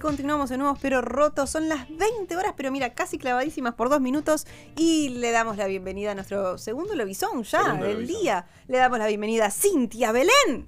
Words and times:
Continuamos 0.00 0.50
de 0.50 0.58
nuevo, 0.58 0.76
pero 0.80 1.00
rotos. 1.02 1.50
Son 1.50 1.68
las 1.68 1.86
20 1.88 2.36
horas, 2.36 2.54
pero 2.56 2.72
mira, 2.72 2.94
casi 2.94 3.18
clavadísimas 3.18 3.74
por 3.74 3.88
dos 3.88 4.00
minutos. 4.00 4.46
Y 4.76 5.10
le 5.10 5.30
damos 5.30 5.56
la 5.56 5.66
bienvenida 5.66 6.12
a 6.12 6.14
nuestro 6.14 6.58
segundo 6.58 6.94
lobizón 6.96 7.44
ya 7.44 7.62
Segundo 7.62 7.84
del 7.86 7.94
lobizón. 8.02 8.20
día. 8.22 8.46
Le 8.66 8.78
damos 8.78 8.98
la 8.98 9.06
bienvenida 9.06 9.46
a 9.46 9.50
Cintia 9.50 10.10
Belén. 10.10 10.64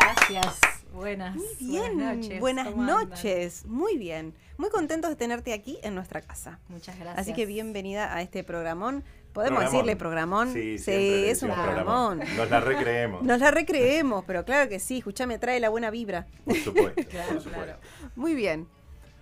Gracias. 0.00 0.58
Buenas. 0.92 1.36
Muy 1.36 1.46
bien. 1.60 1.82
Buenas 1.98 2.16
noches. 2.16 2.40
Buenas 2.40 2.74
noches. 2.76 3.64
Muy 3.66 3.98
bien. 3.98 4.34
Muy 4.56 4.70
contentos 4.70 5.10
de 5.10 5.16
tenerte 5.16 5.52
aquí 5.52 5.78
en 5.82 5.94
nuestra 5.94 6.22
casa. 6.22 6.58
Muchas 6.68 6.98
gracias. 6.98 7.18
Así 7.18 7.34
que 7.34 7.44
bienvenida 7.44 8.14
a 8.14 8.22
este 8.22 8.42
programón. 8.42 9.04
Podemos 9.36 9.58
Programón. 9.58 9.72
decirle 9.72 9.96
programón. 9.96 10.52
Sí, 10.54 10.78
siempre 10.78 11.30
es 11.30 11.42
un 11.42 11.50
programón. 11.50 12.20
Nos 12.38 12.48
la 12.50 12.58
recreemos. 12.60 13.22
Nos 13.22 13.38
la 13.38 13.50
recreemos, 13.50 14.24
pero 14.26 14.46
claro 14.46 14.66
que 14.70 14.78
sí. 14.80 14.96
Escuchame, 14.98 15.38
trae 15.38 15.60
la 15.60 15.68
buena 15.68 15.90
vibra. 15.90 16.26
Por 16.46 16.56
supuesto, 16.56 17.02
Claro, 17.10 17.34
por 17.34 17.42
supuesto. 17.42 17.64
claro. 17.76 17.78
Muy 18.16 18.34
bien. 18.34 18.66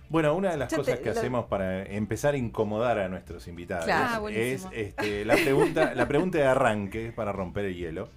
Bueno, 0.07 0.33
una 0.33 0.51
de 0.51 0.57
las 0.57 0.71
Yo 0.71 0.77
cosas 0.77 0.95
te- 0.99 1.01
que 1.03 1.11
lo- 1.13 1.19
hacemos 1.19 1.45
para 1.47 1.83
empezar 1.83 2.33
a 2.35 2.37
incomodar 2.37 2.97
a 2.99 3.09
nuestros 3.09 3.45
invitados 3.49 3.83
Claro. 3.85 4.27
Ah, 4.27 4.31
es 4.31 4.65
este, 4.71 5.25
la, 5.25 5.33
pregunta, 5.35 5.93
la 5.93 6.07
pregunta 6.07 6.37
de 6.37 6.45
arranque 6.45 7.11
para 7.13 7.33
romper 7.33 7.65
el 7.65 7.75
hielo, 7.75 8.07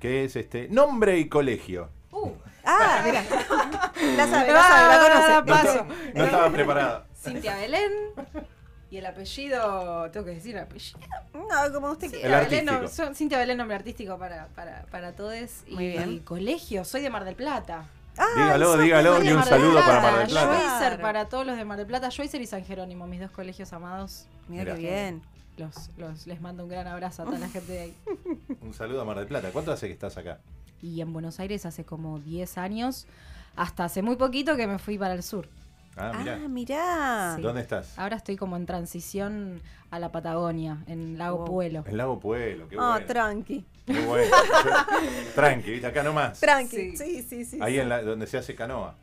que 0.00 0.24
es 0.24 0.34
este 0.34 0.66
nombre 0.68 1.16
y 1.18 1.28
colegio. 1.28 1.90
Uh, 2.10 2.32
Ah, 2.64 3.02
mira. 3.04 3.22
La 4.16 4.26
sabe, 4.26 4.46
Me 4.48 4.52
la 4.52 4.58
va 4.58 4.68
sabe, 4.68 4.88
la 4.88 4.94
a 4.94 4.98
dar 4.98 5.12
conoce. 5.12 5.28
la 5.28 5.40
No, 5.40 5.46
Paso. 5.46 5.68
estaba- 5.68 5.94
no 6.14 6.24
estaba 6.24 6.50
preparado. 6.50 7.04
Cintia 7.14 7.54
Belén. 7.56 7.92
Y 8.90 8.98
el 8.98 9.06
apellido, 9.06 10.08
tengo 10.12 10.24
que 10.26 10.32
decir 10.32 10.54
el 10.56 10.62
apellido. 10.62 10.98
No, 11.34 11.72
como 11.72 11.90
usted 11.90 12.06
El 12.14 12.20
quiera. 12.20 12.40
Cintia 12.42 12.48
Belén, 12.62 12.68
artístico. 12.68 12.82
no, 12.82 12.88
son- 13.06 13.14
Cintia 13.16 13.38
Belén, 13.38 13.58
nombre 13.58 13.74
artístico 13.76 14.16
para, 14.18 14.46
para, 14.48 14.82
para 14.90 15.12
todos. 15.14 15.34
Y, 15.66 15.74
Muy 15.74 15.88
bien. 15.88 16.12
y 16.12 16.20
colegio, 16.20 16.84
soy 16.84 17.02
de 17.02 17.10
Mar 17.10 17.24
del 17.24 17.34
Plata. 17.34 17.88
Ah, 18.18 18.24
Dígalo, 18.36 18.78
dígalo, 18.78 19.22
y 19.24 19.28
un 19.32 19.42
saludo 19.44 19.80
para 19.80 20.00
Mar 20.00 20.18
del 20.20 20.28
Plata. 20.28 20.98
Para 21.02 21.28
todos 21.28 21.44
los 21.46 21.56
de 21.56 21.64
Mar 21.64 21.76
del 21.78 21.86
Plata. 21.86 22.10
Schweitzer 22.10 22.40
y 22.40 22.46
San 22.46 22.64
Jerónimo, 22.64 23.06
mis 23.06 23.20
dos 23.20 23.30
colegios 23.30 23.72
amados. 23.72 24.26
Mira 24.48 24.62
Mira. 24.64 24.74
qué 24.76 24.80
bien. 24.80 25.22
Los, 25.58 25.90
los, 25.96 26.26
les 26.26 26.40
mando 26.40 26.62
un 26.64 26.68
gran 26.68 26.86
abrazo 26.86 27.22
a 27.22 27.24
toda 27.26 27.38
la 27.38 27.48
gente 27.48 27.72
de 27.72 27.80
ahí. 27.80 27.94
Un 28.60 28.72
saludo 28.74 29.00
a 29.00 29.04
Mar 29.04 29.16
del 29.18 29.26
Plata. 29.26 29.48
¿Cuánto 29.52 29.72
hace 29.72 29.86
que 29.86 29.92
estás 29.94 30.16
acá? 30.18 30.38
Y 30.82 31.00
en 31.00 31.12
Buenos 31.12 31.40
Aires 31.40 31.64
hace 31.66 31.84
como 31.84 32.18
10 32.20 32.58
años, 32.58 33.06
hasta 33.56 33.84
hace 33.84 34.02
muy 34.02 34.16
poquito 34.16 34.54
que 34.56 34.66
me 34.66 34.78
fui 34.78 34.98
para 34.98 35.14
el 35.14 35.22
sur. 35.22 35.48
Ah, 35.96 36.12
Ah, 36.14 36.48
mirá. 36.48 37.32
Sí. 37.36 37.42
¿Dónde 37.42 37.62
estás? 37.62 37.98
Ahora 37.98 38.16
estoy 38.16 38.36
como 38.36 38.56
en 38.56 38.66
transición 38.66 39.60
a 39.90 39.98
la 39.98 40.12
Patagonia, 40.12 40.78
en 40.88 41.16
Lago. 41.16 41.44
Puelo. 41.46 41.84
En 41.86 41.96
Lago 41.96 42.20
Pueblo, 42.20 42.68
qué 42.68 42.76
Ah, 42.78 42.90
bueno. 42.92 43.06
tranqui. 43.06 43.64
Muy 43.86 44.00
bueno. 44.02 44.36
Tranqui, 45.34 45.70
¿viste? 45.70 45.86
acá 45.86 46.02
nomás. 46.02 46.38
Tranqui. 46.40 46.76
Sí. 46.76 46.96
Sí, 46.96 47.22
sí, 47.22 47.44
sí. 47.44 47.58
Ahí 47.62 47.74
sí. 47.74 47.80
en 47.80 47.88
la, 47.88 48.02
donde 48.02 48.26
se 48.26 48.36
hace 48.38 48.54
canoa. 48.54 48.94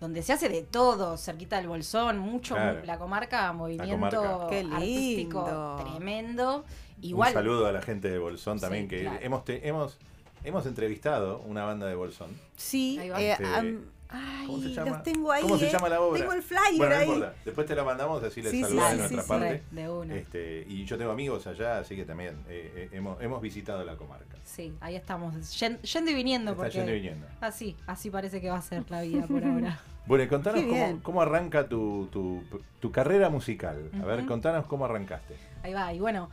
Donde 0.00 0.22
se 0.22 0.32
hace 0.32 0.48
de 0.48 0.62
todo, 0.62 1.16
cerquita 1.18 1.58
del 1.58 1.68
Bolsón, 1.68 2.18
mucho, 2.18 2.54
Claro. 2.54 2.80
la 2.84 2.98
comarca, 2.98 3.52
movimiento 3.52 4.22
comarca. 4.22 4.46
Qué 4.48 4.60
artístico 4.60 5.44
lindo. 5.44 5.76
tremendo. 5.84 6.64
Igual, 7.02 7.28
Un 7.28 7.34
saludo 7.34 7.66
a 7.66 7.72
la 7.72 7.82
gente 7.82 8.10
de 8.10 8.18
Bolsón 8.18 8.58
Sí, 8.58 8.62
también, 8.62 8.88
que 8.88 9.02
claro. 9.02 9.18
hemos, 9.22 9.44
te- 9.44 9.68
hemos, 9.68 9.98
hemos 10.44 10.64
entrevistado 10.66 11.40
una 11.46 11.64
banda 11.64 11.86
de 11.86 11.94
Bolsón. 11.94 12.30
Sí. 12.56 12.98
Ahí 12.98 13.08
va. 13.10 13.20
eh, 13.20 13.32
Este, 13.32 13.44
am- 13.46 13.80
ay, 14.10 14.46
¿Cómo 14.46 14.58
se 14.62 14.68
llama? 14.70 14.90
los 14.90 15.02
tengo 15.02 15.32
ahí. 15.32 15.42
¿Cómo 15.42 15.58
se 15.58 15.68
eh. 15.68 15.72
llama 15.72 15.88
la 15.88 16.00
obra? 16.00 16.18
Tengo 16.20 16.32
el 16.32 16.42
flyer 16.42 16.76
bueno, 16.76 16.94
no 16.94 17.00
ahí. 17.00 17.08
importa. 17.08 17.34
Después 17.44 17.66
te 17.66 17.74
la 17.74 17.84
mandamos, 17.84 18.22
así 18.22 18.42
les 18.42 18.50
Sí, 18.50 18.64
sí, 18.64 18.74
de 18.74 18.80
sí, 18.90 18.96
nuestra 18.96 19.22
sí. 19.22 19.28
parte. 19.28 19.62
de 19.70 19.88
una. 19.88 20.14
Este, 20.16 20.64
y 20.68 20.84
yo 20.84 20.98
tengo 20.98 21.10
amigos 21.12 21.46
allá, 21.46 21.78
así 21.78 21.96
que 21.96 22.04
también 22.04 22.36
eh, 22.48 22.72
eh, 22.74 22.88
hemos, 22.92 23.20
hemos 23.22 23.40
visitado 23.40 23.84
la 23.84 23.96
comarca. 23.96 24.36
Sí, 24.44 24.74
ahí 24.80 24.96
estamos, 24.96 25.34
yen- 25.60 25.80
yendo 25.82 26.10
y 26.10 26.14
viniendo. 26.14 26.50
Está 26.52 26.62
porque 26.64 26.76
yendo 26.76 26.92
y 26.92 26.94
viniendo. 26.96 27.26
Así, 27.40 27.76
así 27.86 28.10
parece 28.10 28.40
que 28.40 28.50
va 28.50 28.56
a 28.58 28.62
ser 28.62 28.84
la 28.90 29.02
vida 29.02 29.26
por 29.26 29.44
ahora. 29.44 29.80
Bueno, 30.06 30.24
y 30.24 30.28
contanos 30.28 30.64
cómo, 31.02 31.22
arranca 31.22 31.68
tu, 31.68 32.08
tu, 32.10 32.42
tu 32.80 32.90
carrera 32.90 33.28
musical. 33.30 33.90
A 34.02 34.04
ver, 34.06 34.26
contanos 34.26 34.66
cómo 34.66 34.84
arrancaste. 34.84 35.36
Ahí 35.62 35.72
va, 35.72 35.92
y 35.94 36.00
bueno, 36.00 36.30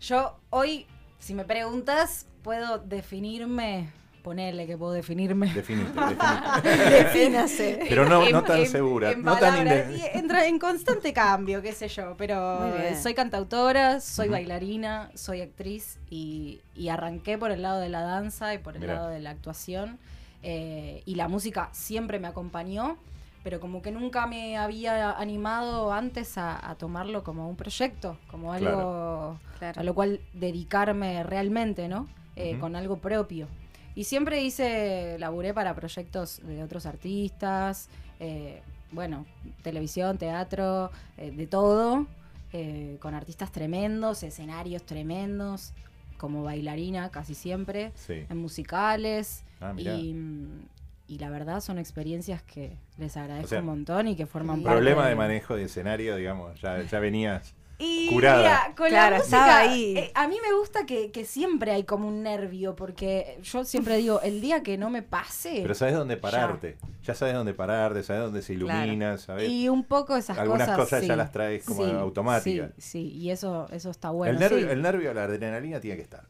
yo 0.00 0.36
hoy, 0.50 0.86
si 1.20 1.32
me 1.32 1.44
preguntas, 1.44 2.26
puedo 2.42 2.78
definirme, 2.78 3.88
ponerle 4.24 4.66
que 4.66 4.76
puedo 4.76 4.92
definirme. 4.92 5.52
Definite, 5.54 5.92
definite. 6.00 6.88
Defínase. 7.04 7.80
Pero 7.88 8.06
no, 8.06 8.24
En- 8.26 8.32
no 8.32 8.42
tan 8.42 8.60
en- 8.60 8.66
segura. 8.66 9.12
en 9.12 9.22
no 9.22 9.36
tan 9.36 9.68
entra 9.68 10.46
en 10.46 10.58
constante 10.58 11.12
cambio, 11.12 11.62
qué 11.62 11.72
sé 11.72 11.86
yo, 11.88 12.16
pero 12.16 12.60
soy 13.00 13.14
cantautora, 13.14 14.00
soy 14.00 14.28
bailarina, 14.28 15.10
soy 15.14 15.42
actriz 15.42 16.00
y, 16.10 16.60
y 16.74 16.88
arranqué 16.88 17.38
por 17.38 17.50
el 17.52 17.62
lado 17.62 17.78
de 17.80 17.88
la 17.90 18.00
danza 18.02 18.52
y 18.54 18.58
por 18.58 18.74
el 18.74 18.80
Mirá. 18.80 18.94
lado 18.94 19.08
de 19.10 19.20
la 19.20 19.30
actuación 19.30 19.98
eh, 20.42 21.02
y 21.04 21.14
la 21.14 21.28
música 21.28 21.68
siempre 21.72 22.18
me 22.18 22.26
acompañó, 22.26 22.96
pero 23.42 23.60
como 23.60 23.82
que 23.82 23.92
nunca 23.92 24.26
me 24.26 24.56
había 24.56 25.12
animado 25.12 25.92
antes 25.92 26.38
a, 26.38 26.70
a 26.70 26.74
tomarlo 26.76 27.22
como 27.24 27.48
un 27.48 27.56
proyecto, 27.56 28.16
como 28.26 28.52
algo 28.54 28.70
Claro. 28.70 29.40
Claro. 29.58 29.80
a 29.80 29.84
lo 29.84 29.94
cual 29.94 30.20
dedicarme 30.32 31.22
realmente, 31.22 31.88
¿no? 31.88 32.08
Eh. 32.36 32.56
Con 32.58 32.74
algo 32.74 32.96
propio. 32.98 33.46
Y 33.94 34.04
siempre 34.04 34.42
hice, 34.42 35.16
laburé 35.18 35.54
para 35.54 35.74
proyectos 35.74 36.40
de 36.44 36.62
otros 36.62 36.84
artistas, 36.86 37.88
eh, 38.20 38.60
bueno, 38.90 39.24
televisión, 39.62 40.18
teatro, 40.18 40.90
eh, 41.16 41.30
de 41.30 41.46
todo, 41.46 42.06
eh, 42.52 42.96
con 43.00 43.14
artistas 43.14 43.52
tremendos, 43.52 44.22
escenarios 44.22 44.84
tremendos, 44.84 45.72
como 46.16 46.42
bailarina 46.42 47.10
casi 47.10 47.34
siempre, 47.34 47.92
Sí. 47.94 48.24
en 48.28 48.36
musicales. 48.36 49.44
Ah, 49.60 49.72
y, 49.76 50.12
mm, 50.14 50.62
y 51.08 51.18
la 51.18 51.30
verdad 51.30 51.60
son 51.60 51.78
experiencias 51.78 52.42
que 52.42 52.76
les 52.98 53.16
agradezco 53.16 53.46
O 53.46 53.48
sea, 53.50 53.60
un 53.60 53.66
montón 53.66 54.08
y 54.08 54.16
que 54.16 54.26
forman 54.26 54.56
Bien. 54.56 54.64
parte 54.64 54.76
Problema 54.78 55.02
de 55.04 55.10
de- 55.10 55.16
manejo 55.16 55.54
de 55.56 55.64
escenario, 55.64 56.16
digamos, 56.16 56.60
ya, 56.60 56.82
ya 56.82 56.98
venías. 56.98 57.54
Y 57.78 58.08
Curada. 58.08 58.38
mira, 58.38 58.74
con 58.76 58.88
Claro, 58.88 59.16
la 59.18 59.22
estaba 59.22 59.46
música, 59.58 59.58
ahí. 59.72 59.96
eh, 59.98 60.12
a 60.14 60.28
mí 60.28 60.36
me 60.46 60.56
gusta 60.56 60.86
que, 60.86 61.10
que 61.10 61.24
siempre 61.24 61.72
hay 61.72 61.84
como 61.84 62.06
un 62.08 62.22
nervio, 62.22 62.76
porque 62.76 63.38
yo 63.42 63.64
siempre 63.64 63.96
digo, 63.96 64.20
el 64.22 64.40
día 64.40 64.62
que 64.62 64.78
no 64.78 64.90
me 64.90 65.02
pase, 65.02 65.58
Pero 65.62 65.74
sabes 65.74 65.94
dónde 65.94 66.16
pararte. 66.16 66.76
Ya, 67.02 67.14
sabes 67.14 67.34
dónde 67.34 67.52
pararte, 67.52 68.02
sabes 68.02 68.22
dónde 68.22 68.42
se 68.42 68.54
ilumina, 68.54 69.18
sabes. 69.18 69.48
y 69.50 69.68
un 69.68 69.84
poco 69.84 70.16
esas 70.16 70.38
Algunas 70.38 70.68
cosas, 70.68 70.84
cosas 70.84 71.06
ya 71.06 71.16
las 71.16 71.32
traes 71.32 71.64
como 71.64 71.84
Sí, 71.84 71.90
automáticas. 71.90 72.70
Sí, 72.78 72.82
sí, 72.90 73.12
y 73.18 73.30
eso, 73.30 73.68
eso 73.72 73.90
está 73.90 74.10
bueno. 74.10 74.32
el, 74.32 74.38
nervio, 74.38 74.66
sí. 74.66 74.72
el 74.72 74.80
nervio, 74.82 75.12
la 75.12 75.24
adrenalina 75.24 75.80
tiene 75.80 75.96
que 75.96 76.02
estar. 76.02 76.24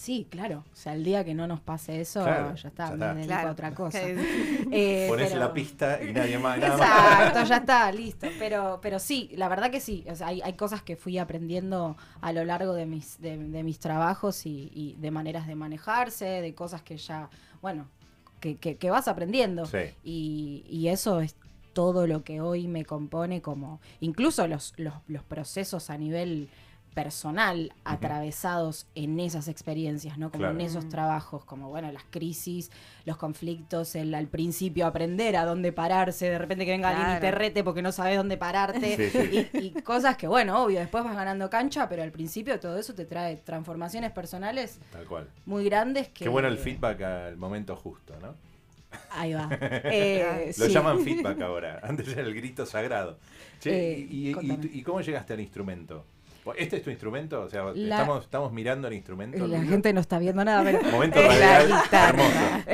Sí, 0.00 0.26
claro. 0.30 0.64
O 0.72 0.76
sea, 0.76 0.94
el 0.94 1.04
día 1.04 1.26
que 1.26 1.34
no 1.34 1.46
nos 1.46 1.60
pase 1.60 2.00
eso, 2.00 2.22
Claro, 2.22 2.54
ya 2.54 2.68
está, 2.70 2.86
ya 2.86 2.90
me 2.96 2.96
está. 2.96 3.14
dedico 3.14 3.26
Claro. 3.28 3.48
a 3.48 3.52
otra 3.52 3.74
cosa. 3.74 3.98
Eh, 4.72 5.06
Pones 5.10 5.28
pero- 5.28 5.40
la 5.40 5.52
pista 5.52 6.02
y 6.02 6.12
nadie 6.14 6.38
más. 6.38 6.58
Nada 6.58 6.76
más. 6.78 6.88
Exacto, 7.28 7.44
ya 7.44 7.56
está, 7.58 7.92
listo. 7.92 8.26
Pero, 8.38 8.78
pero 8.80 8.98
sí, 8.98 9.28
la 9.34 9.48
verdad 9.48 9.70
que 9.70 9.78
sí. 9.78 10.06
O 10.10 10.16
sea, 10.16 10.28
hay, 10.28 10.40
hay 10.40 10.54
cosas 10.54 10.82
que 10.82 10.96
fui 10.96 11.18
aprendiendo 11.18 11.98
a 12.22 12.32
lo 12.32 12.44
largo 12.46 12.72
de 12.72 12.86
mis, 12.86 13.20
de, 13.20 13.36
de 13.36 13.62
mis 13.62 13.78
trabajos 13.78 14.46
y, 14.46 14.70
y 14.74 14.96
de 14.98 15.10
maneras 15.10 15.46
de 15.46 15.54
manejarse, 15.54 16.24
de 16.24 16.54
cosas 16.54 16.80
que 16.80 16.96
ya, 16.96 17.28
bueno, 17.60 17.86
que, 18.40 18.56
que- 18.56 18.76
que 18.76 18.88
vas 18.88 19.06
aprendiendo. 19.06 19.66
Sí. 19.66 19.78
Y, 20.02 20.64
y 20.66 20.88
eso 20.88 21.20
es 21.20 21.36
todo 21.74 22.06
lo 22.06 22.24
que 22.24 22.40
hoy 22.40 22.68
me 22.68 22.86
compone 22.86 23.42
como, 23.42 23.80
incluso 24.00 24.46
los, 24.48 24.72
los, 24.78 24.94
los 25.08 25.22
procesos 25.24 25.90
a 25.90 25.98
nivel 25.98 26.48
personal 26.94 27.72
atravesados 27.84 28.86
en 28.94 29.20
esas 29.20 29.46
experiencias, 29.48 30.18
¿no? 30.18 30.30
Como 30.30 30.40
Claro. 30.42 30.54
en 30.54 30.60
esos 30.62 30.88
trabajos, 30.88 31.44
como 31.44 31.68
bueno, 31.68 31.90
las 31.92 32.02
crisis, 32.10 32.70
los 33.04 33.16
conflictos, 33.16 33.94
el 33.94 34.14
al 34.14 34.26
principio 34.26 34.86
aprender 34.86 35.36
a 35.36 35.44
dónde 35.44 35.72
pararse, 35.72 36.28
de 36.28 36.38
repente 36.38 36.64
que 36.64 36.72
venga 36.72 36.88
alguien 36.90 37.08
y 37.10 37.14
te 37.14 37.20
Claro. 37.20 37.38
rete 37.38 37.62
porque 37.64 37.82
no 37.82 37.92
sabes 37.92 38.16
dónde 38.16 38.36
pararte, 38.36 38.96
Sí, 38.96 39.10
sí. 39.10 39.48
Y, 39.54 39.66
y 39.78 39.82
cosas 39.82 40.16
que 40.16 40.26
bueno, 40.26 40.62
obvio, 40.64 40.80
después 40.80 41.04
vas 41.04 41.14
ganando 41.14 41.48
cancha, 41.48 41.88
pero 41.88 42.02
al 42.02 42.10
principio 42.12 42.58
todo 42.58 42.76
eso 42.78 42.94
te 42.94 43.04
trae 43.04 43.36
transformaciones 43.36 44.10
personales 44.12 44.78
Tal 44.92 45.04
cual. 45.06 45.28
muy 45.46 45.64
grandes 45.64 46.08
que... 46.08 46.24
Qué 46.24 46.28
bueno 46.28 46.48
el 46.48 46.58
feedback 46.58 47.00
al 47.02 47.36
momento 47.36 47.76
justo, 47.76 48.14
¿no? 48.20 48.34
Ahí 49.12 49.32
va. 49.34 49.48
Eh, 49.84 50.52
Lo 50.58 50.66
sí. 50.66 50.72
llaman 50.72 50.98
feedback 51.00 51.40
ahora. 51.42 51.80
Antes 51.84 52.08
era 52.08 52.22
el 52.22 52.34
grito 52.34 52.66
sagrado. 52.66 53.18
Che, 53.60 53.92
Eh, 53.94 54.06
y, 54.10 54.30
y- 54.30 54.32
contame. 54.32 54.68
y- 54.72 54.78
y 54.80 54.82
cómo 54.82 55.00
llegaste 55.00 55.32
al 55.34 55.40
instrumento? 55.40 56.04
¿Este 56.56 56.76
es 56.78 56.82
tu 56.82 56.90
instrumento? 56.90 57.42
O 57.42 57.48
sea, 57.50 57.64
La- 57.74 57.96
estamos, 57.98 58.24
estamos 58.24 58.52
mirando 58.52 58.88
el 58.88 58.94
instrumento. 58.94 59.46
La 59.46 59.58
Luis? 59.58 59.70
gente 59.70 59.92
no 59.92 60.00
está 60.00 60.18
viendo 60.18 60.44
nada, 60.44 60.62
pero... 60.64 60.82
Momento 60.90 61.20
La 61.20 61.28
radial 61.28 61.82
guitarra. 61.82 62.24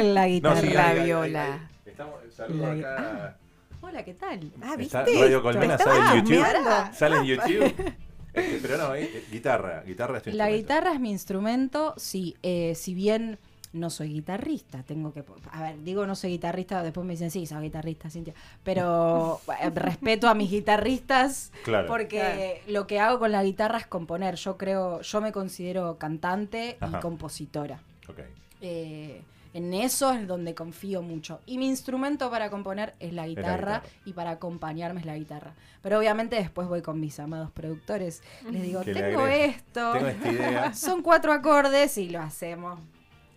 La 0.03 0.23
No, 0.23 0.29
guitarra. 0.29 0.61
sí, 0.61 0.71
La 0.71 0.89
ahí, 0.89 0.99
ahí, 0.99 1.05
viola. 1.05 1.45
ahí. 1.55 1.61
Estamos, 1.87 2.15
saludo 2.35 2.75
La- 2.75 2.95
acá. 2.95 3.37
Hola, 3.83 4.05
¿qué 4.05 4.15
tal? 4.15 4.51
Ah, 4.63 4.75
¿viste? 4.77 4.99
Está 4.99 5.05
Radio 5.05 5.43
Colmena, 5.43 5.79
sale 5.79 5.99
en 5.99 6.25
YouTube. 6.25 6.45
chusmeando. 6.45 6.95
Sale 6.95 7.17
en 7.17 7.25
YouTube. 7.25 7.75
Este, 8.37 8.59
pero 8.61 8.77
no, 8.77 8.95
eh, 8.95 9.05
eh, 9.15 9.25
guitarra, 9.33 9.83
guitarra 9.87 10.19
es 10.19 10.25
tu 10.25 10.29
La 10.29 10.51
instrumento. 10.51 10.57
guitarra 10.59 10.93
es 10.93 11.01
mi 11.01 11.11
instrumento, 11.11 11.95
sí. 11.97 12.37
eh, 12.43 12.75
si 12.75 12.93
bien 12.93 13.39
no 13.73 13.91
soy 13.91 14.13
guitarrista, 14.15 14.83
tengo 14.83 15.13
que... 15.13 15.25
A 15.53 15.63
ver, 15.63 15.83
digo 15.83 16.07
no 16.07 16.15
soy 16.15 16.31
guitarrista, 16.31 16.83
después 16.83 17.07
me 17.07 17.13
dicen, 17.15 17.31
sí, 17.31 17.47
soy 17.47 17.63
guitarrista, 17.65 18.11
Cintia. 18.11 18.35
Pero 18.65 19.41
eh, 19.61 19.71
respeto 19.71 20.29
a 20.29 20.35
mis 20.35 20.51
guitarristas 20.51 21.53
Claro. 21.65 21.87
porque 21.87 22.63
lo 22.69 22.87
que 22.87 23.01
hago 23.01 23.19
con 23.19 23.33
la 23.33 23.43
guitarra 23.45 23.79
es 23.79 23.87
componer. 23.87 24.37
Yo 24.37 24.57
creo, 24.57 25.01
yo 25.03 25.21
me 25.21 25.33
considero 25.33 25.97
cantante 25.99 26.77
Ajá. 26.81 26.99
y 26.99 27.01
compositora. 27.01 27.81
Ok. 28.09 28.21
Eh, 28.61 29.23
en 29.55 29.73
eso 29.73 30.13
es 30.13 30.27
donde 30.27 30.55
confío 30.55 31.01
mucho. 31.01 31.41
Y 31.47 31.57
mi 31.57 31.67
instrumento 31.67 32.31
para 32.31 32.51
componer 32.51 32.95
es 33.01 33.15
la 33.15 33.27
guitarra, 33.27 33.81
guitarra. 33.81 33.83
y 34.05 34.13
para 34.13 34.31
acompañarme 34.33 35.01
es 35.01 35.07
la 35.07 35.17
guitarra. 35.17 35.55
Pero 35.83 35.99
obviamente 35.99 36.37
después 36.37 36.69
voy 36.69 36.83
con 36.83 37.01
mis 37.01 37.19
amados 37.21 37.51
productores. 37.53 38.23
Les 38.51 38.63
digo, 38.63 38.83
le 38.85 38.93
tengo 38.93 39.27
esto. 39.27 39.93
Tengo 39.95 40.07
esta 40.09 40.33
idea. 40.33 40.75
Son 40.75 41.01
cuatro 41.01 41.33
acordes 41.33 41.97
y 41.97 42.11
lo 42.11 42.21
hacemos. 42.21 42.79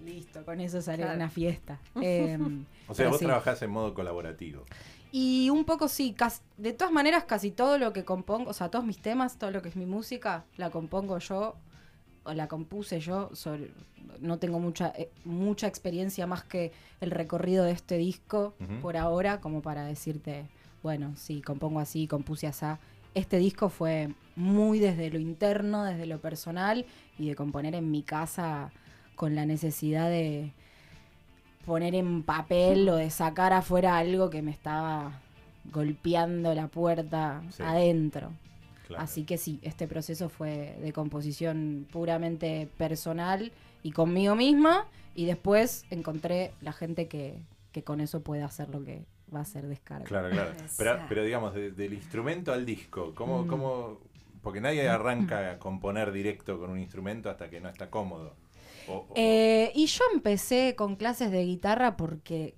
Listo, 0.04 0.46
con 0.46 0.62
eso 0.62 0.82
sale 0.82 1.04
Claro. 1.04 1.16
una 1.16 1.30
fiesta. 1.30 1.80
Eh, 2.02 2.38
O 2.88 2.94
sea, 2.96 3.10
vos 3.10 3.20
sí. 3.20 3.26
trabajás 3.26 3.62
en 3.62 3.72
modo 3.72 3.94
colaborativo. 3.94 4.64
Y 5.12 5.50
un 5.50 5.66
poco 5.66 5.88
sí, 5.88 6.16
de 6.58 6.74
todas 6.74 6.94
maneras 6.94 7.24
casi 7.26 7.50
todo 7.52 7.78
lo 7.78 7.94
que 7.94 8.06
compongo, 8.06 8.50
o 8.52 8.54
sea, 8.54 8.70
todos 8.70 8.86
mis 8.86 9.00
temas, 9.02 9.38
todo 9.38 9.50
lo 9.52 9.62
que 9.62 9.70
es 9.70 9.76
mi 9.76 9.86
música, 9.88 10.46
la 10.58 10.70
compongo 10.70 11.18
yo 11.20 11.56
o 12.24 12.34
la 12.34 12.48
compuse 12.48 13.00
yo. 13.00 13.30
sobre- 13.34 13.72
no 14.22 14.38
tengo 14.40 14.60
mucha 14.60 14.92
eh, 14.98 15.10
mucha 15.24 15.68
experiencia 15.68 16.26
más 16.28 16.44
que 16.44 16.72
el 17.00 17.12
recorrido 17.12 17.64
de 17.64 17.72
este 17.72 17.98
disco 17.98 18.54
por 18.82 18.98
ahora, 18.98 19.40
como 19.40 19.62
para 19.62 19.86
decirte, 19.86 20.46
bueno, 20.84 21.14
sí, 21.16 21.42
compongo 21.42 21.80
así, 21.80 22.08
compuse 22.08 22.48
así. 22.48 22.66
Este 23.14 23.38
disco 23.38 23.70
fue 23.70 24.10
muy 24.36 24.80
desde 24.80 25.10
lo 25.10 25.20
interno, 25.20 25.84
desde 25.84 26.06
lo 26.06 26.20
personal 26.20 26.86
y 27.18 27.28
de 27.30 27.36
componer 27.36 27.76
en 27.76 27.90
mi 27.92 28.04
casa 28.04 28.72
con 29.20 29.36
la 29.36 29.46
necesidad 29.46 30.08
de 30.10 30.54
poner 31.66 31.94
en 31.94 32.24
papel 32.24 32.88
o 32.88 32.96
de 32.96 33.10
sacar 33.10 33.52
afuera 33.52 33.98
algo 33.98 34.30
que 34.30 34.42
me 34.42 34.50
estaba 34.52 35.20
golpeando 35.74 36.56
la 36.56 36.68
puerta 36.70 37.42
Sí. 37.52 37.62
adentro. 37.62 38.32
Claro. 38.88 39.04
Así 39.04 39.26
que 39.26 39.38
sí, 39.38 39.60
este 39.62 39.90
proceso 39.90 40.30
fue 40.30 40.78
de 40.82 40.94
composición 40.94 41.86
puramente 41.92 42.70
personal 42.78 43.52
y 43.84 43.92
conmigo 43.92 44.36
misma 44.36 44.86
y 45.16 45.26
después 45.26 45.84
encontré 45.92 46.54
la 46.62 46.72
gente 46.72 47.10
que, 47.10 47.36
que 47.74 47.84
con 47.84 48.00
eso 48.00 48.22
puede 48.22 48.42
hacer 48.42 48.70
lo 48.70 48.86
que 48.86 49.04
va 49.36 49.42
a 49.42 49.46
ser 49.46 49.68
descarga. 49.68 50.06
Claro, 50.06 50.30
claro. 50.30 50.52
Pero, 50.78 51.00
pero 51.10 51.24
digamos, 51.26 51.54
de- 51.54 51.72
del 51.72 51.94
instrumento 51.94 52.54
al 52.54 52.66
disco, 52.66 53.14
¿cómo, 53.16 53.44
Mm. 53.44 53.48
cómo- 53.48 53.98
Porque 54.42 54.62
nadie 54.62 54.88
arranca 54.88 55.36
a 55.52 55.60
componer 55.60 56.14
directo 56.14 56.58
con 56.58 56.70
un 56.70 56.80
instrumento 56.80 57.30
hasta 57.30 57.50
que 57.50 57.60
no 57.60 57.68
está 57.68 57.90
cómodo. 57.90 58.34
O- 58.90 59.06
o- 59.10 59.14
Eh, 59.16 59.72
y 59.76 59.86
yo 59.88 60.04
empecé 60.14 60.76
con 60.76 60.96
clases 60.96 61.32
de 61.32 61.44
guitarra 61.46 61.96
porque 61.98 62.56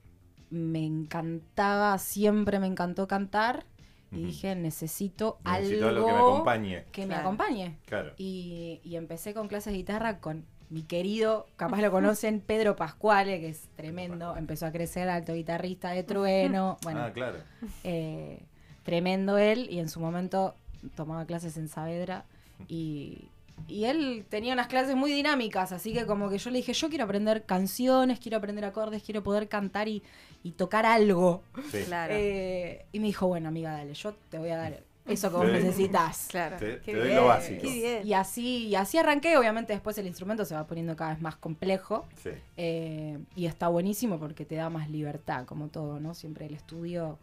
me 0.50 0.86
encantaba, 0.86 1.98
siempre 1.98 2.60
me 2.60 2.68
encantó 2.68 3.08
cantar 3.08 3.66
y 4.12 4.26
dije, 4.26 4.56
necesito, 4.56 5.40
necesito 5.46 5.88
algo 5.88 6.06
algo 6.06 6.08
que 6.08 6.12
me 6.14 6.20
acompañe. 6.20 6.84
que 6.92 7.02
me 7.04 7.08
Claro. 7.08 7.22
acompañe. 7.22 7.78
Claro. 7.86 8.12
Y, 8.18 8.82
y 8.84 8.98
empecé 8.98 9.34
con 9.34 9.48
clases 9.48 9.72
de 9.72 9.78
guitarra 9.78 10.20
con 10.20 10.46
mi 10.70 10.84
querido, 10.84 11.48
capaz 11.56 11.82
lo 11.82 11.92
conocen, 11.92 12.42
Pedro 12.46 12.76
Pascuale, 12.76 13.40
que 13.40 13.50
es 13.50 13.70
tremendo, 13.76 14.20
Pascuale. 14.20 14.40
empezó 14.40 14.66
a 14.66 14.72
crecer, 14.72 15.08
alto 15.10 15.34
guitarrista 15.34 15.92
de 15.92 16.04
trueno, 16.04 16.78
bueno, 16.84 17.02
Ah, 17.04 17.12
claro. 17.14 17.38
eh, 17.86 18.44
tremendo 18.84 19.38
él, 19.38 19.68
y 19.70 19.80
en 19.80 19.88
su 19.90 20.00
momento 20.02 20.56
tomaba 20.96 21.26
clases 21.26 21.56
en 21.58 21.68
Saavedra, 21.70 22.26
y, 22.68 23.30
y 23.68 23.86
él 23.86 24.26
tenía 24.30 24.54
unas 24.54 24.68
clases 24.68 24.96
muy 24.96 25.12
dinámicas, 25.12 25.72
así 25.72 25.94
que 25.94 26.06
como 26.06 26.30
que 26.30 26.38
yo 26.38 26.50
le 26.50 26.58
dije, 26.58 26.74
yo 26.74 26.90
quiero 26.90 27.04
aprender 27.06 27.46
canciones, 27.46 28.20
quiero 28.20 28.38
aprender 28.38 28.66
acordes, 28.66 29.04
quiero 29.04 29.24
poder 29.24 29.48
cantar 29.48 29.88
y, 29.88 30.04
y 30.44 30.52
tocar 30.52 30.86
algo. 30.86 31.44
Sí. 31.72 31.84
Claro. 31.86 32.14
Eh, 32.16 32.86
y 32.92 33.00
me 33.00 33.08
dijo, 33.08 33.28
bueno 33.28 33.50
amiga, 33.50 33.72
dale, 33.74 33.94
yo 33.94 34.14
te 34.30 34.38
voy 34.38 34.50
a 34.50 34.58
dar 34.58 34.84
eso 35.08 35.30
que 35.32 35.36
vos 35.36 35.46
Te 35.46 35.52
doy- 35.54 35.64
necesitas. 35.64 36.28
Claro. 36.30 36.58
Te- 36.58 36.80
Qué 36.82 36.94
te 36.94 37.00
doy 37.00 37.14
lo 37.16 37.26
básico. 37.26 37.62
Qué 37.64 37.70
bien. 37.74 38.08
Y 38.08 38.14
así, 38.14 38.68
y 38.68 38.76
así 38.76 38.98
arranqué, 38.98 39.36
obviamente 39.38 39.74
después 39.74 39.98
el 39.98 40.06
instrumento 40.08 40.46
se 40.46 40.54
va 40.56 40.68
poniendo 40.68 40.96
cada 40.96 41.12
vez 41.14 41.22
más 41.22 41.36
complejo 41.38 42.06
Sí. 42.22 42.30
eh, 42.58 43.18
y 43.36 43.46
está 43.48 43.68
buenísimo 43.68 44.20
porque 44.20 44.46
te 44.46 44.56
da 44.56 44.70
más 44.70 44.90
libertad, 44.90 45.46
como 45.46 45.70
todo, 45.70 46.00
¿no? 46.00 46.14
Siempre 46.14 46.46
el 46.46 46.54
estudio 46.54 47.18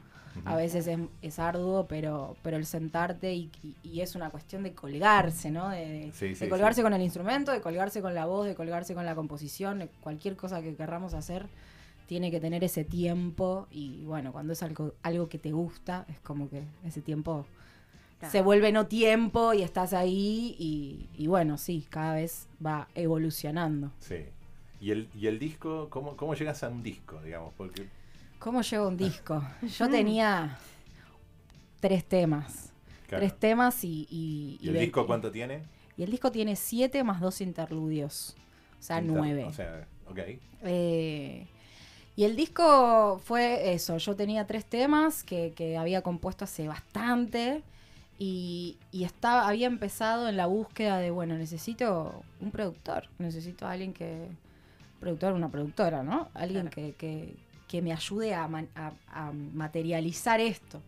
a 0.44 0.56
veces 0.56 0.86
es, 0.86 0.98
es 1.22 1.38
arduo, 1.38 1.86
pero, 1.86 2.36
pero 2.42 2.56
el 2.56 2.66
sentarte 2.66 3.34
y, 3.34 3.50
y- 3.62 3.74
y 3.82 4.00
es 4.00 4.14
una 4.14 4.30
cuestión 4.30 4.62
de 4.62 4.72
colgarse, 4.72 5.50
¿no? 5.50 5.68
De, 5.70 5.86
de- 5.86 6.12
Sí, 6.12 6.28
de 6.28 6.34
sí, 6.34 6.48
colgarse 6.48 6.80
sí. 6.80 6.82
con 6.82 6.92
el 6.94 7.02
instrumento, 7.02 7.52
de 7.52 7.60
colgarse 7.60 8.00
con 8.02 8.14
la 8.14 8.26
voz, 8.26 8.46
de 8.46 8.54
colgarse 8.54 8.94
con 8.94 9.04
la 9.06 9.14
composición, 9.14 9.88
cualquier 10.00 10.36
cosa 10.36 10.62
que 10.62 10.74
querramos 10.74 11.14
hacer 11.14 11.46
tiene 12.06 12.30
que 12.30 12.40
tener 12.40 12.64
ese 12.64 12.84
tiempo 12.84 13.66
y 13.70 14.04
bueno, 14.04 14.32
cuando 14.32 14.54
es 14.54 14.62
algo, 14.62 14.94
algo 15.02 15.28
que 15.28 15.38
te 15.38 15.52
gusta, 15.52 16.06
es 16.08 16.18
como 16.20 16.48
que 16.48 16.62
ese 16.84 17.02
tiempo 17.02 17.44
Claro. 18.18 18.32
se 18.32 18.42
vuelve 18.42 18.72
no 18.72 18.86
tiempo 18.86 19.54
y 19.54 19.62
estás 19.62 19.92
ahí 19.92 20.56
y, 20.58 21.06
y 21.16 21.28
bueno, 21.28 21.56
sí, 21.56 21.86
cada 21.88 22.14
vez 22.14 22.48
va 22.64 22.88
evolucionando. 22.96 23.92
Sí. 24.00 24.24
¿Y 24.80 24.90
el, 24.90 25.08
y 25.14 25.26
el 25.28 25.38
disco? 25.38 25.88
¿cómo, 25.90 26.16
¿Cómo 26.16 26.34
llegas 26.34 26.64
a 26.64 26.68
un 26.68 26.82
disco, 26.82 27.20
digamos? 27.22 27.52
Porque 27.56 27.86
¿Cómo 28.38 28.62
llevo 28.62 28.88
un 28.88 28.96
disco? 28.96 29.42
Yo 29.78 29.88
tenía 29.88 30.58
tres 31.80 32.04
temas. 32.04 32.72
claro. 33.08 33.22
Tres 33.26 33.38
temas 33.38 33.84
y... 33.84 34.06
¿Y, 34.10 34.58
¿Y 34.60 34.68
el 34.68 34.78
disco 34.78 35.06
cuánto 35.06 35.30
tiene? 35.30 35.62
Y 35.96 36.02
el 36.04 36.10
disco 36.10 36.30
tiene 36.30 36.54
siete 36.56 37.02
más 37.02 37.20
dos 37.20 37.40
interludios. 37.40 38.36
O 38.78 38.82
sea, 38.82 39.00
Inter- 39.00 39.16
nueve. 39.16 39.44
O 39.44 39.52
sea, 39.52 39.86
ok. 40.08 40.18
Eh, 40.62 41.46
y 42.16 42.24
el 42.24 42.36
disco 42.36 43.20
fue 43.24 43.72
eso, 43.72 43.96
yo 43.98 44.14
tenía 44.16 44.46
tres 44.46 44.64
temas 44.64 45.22
que, 45.24 45.52
que 45.54 45.76
había 45.76 46.02
compuesto 46.02 46.44
hace 46.44 46.66
bastante 46.66 47.62
y, 48.18 48.76
y 48.90 49.04
estaba, 49.04 49.46
había 49.48 49.68
empezado 49.68 50.28
en 50.28 50.36
la 50.36 50.46
búsqueda 50.46 50.98
de, 50.98 51.10
bueno, 51.12 51.36
necesito 51.36 52.22
un 52.40 52.50
productor, 52.50 53.08
necesito 53.18 53.66
a 53.66 53.72
alguien 53.72 53.92
que, 53.92 54.26
productor, 54.98 55.32
una 55.32 55.48
productora, 55.48 56.02
¿no? 56.02 56.28
Alguien 56.34 56.68
Claro. 56.68 56.74
que, 56.74 56.92
que- 56.94 57.36
que 57.68 57.82
me 57.82 57.92
ayude 57.92 58.34
a, 58.34 58.48
man- 58.48 58.68
a- 58.74 58.92
a 59.08 59.30
materializar 59.32 60.40
esto. 60.40 60.80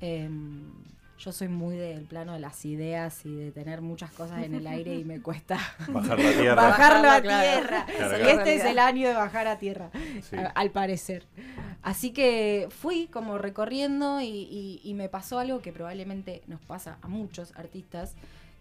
Em, 0.00 0.70
yo 1.18 1.32
soy 1.32 1.48
muy 1.48 1.76
del 1.76 2.04
plano 2.04 2.32
de 2.32 2.40
las 2.40 2.64
ideas 2.64 3.26
y 3.26 3.34
de 3.34 3.52
tener 3.52 3.82
muchas 3.82 4.10
cosas 4.12 4.42
en 4.42 4.54
el 4.54 4.66
aire 4.66 4.94
y 4.94 5.04
me 5.04 5.20
cuesta 5.22 5.58
Bajar 5.88 6.18
la 6.18 6.32
tierra. 6.32 6.54
bajarlo 6.62 7.10
a 7.10 7.20
tierra. 7.20 7.86
Claro, 7.86 8.16
este 8.16 8.54
es 8.56 8.64
el 8.64 8.78
año 8.78 9.08
de 9.08 9.14
bajar 9.14 9.46
a 9.46 9.58
tierra, 9.58 9.90
Sí. 10.22 10.36
a- 10.36 10.46
al 10.46 10.70
parecer. 10.70 11.26
Así 11.82 12.12
que 12.12 12.68
fui 12.70 13.06
como 13.08 13.36
recorriendo 13.38 14.20
y, 14.20 14.26
y- 14.28 14.80
y 14.84 14.94
me 14.94 15.08
pasó 15.08 15.38
algo 15.38 15.60
que 15.60 15.72
probablemente 15.72 16.42
nos 16.46 16.60
pasa 16.62 16.98
a 17.02 17.08
muchos 17.08 17.52
artistas, 17.56 18.14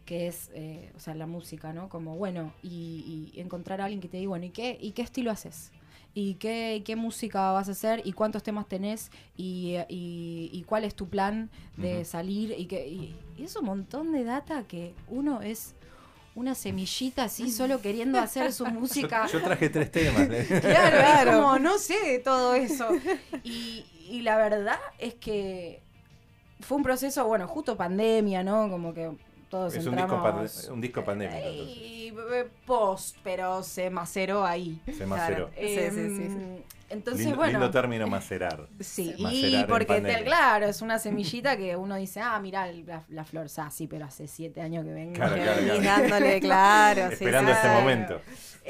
que 0.05 0.27
es, 0.27 0.49
eh, 0.53 0.91
o 0.97 0.99
sea, 0.99 1.13
la 1.15 1.27
música, 1.27 1.71
¿no? 1.71 1.87
Como, 1.87 2.15
bueno, 2.15 2.51
y, 2.63 3.31
y 3.33 3.39
encontrar 3.39 3.79
a 3.79 3.85
alguien 3.85 4.01
que 4.01 4.07
te 4.07 4.17
diga, 4.17 4.29
bueno, 4.29 4.45
¿y 4.45 4.49
qué, 4.49 4.77
y 4.81 4.91
qué 4.91 5.01
estilo 5.03 5.29
haces? 5.31 5.71
¿Y 6.13 6.35
qué, 6.35 6.81
qué 6.85 6.95
música 6.95 7.51
vas 7.51 7.69
a 7.69 7.71
hacer? 7.71 8.01
¿Y 8.03 8.13
cuántos 8.13 8.43
temas 8.43 8.67
tenés? 8.67 9.11
¿Y, 9.37 9.75
y- 9.87 10.49
y 10.51 10.63
cuál 10.63 10.83
es 10.83 10.95
tu 10.95 11.07
plan 11.07 11.49
de 11.77 12.03
salir? 12.03 12.53
Y, 12.57 12.65
que, 12.65 12.87
y, 12.87 13.15
y 13.37 13.43
es 13.43 13.55
un 13.55 13.65
montón 13.65 14.11
de 14.11 14.23
data 14.23 14.63
que 14.67 14.93
uno 15.07 15.41
es 15.41 15.75
una 16.35 16.55
semillita 16.55 17.25
así, 17.25 17.51
solo 17.51 17.79
queriendo 17.81 18.19
hacer 18.19 18.51
su 18.53 18.65
música. 18.65 19.27
Yo, 19.27 19.39
yo 19.39 19.45
traje 19.45 19.69
tres 19.69 19.91
temas. 19.91 20.27
Claro, 20.27 20.59
Claro. 20.61 21.31
es 21.31 21.37
como, 21.37 21.59
no 21.59 21.77
sé 21.77 21.95
de 22.05 22.19
todo 22.19 22.55
eso. 22.55 22.87
Y, 23.43 23.85
y 24.09 24.21
la 24.23 24.37
verdad 24.37 24.77
es 24.97 25.13
que 25.13 25.81
fue 26.61 26.75
un 26.77 26.83
proceso, 26.83 27.25
bueno, 27.27 27.47
justo 27.47 27.77
pandemia, 27.77 28.43
¿no? 28.43 28.69
Como 28.69 28.93
que 28.93 29.11
todos 29.50 29.75
Es 29.75 29.86
un 29.86 29.96
disco, 29.96 30.72
un 30.72 30.82
disco 30.82 31.03
pandémico. 31.03 31.38
entonces. 31.38 31.77
Y, 31.77 32.08
eh, 32.34 32.48
post, 32.65 33.18
pero 33.24 33.63
se 33.63 33.89
maceró 33.89 34.46
ahí. 34.46 34.82
Se 34.98 35.06
maceró. 35.06 35.50
Claro. 35.50 35.68
Sí, 35.68 35.75
sí, 35.77 35.89
sí, 35.91 36.18
sí. 36.18 36.24
Em, 36.24 36.58
Entonces, 36.91 37.22
lindo, 37.25 37.38
bueno... 37.38 37.51
lindo 37.60 37.72
término 37.72 38.08
macerar. 38.08 38.68
Sí, 38.79 39.15
Macerar 39.20 39.65
y 39.65 39.68
porque, 39.70 40.01
te- 40.01 40.24
claro, 40.24 40.65
es 40.65 40.82
una 40.82 40.98
semillita 41.00 41.56
que 41.58 41.75
uno 41.75 41.96
dice, 41.96 42.20
ah, 42.22 42.39
mira 42.39 42.65
la, 42.72 43.03
la 43.10 43.25
flor, 43.25 43.48
ah, 43.58 43.70
sí, 43.72 43.88
pero 43.88 44.06
hace 44.06 44.27
siete 44.27 44.62
años 44.62 44.86
que 44.86 44.94
vengo. 44.94 45.13
Claro, 45.13 45.36
claro, 45.36 45.82
dándole, 45.82 46.39
claro. 46.39 47.08
sí, 47.10 47.13
Esperando 47.15 47.51
este 47.51 47.62
Claro. 47.68 47.79
momento. 47.82 48.22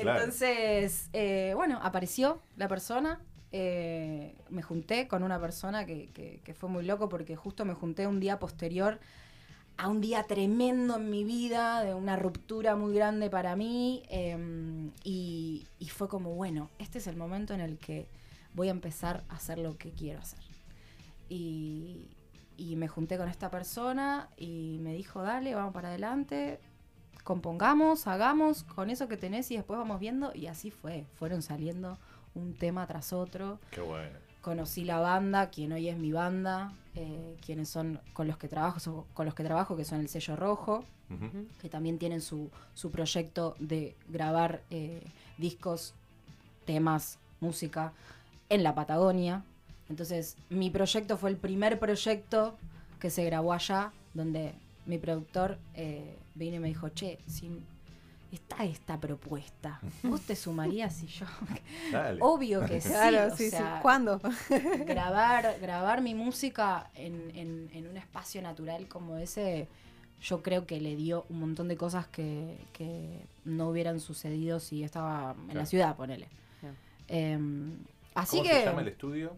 Claro. 0.02 0.20
Entonces, 0.20 1.10
eh, 1.14 1.54
bueno, 1.56 1.80
apareció 1.84 2.42
la 2.58 2.68
persona. 2.68 3.20
eh, 3.52 4.36
me 4.50 4.62
junté 4.62 5.08
con 5.08 5.24
una 5.24 5.40
persona 5.40 5.86
que, 5.86 6.10
que- 6.14 6.40
que 6.44 6.54
fue 6.54 6.70
muy 6.70 6.86
loco 6.86 7.10
porque 7.10 7.36
justo 7.36 7.66
me 7.66 7.74
junté 7.74 8.06
un 8.06 8.20
día 8.20 8.38
posterior 8.38 9.00
a 9.80 9.88
un 9.88 10.02
día 10.02 10.24
tremendo 10.24 10.98
en 10.98 11.10
mi 11.10 11.24
vida, 11.24 11.82
de 11.84 11.94
una 11.94 12.18
ruptura 12.18 12.76
muy 12.76 12.94
grande 12.94 13.30
para 13.30 13.56
mí. 13.56 14.04
y, 15.04 15.66
y 15.80 15.90
fue 15.90 16.10
como, 16.10 16.36
bueno, 16.36 16.70
este 16.80 16.98
es 16.98 17.08
el 17.08 17.16
momento 17.16 17.54
en 17.54 17.62
el 17.62 17.78
que 17.78 18.08
voy 18.54 18.68
a 18.68 18.72
empezar 18.72 19.24
a 19.30 19.36
hacer 19.36 19.58
lo 19.58 19.78
que 19.78 19.92
quiero 19.92 20.20
hacer. 20.20 20.40
Y, 21.30 22.10
y 22.58 22.76
me 22.76 22.90
junté 22.90 23.18
con 23.18 23.30
esta 23.30 23.50
persona 23.50 24.28
y 24.36 24.80
me 24.82 24.94
dijo, 24.94 25.22
dale, 25.22 25.56
vamos 25.56 25.74
para 25.74 25.88
adelante, 25.88 26.60
compongamos, 27.24 28.06
hagamos 28.06 28.64
con 28.64 28.90
eso 28.90 29.08
que 29.08 29.16
tenés 29.16 29.50
y 29.50 29.56
después 29.56 29.80
vamos 29.80 30.02
viendo. 30.02 30.36
Y 30.36 30.48
así 30.48 30.72
fue, 30.72 31.06
fueron 31.16 31.42
saliendo 31.42 31.98
un 32.36 32.54
tema 32.54 32.86
tras 32.86 33.14
otro. 33.14 33.60
Qué 33.72 33.80
bueno. 33.80 34.29
Conocí 34.41 34.86
la 34.86 35.00
banda, 35.00 35.50
quien 35.50 35.72
hoy 35.74 35.89
es 35.89 35.98
mi 35.98 36.12
banda, 36.12 36.74
eh, 36.96 37.36
quienes 37.46 37.69
son 37.69 38.00
con 38.13 38.27
los 38.27 38.38
que 38.38 38.48
trabajo, 38.48 39.05
con 39.13 39.25
los 39.25 39.36
que 39.36 39.43
trabajo, 39.43 39.75
que 39.75 39.86
son 39.86 40.00
el 40.00 40.10
sello 40.10 40.36
rojo, 40.36 40.86
que 41.60 41.69
también 41.69 41.98
tienen 41.98 42.22
su, 42.22 42.51
su 42.75 42.91
proyecto 42.91 43.55
de 43.60 43.96
grabar 44.10 44.62
eh, 44.69 45.01
discos, 45.39 45.96
temas, 46.65 47.17
música 47.39 47.93
en 48.48 48.63
la 48.63 48.75
Patagonia. 48.75 49.43
Entonces, 49.89 50.38
mi 50.50 50.69
proyecto 50.69 51.17
fue 51.17 51.31
el 51.31 51.38
primer 51.38 51.79
proyecto 51.79 52.55
que 53.00 53.10
se 53.10 53.25
grabó 53.25 53.53
allá, 53.53 53.91
donde 54.13 54.53
mi 54.86 54.98
productor 55.00 55.58
eh, 55.74 56.15
vino 56.36 56.58
y 56.58 56.60
me 56.60 56.67
dijo, 56.67 56.89
che, 56.89 57.19
si 57.27 57.50
está 58.32 58.64
esta 58.64 59.00
propuesta, 59.00 59.80
¿vos 60.04 60.22
te 60.22 60.36
sumarías 60.36 61.02
y 61.04 61.08
yo? 61.08 61.26
Dale. 61.92 62.20
Obvio 62.22 62.66
que 62.66 62.80
sí. 62.82 62.90
Claro, 62.90 63.34
o 63.34 63.36
sí, 63.36 63.50
sea, 63.50 63.76
sí. 63.78 63.82
¿Cuándo? 63.82 64.20
grabar, 64.86 65.58
grabar 65.62 66.02
mi 66.02 66.14
música 66.16 66.90
en, 66.96 67.32
en- 67.36 67.70
en 67.74 67.88
un 67.88 67.98
espacio 67.98 68.42
natural 68.42 68.88
como 68.88 69.18
ese, 69.18 69.68
yo 70.22 70.42
creo 70.44 70.66
que 70.66 70.80
le 70.80 70.96
dio 70.96 71.26
un 71.30 71.40
montón 71.40 71.68
de 71.68 71.78
cosas 71.78 72.08
que, 72.08 72.58
que 72.74 73.26
no 73.46 73.70
hubieran 73.70 74.00
sucedido 74.00 74.60
si 74.60 74.84
estaba 74.84 75.32
en 75.38 75.46
Claro. 75.46 75.60
la 75.62 75.66
ciudad, 75.66 75.96
ponele. 75.96 76.28
Claro. 76.60 76.76
Em, 77.08 77.78
así 78.14 78.38
¿Cómo 78.38 78.50
que 78.50 78.56
se 78.60 78.66
llama 78.66 78.82
el 78.82 78.88
estudio? 78.90 79.34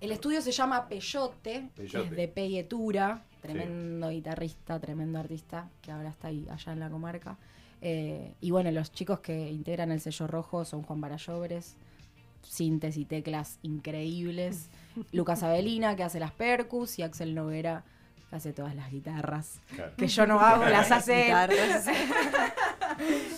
el 0.00 0.12
estudio 0.12 0.40
se 0.40 0.52
llama 0.52 0.88
Peyote, 0.88 1.68
que 1.74 1.82
Peyote. 1.82 2.08
es 2.08 2.16
de 2.16 2.28
Peyetura, 2.28 3.22
tremendo 3.42 4.08
guitarrista, 4.10 4.78
tremendo 4.78 5.18
artista, 5.18 5.68
que 5.82 5.90
ahora 5.90 6.10
está 6.10 6.28
ahí 6.28 6.46
allá 6.50 6.72
en 6.72 6.80
la 6.80 6.88
comarca. 6.90 7.36
Eh, 7.82 8.34
y 8.40 8.50
bueno, 8.50 8.70
los 8.70 8.92
chicos 8.92 9.20
que 9.20 9.50
integran 9.50 9.90
el 9.92 10.00
sello 10.00 10.26
rojo 10.26 10.64
son 10.64 10.82
Juan 10.82 11.00
Barallobres, 11.00 11.76
sintes 12.42 12.96
y 12.96 13.04
teclas 13.04 13.58
increíbles, 13.62 14.68
Lucas 15.12 15.42
Avelina, 15.42 15.96
que 15.96 16.02
hace 16.04 16.20
las 16.20 16.32
percus, 16.32 16.98
y 16.98 17.02
Axel 17.02 17.34
Noguera, 17.34 17.84
que 18.28 18.36
hace 18.36 18.52
todas 18.52 18.74
las 18.74 18.90
guitarras. 18.90 19.60
Claro. 19.74 19.92
Que 19.96 20.06
yo 20.08 20.26
no 20.26 20.40
hago, 20.40 20.64
las 20.66 20.90
hace. 20.92 21.24
Guitarras. 21.24 21.86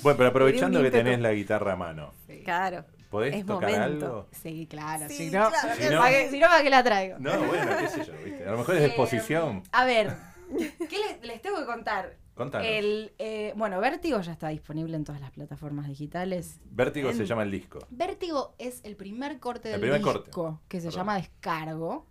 Bueno, 0.02 0.16
pero 0.16 0.28
aprovechando 0.30 0.82
que 0.82 0.90
tenés 0.90 1.20
la 1.20 1.32
guitarra 1.32 1.74
a 1.74 1.76
mano, 1.76 2.12
Claro. 2.44 2.84
¿podés 3.10 3.36
Es 3.36 3.46
tocar 3.46 3.70
momento. 3.70 4.06
algo? 4.06 4.28
Sí, 4.32 4.66
claro, 4.68 5.06
Sí, 5.08 5.14
si 5.14 5.26
no, 5.30 5.48
claro 5.50 5.68
que 5.78 5.90
¿para 5.96 6.08
sí. 6.08 6.14
qué- 6.14 6.30
si 6.30 6.40
no, 6.40 6.46
¿para 6.48 6.62
qué 6.64 6.70
la 6.70 6.82
traigo? 6.82 7.18
No, 7.20 7.38
bueno, 7.44 7.70
qué 7.78 7.88
sé 7.88 8.04
yo, 8.04 8.12
¿viste? 8.24 8.44
A 8.48 8.50
lo 8.52 8.58
mejor 8.58 8.74
es 8.74 8.80
de 8.80 8.86
Eh, 8.86 8.88
exposición. 8.90 9.62
A 9.70 9.84
ver, 9.84 10.16
¿qué 10.58 10.98
les, 10.98 11.22
les 11.22 11.40
tengo 11.42 11.58
que 11.58 11.66
contar? 11.66 12.16
Contanos. 12.34 12.66
El, 12.66 13.12
eh, 13.18 13.52
bueno, 13.56 13.78
Vértigo 13.80 14.20
ya 14.20 14.32
está 14.32 14.48
disponible 14.48 14.96
en 14.96 15.04
todas 15.04 15.20
las 15.20 15.30
plataformas 15.32 15.86
digitales. 15.88 16.60
Vértigo 16.64 17.12
se 17.12 17.26
llama 17.26 17.42
el 17.42 17.50
disco. 17.50 17.78
Vértigo 17.90 18.54
es 18.58 18.80
el 18.84 18.96
primer 18.96 19.38
corte 19.38 19.68
El 19.68 19.72
del 19.72 19.80
primer 19.90 20.14
disco 20.14 20.30
corte. 20.30 20.58
que 20.68 20.80
se 20.80 20.86
Perdón. 20.86 21.00
llama 21.00 21.16
Descargo. 21.16 22.06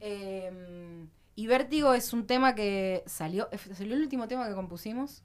Eh, 0.00 1.06
y 1.34 1.46
Vértigo 1.46 1.94
es 1.94 2.12
un 2.12 2.26
tema 2.26 2.54
que 2.54 3.02
salió, 3.06 3.48
eh, 3.52 3.58
salió 3.74 3.94
el 3.94 4.02
último 4.02 4.28
tema 4.28 4.48
que 4.48 4.54
compusimos 4.54 5.22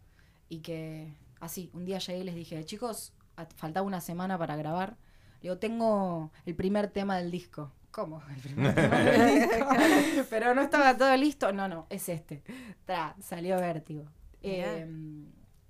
y 0.50 0.60
que 0.60 1.13
así, 1.39 1.70
un 1.74 1.86
día 1.86 2.00
llegué 2.00 2.20
y 2.20 2.24
les 2.24 2.36
dije, 2.36 2.63
chicos, 2.65 3.13
faltaba 3.56 3.86
una 3.86 4.01
semana 4.01 4.38
para 4.38 4.56
grabar. 4.56 4.98
Digo, 5.42 5.58
tengo 5.58 6.32
el 6.46 6.56
primer 6.56 6.88
tema 6.89 7.18
del 7.18 7.32
disco. 7.32 7.72
¿Cómo? 7.92 8.22
El 8.36 8.42
primer 8.42 8.75
tema 8.75 9.00
del 9.00 9.50
disco. 9.50 10.25
Pero 10.30 10.54
no 10.54 10.62
estaba 10.62 10.98
todo 10.98 11.15
listo. 11.15 11.54
No, 11.54 11.68
no, 11.68 11.88
es 11.89 12.10
este. 12.10 12.44
Tra, 12.86 13.15
salió 13.22 13.58
Vértigo. 13.60 14.06
Eh, 14.46 14.88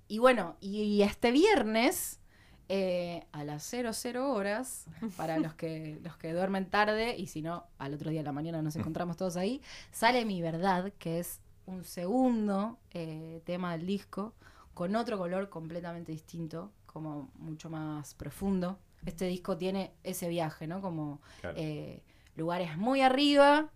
y 0.08 0.18
bueno, 0.18 0.56
y, 0.60 0.82
y 0.82 1.02
este 1.02 1.30
viernes, 1.32 2.20
eh, 2.68 3.24
a 3.32 3.44
las 3.44 3.62
00 3.64 4.32
horas, 4.32 4.86
para 5.16 5.38
los 5.38 5.54
que, 5.54 5.98
los 6.02 6.16
que 6.16 6.32
duermen 6.32 6.68
tarde, 6.70 7.16
y 7.16 7.26
si 7.26 7.42
no, 7.42 7.64
al 7.78 7.94
otro 7.94 8.10
día 8.10 8.20
de 8.20 8.24
la 8.26 8.32
mañana 8.32 8.62
nos 8.62 8.76
encontramos 8.76 9.16
todos 9.16 9.36
ahí, 9.36 9.60
sale 9.92 10.24
Mi 10.24 10.42
Verdad, 10.42 10.92
que 10.98 11.18
es 11.20 11.40
un 11.66 11.84
segundo 11.84 12.78
eh, 12.92 13.40
tema 13.44 13.72
del 13.76 13.86
disco, 13.86 14.34
con 14.74 14.94
otro 14.94 15.18
color 15.18 15.48
completamente 15.48 16.12
distinto, 16.12 16.70
como 16.86 17.30
mucho 17.38 17.70
más 17.70 18.14
profundo. 18.14 18.78
Este 19.04 19.26
disco 19.26 19.56
tiene 19.56 19.92
ese 20.04 20.28
viaje, 20.28 20.66
¿no? 20.66 20.80
Como 20.80 21.20
Claro. 21.40 21.56
eh, 21.58 22.02
lugares 22.36 22.76
muy 22.76 23.00
arriba 23.00 23.70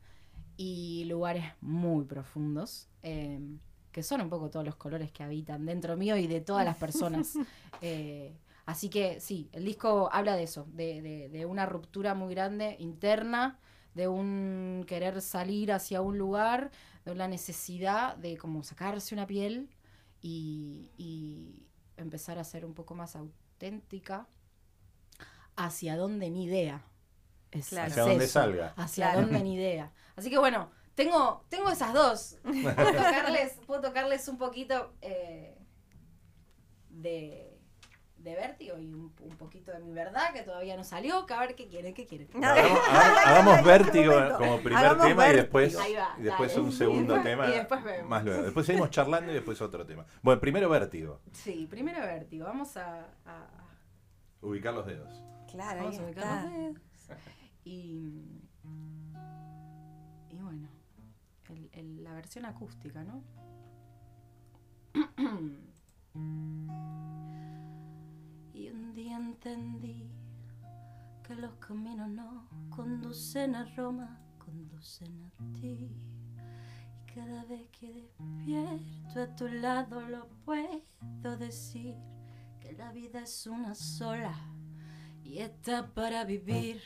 y 0.57 1.05
lugares 1.07 1.45
muy 1.61 2.05
profundos, 2.05 2.89
eh, 3.03 3.41
que 3.93 4.03
son 4.03 4.21
un 4.21 4.29
poco 4.31 4.51
todos 4.51 4.65
los 4.65 4.77
colores 4.77 5.11
que 5.13 5.23
habitan 5.23 5.67
dentro 5.67 5.97
mío 5.97 6.17
y 6.17 6.27
de 6.27 6.41
todas 6.41 6.65
las 6.65 6.77
personas. 6.77 7.35
Eh, 7.83 8.37
así 8.67 8.91
que 8.91 9.21
sí, 9.21 9.49
el 9.53 9.65
disco 9.65 10.11
habla 10.13 10.37
de 10.37 10.43
eso, 10.43 10.67
de, 10.73 11.01
de- 11.01 11.29
de 11.31 11.47
una 11.47 11.65
ruptura 11.67 12.15
muy 12.15 12.35
grande 12.35 12.77
interna, 12.79 13.59
de 13.95 14.07
un 14.07 14.85
querer 14.87 15.23
salir 15.23 15.73
hacia 15.73 16.03
un 16.03 16.19
lugar, 16.19 16.71
de 17.07 17.13
una 17.13 17.27
necesidad 17.27 18.17
de 18.17 18.37
como 18.37 18.63
sacarse 18.63 19.15
una 19.15 19.27
piel 19.27 19.71
y, 20.21 20.91
y 20.99 21.67
empezar 21.97 22.39
a 22.39 22.45
ser 22.45 22.67
un 22.67 22.75
poco 22.75 22.95
más 22.95 23.17
auténtica 23.17 24.29
hacia 25.57 25.97
donde 25.97 26.31
ni 26.31 26.45
idea. 26.45 26.85
Es, 27.51 27.69
Claro. 27.71 27.87
es 27.89 27.93
Hacia 27.93 28.03
donde 28.05 28.25
eso, 28.25 28.33
salga. 28.35 28.75
Hacia 28.77 29.11
Claro. 29.13 29.23
donde 29.27 29.43
ni 29.43 29.55
idea. 29.55 29.93
Así 30.17 30.31
que 30.31 30.39
bueno, 30.39 30.71
tengo, 31.05 31.45
tengo 31.49 31.71
esas 31.71 31.93
dos. 31.93 32.39
Puedo 32.43 32.93
tocarles, 32.93 33.53
puedo 33.67 33.81
tocarles 33.81 34.29
un 34.29 34.39
poquito 34.39 34.93
eh, 35.01 35.57
de, 36.89 37.59
de 38.17 38.35
vértigo 38.35 38.79
y 38.79 38.93
un, 38.93 39.15
un 39.21 39.37
poquito 39.39 39.73
de 39.73 39.79
mi 39.81 39.93
verdad 39.93 40.33
que 40.33 40.43
todavía 40.43 40.77
no 40.77 40.85
salió. 40.85 41.25
Que 41.27 41.35
a 41.35 41.41
ver 41.41 41.55
qué 41.55 41.69
quieren, 41.69 41.95
qué 41.95 42.07
quieren. 42.07 42.29
Hagamos, 42.45 43.65
vértigo 43.65 44.13
como 44.39 44.59
primer 44.61 44.85
Hagamos 44.85 45.07
tema 45.07 45.29
y 45.29 45.37
después, 45.37 45.77
va, 45.79 45.89
y 46.19 46.23
después 46.23 46.51
dale. 46.53 46.63
un 46.65 46.73
segundo 46.73 47.21
tema 47.23 47.49
Y 47.49 47.53
después 47.53 47.83
vemos. 47.83 48.09
más 48.09 48.25
luego. 48.25 48.43
Después 48.43 48.67
seguimos 48.67 48.91
charlando 48.91 49.31
y 49.31 49.35
después 49.35 49.61
otro 49.63 49.87
tema. 49.87 50.05
Bueno, 50.23 50.41
primero 50.41 50.69
vértigo. 50.69 51.21
Sí, 51.33 51.67
primero 51.71 52.01
vértigo. 52.01 52.45
Vamos 52.47 52.77
a, 52.77 53.07
a- 53.25 53.49
Ubicar 54.43 54.73
los 54.75 54.87
dedos. 54.87 55.23
Claro, 55.51 55.81
vamos 55.83 55.99
a 55.99 56.03
ubicar 56.05 56.25
está. 56.25 56.43
los 56.45 56.53
dedos. 56.53 56.77
Y, 57.65 58.43
y 60.31 60.39
bueno, 60.41 60.69
la 62.03 62.15
versión 62.15 62.45
acústica, 62.45 63.05
¿no? 63.05 63.23
y 68.53 68.71
un 68.71 68.93
día 68.93 69.17
entendí 69.17 70.11
que 71.27 71.35
los 71.35 71.55
caminos 71.55 72.09
no 72.09 72.49
conducen 72.71 73.55
a 73.55 73.65
Roma, 73.77 74.21
conducen 74.39 75.25
a 75.25 75.31
ti. 75.53 75.91
Y 76.97 77.13
cada 77.15 77.45
vez 77.45 77.69
que 77.79 77.93
despierto 77.93 79.21
a 79.21 79.37
tu 79.37 79.49
lado 79.49 80.01
lo 80.09 80.29
puedo 80.45 81.37
decir 81.39 81.95
que 82.61 82.73
la 82.73 82.93
vida 82.93 83.23
es 83.23 83.47
una 83.47 83.75
sola 83.75 84.35
y 85.23 85.39
está 85.39 85.95
para 85.95 86.25
vivir. 86.25 86.83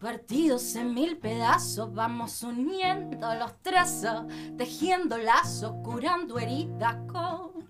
Partidos 0.00 0.76
en 0.76 0.94
mil 0.94 1.16
pedazos, 1.16 1.92
vamos 1.92 2.44
uniendo 2.44 3.34
los 3.34 3.60
trazos, 3.62 4.26
tejiendo 4.56 5.18
lazos, 5.18 5.72
curando 5.82 6.38
heridas 6.38 6.96
con 7.10 7.68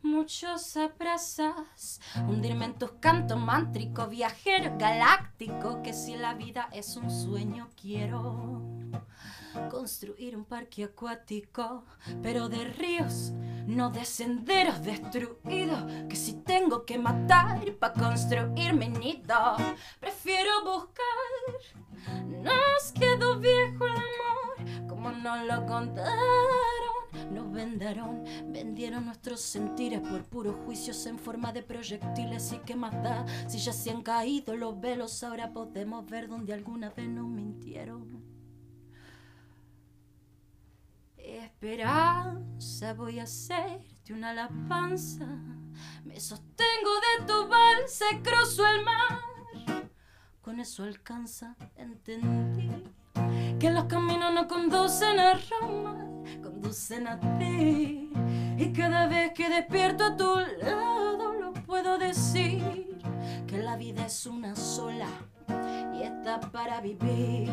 muchos 0.00 0.76
abrazos. 0.78 2.00
Hundirme 2.26 2.64
en 2.64 2.74
tus 2.74 2.92
cantos 2.92 3.38
mántricos, 3.38 4.08
viajero 4.08 4.78
galáctico, 4.78 5.82
que 5.82 5.92
si 5.92 6.16
la 6.16 6.32
vida 6.32 6.70
es 6.72 6.96
un 6.96 7.10
sueño 7.10 7.68
quiero 7.78 8.62
construir 9.70 10.36
un 10.36 10.44
parque 10.44 10.84
acuático, 10.84 11.84
pero 12.22 12.48
de 12.48 12.64
ríos, 12.64 13.32
no 13.66 13.90
de 13.90 14.04
senderos 14.04 14.82
destruidos, 14.82 15.84
que 16.08 16.16
si 16.16 16.34
tengo 16.34 16.84
que 16.84 16.98
matar 16.98 17.60
para 17.74 17.94
construir 17.94 18.72
mi 18.74 18.88
nido, 18.88 19.56
prefiero 20.00 20.50
buscar. 20.64 21.04
Nos 22.26 22.92
quedó 22.92 23.38
viejo 23.38 23.86
el 23.86 23.96
amor, 23.96 24.88
como 24.88 25.10
nos 25.10 25.44
lo 25.44 25.66
contaron, 25.66 26.12
nos 27.32 27.52
vendaron, 27.52 28.24
vendieron 28.46 29.06
nuestros 29.06 29.40
sentires 29.40 30.00
por 30.00 30.24
puros 30.24 30.56
juicios 30.64 31.04
en 31.06 31.18
forma 31.18 31.52
de 31.52 31.62
proyectiles 31.62 32.52
y 32.52 32.58
qué 32.58 32.76
más 32.76 32.88
si 33.46 33.58
ya 33.58 33.72
se 33.72 33.90
han 33.90 34.02
caído 34.02 34.56
los 34.56 34.80
velos, 34.80 35.22
ahora 35.22 35.52
podemos 35.52 36.06
ver 36.06 36.28
donde 36.28 36.52
alguna 36.52 36.90
vez 36.90 37.08
nos 37.08 37.26
mintieron. 37.26 38.17
Esperanza, 41.60 42.94
voy 42.94 43.18
a 43.18 43.24
hacerte 43.24 44.12
una 44.12 44.30
alabanza. 44.30 45.26
Me 46.04 46.20
sostengo 46.20 46.90
de 47.18 47.26
tu 47.26 47.48
balsa 47.48 48.04
cruzo 48.22 48.64
el 48.64 48.84
mar. 48.84 49.88
Con 50.40 50.60
eso 50.60 50.84
alcanza, 50.84 51.56
entendí 51.74 52.70
que 53.58 53.72
los 53.72 53.86
caminos 53.86 54.32
no 54.32 54.46
conducen 54.46 55.18
a 55.18 55.34
Roma, 55.50 55.96
conducen 56.44 57.08
a 57.08 57.18
ti. 57.40 58.08
Y 58.56 58.72
cada 58.72 59.08
vez 59.08 59.32
que 59.32 59.48
despierto 59.48 60.04
a 60.04 60.16
tu 60.16 60.36
lado 60.62 61.32
lo 61.32 61.52
puedo 61.54 61.98
decir, 61.98 63.00
que 63.48 63.58
la 63.58 63.76
vida 63.76 64.06
es 64.06 64.26
una 64.26 64.54
sola 64.54 65.08
y 65.92 66.04
está 66.04 66.38
para 66.38 66.80
vivir, 66.80 67.50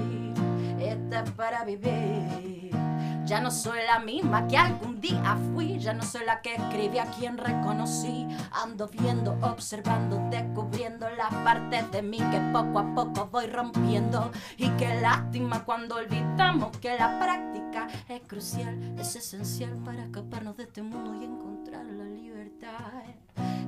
está 0.77 1.23
para 1.23 1.65
vivir. 1.65 2.84
Ya 3.25 3.41
no 3.41 3.49
soy 3.49 3.79
la 3.87 3.97
misma 3.99 4.47
que 4.47 4.55
algún 4.55 5.01
día 5.01 5.35
fui, 5.51 5.79
ya 5.79 5.93
no 5.93 6.03
soy 6.03 6.25
la 6.25 6.41
que 6.41 6.53
escribí 6.53 6.99
a 6.99 7.05
quien 7.05 7.39
reconocí. 7.39 8.27
Ando 8.51 8.87
viendo, 8.87 9.35
observando, 9.41 10.19
descubriendo 10.29 11.09
las 11.09 11.33
partes 11.33 11.91
de 11.91 12.03
mí 12.03 12.19
que 12.19 12.39
poco 12.53 12.77
a 12.77 12.93
poco 12.93 13.27
voy 13.31 13.47
rompiendo. 13.47 14.31
Y 14.57 14.69
qué 14.77 15.01
lástima 15.01 15.65
cuando 15.65 15.95
olvidamos 15.95 16.77
que 16.77 16.95
la 16.99 17.17
práctica 17.19 17.87
es 18.07 18.21
crucial, 18.27 18.79
es 18.99 19.15
esencial 19.15 19.71
para 19.83 20.03
escaparnos 20.03 20.55
de 20.57 20.63
este 20.63 20.83
mundo 20.83 21.15
y 21.19 21.25
encontrar 21.25 21.83
la 21.83 22.05
libertad. 22.05 23.05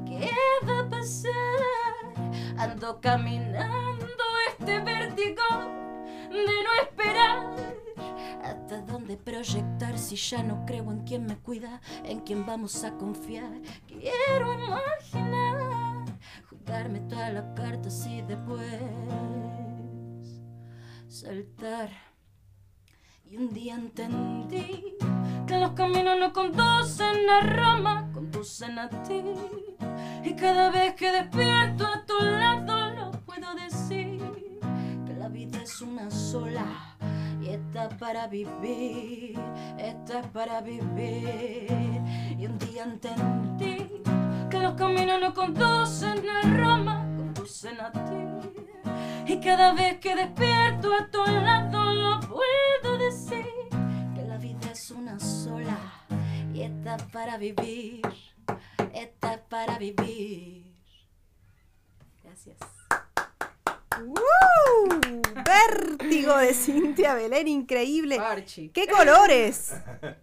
¿Qué 0.06 0.30
va 0.70 0.82
a 0.82 0.90
pasar? 0.90 1.34
Ando 2.58 3.02
caminando 3.02 4.24
este 4.52 4.80
vértigo 4.82 5.87
de 6.30 6.64
no 6.64 6.74
esperar. 6.82 7.56
¿Hasta 8.44 8.82
dónde 8.82 9.18
proyectar 9.18 9.98
si 9.98 10.16
ya 10.16 10.44
no 10.44 10.66
creo 10.66 10.92
en 10.92 11.04
quien 11.04 11.26
me 11.26 11.38
cuida, 11.38 11.82
en 12.04 12.22
quien 12.22 12.46
vamos 12.46 12.84
a 12.84 12.92
confiar? 12.98 13.62
Quiero 13.88 14.54
imaginar, 14.54 16.06
jugarme 16.50 17.00
todas 17.02 17.34
las 17.34 17.46
cartas 17.56 18.08
y 18.08 18.22
después 18.22 18.82
saltar. 21.08 21.90
Y 23.26 23.38
un 23.38 23.54
día 23.54 23.76
entendí 23.76 24.96
que 25.46 25.58
los 25.58 25.72
caminos 25.72 26.18
no 26.18 26.32
conducen 26.32 27.30
a 27.30 27.42
Roma, 27.42 28.10
conducen 28.14 28.80
a 28.80 28.90
ti. 29.04 29.24
Y 30.24 30.34
cada 30.36 30.70
vez 30.70 30.94
que 30.96 31.12
despierto 31.12 31.86
a 31.86 32.06
tu 32.06 32.18
lado 32.22 32.90
lo 32.96 33.12
puedo 33.26 33.54
decir, 33.56 34.17
la 35.28 35.34
vida 35.34 35.62
es 35.62 35.82
una 35.82 36.10
sola 36.10 36.96
y 37.42 37.50
está 37.50 37.90
para 37.90 38.28
vivir, 38.28 39.38
está 39.78 40.22
para 40.22 40.62
vivir. 40.62 41.68
Y 42.40 42.46
un 42.46 42.58
día 42.60 42.84
entendí 42.84 44.04
que 44.50 44.58
los 44.58 44.76
caminos 44.76 45.20
no 45.20 45.34
conducen 45.34 46.24
a 46.30 46.42
Roma, 46.56 47.06
conducen 47.18 47.78
a 47.82 47.92
ti. 47.92 49.34
Y 49.34 49.42
cada 49.42 49.74
vez 49.74 50.00
que 50.00 50.16
despierto 50.16 50.94
a 50.94 51.12
tu 51.12 51.22
lado 51.26 51.94
lo 51.94 52.20
puedo 52.22 52.98
decir, 52.98 53.68
que 54.16 54.24
la 54.26 54.38
vida 54.38 54.72
es 54.72 54.92
una 54.92 55.20
sola 55.20 55.78
y 56.54 56.62
está 56.62 56.96
para 57.12 57.38
vivir, 57.38 58.02
está 58.94 59.44
para 59.50 59.78
vivir. 59.78 60.74
Gracias. 62.24 62.87
¡Woo! 64.06 65.00
Vértigo 65.46 66.38
de 66.38 66.54
Cintia 66.54 67.14
Belén, 67.16 67.48
increíble. 67.48 68.18
Archie. 68.20 68.72
¡Qué 68.72 68.88
colores! 68.88 69.74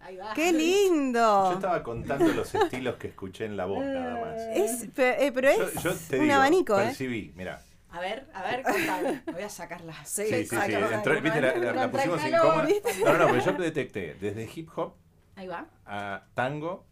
Ahí 0.01 0.17
va. 0.17 0.35
¡Qué 0.35 0.53
Yo 0.53 0.59
lindo! 0.59 1.53
estaba 1.53 1.83
contando 1.83 2.27
los 2.33 2.55
estilos 2.55 2.97
que 2.97 3.09
escuché 3.09 3.45
en 3.47 3.57
la 3.57 3.67
voz, 3.67 3.85
nada 3.85 4.21
más. 4.25 4.41
Es, 4.55 4.89
eh, 4.99 5.31
pero 5.35 5.49
es 5.49 5.59
Yo, 5.75 5.81
yo 5.81 5.95
te 5.95 6.17
un 6.19 6.25
digo, 6.25 6.35
abanico, 6.35 6.79
¿eh? 6.81 6.85
percibí, 6.87 7.33
mira. 7.37 7.63
A 7.91 8.01
ver, 8.01 8.27
a 8.35 8.43
ver, 8.43 8.63
contame. 8.65 9.23
Voy 9.33 9.43
a 9.43 9.49
sacarla. 9.49 9.95
Sí, 10.05 10.25
sí, 10.27 10.35
sí. 10.35 10.47
sácala. 10.47 10.91
entró- 11.01 11.21
viste, 11.23 11.41
la, 11.41 11.55
la- 11.57 11.73
la 11.73 11.91
pusimos 11.91 12.21
incómoda. 12.27 12.69
No, 13.05 13.13
no, 13.13 13.19
no, 13.19 13.27
pero 13.29 13.39
yo 13.45 13.53
detecté 13.53 14.15
desde 14.21 14.49
hip 14.53 14.69
hop 14.77 14.95
Ahí 15.37 15.47
va. 15.47 15.67
a 15.87 16.25
tango, 16.35 16.85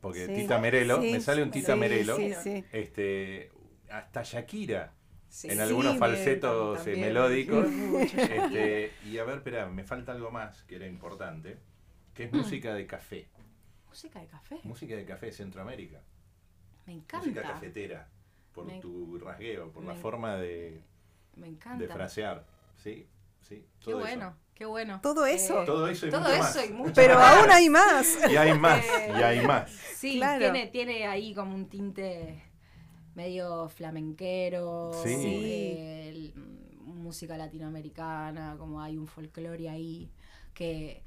porque 0.00 0.26
Sí. 0.26 0.34
Tita 0.34 0.58
Merelo, 0.58 1.02
Sí, 1.02 1.12
me 1.12 1.20
sale 1.20 1.42
un 1.42 1.50
Tita 1.50 1.72
sí, 1.74 1.78
Merelo, 1.78 2.16
sí, 2.16 2.32
sí. 2.40 2.64
este, 2.72 3.50
hasta 3.90 4.22
Shakira, 4.22 4.92
Sí. 5.32 5.48
en 5.48 5.60
algunos 5.62 5.94
Sí, 5.94 5.98
falsetos 5.98 6.86
eh, 6.86 6.94
melódicos. 6.96 7.66
Este, 7.66 8.92
y 9.06 9.16
a 9.16 9.24
ver, 9.24 9.36
espera, 9.38 9.66
me 9.66 9.82
falta 9.82 10.12
algo 10.12 10.30
más 10.30 10.62
que 10.64 10.76
era 10.76 10.86
importante, 10.86 11.58
que 12.12 12.24
es 12.24 12.32
música 12.34 12.74
de 12.74 12.86
café. 12.86 13.28
Música 13.88 14.20
de 14.20 14.26
café. 14.26 14.60
Música 14.62 14.94
de 14.94 15.06
café 15.06 15.26
de 15.26 15.32
Centroamérica. 15.32 16.00
Me 16.86 16.96
Música 16.96 17.18
encanta. 17.20 17.42
cafetera. 17.42 18.08
Por 18.52 18.66
Me- 18.66 18.78
tu 18.80 19.18
rasgueo, 19.18 19.70
por 19.72 19.84
la 19.84 19.94
forma 19.94 20.36
de, 20.36 20.82
Me 21.36 21.46
de 21.46 21.52
encanta. 21.54 21.94
frasear. 21.94 22.44
Sí, 22.76 23.06
sí. 23.40 23.64
Qué 23.80 23.90
todo 23.92 24.00
bueno, 24.00 24.28
eso. 24.28 24.36
qué 24.54 24.64
bueno. 24.66 25.00
Todo 25.02 25.24
eso. 25.24 25.64
Todo 25.64 25.88
eso 25.88 26.08
y 26.08 26.10
todo 26.10 26.20
mucho 26.20 26.34
eso 26.34 26.42
más. 26.42 26.66
y 26.68 26.72
mucho 26.74 26.92
Pero 26.94 27.14
más. 27.14 27.38
aún 27.38 27.50
hay 27.50 27.70
más. 27.70 28.18
Y 28.30 28.36
hay 28.36 28.58
más, 28.58 28.84
Eh, 28.84 29.12
y 29.18 29.22
hay 29.22 29.46
más. 29.46 29.70
Sí, 29.70 30.16
Claro. 30.18 30.40
tiene, 30.40 30.66
tiene 30.66 31.06
ahí 31.06 31.34
como 31.34 31.54
un 31.54 31.70
tinte 31.70 32.42
medio 33.14 33.68
flamenquero, 33.68 34.92
Sí. 35.02 35.10
eh, 35.14 36.08
el- 36.08 36.34
mm, 36.34 37.02
música 37.02 37.36
latinoamericana, 37.36 38.56
como 38.58 38.80
hay 38.80 38.96
un 38.96 39.06
folclore 39.06 39.68
ahí 39.68 40.10
que, 40.54 41.02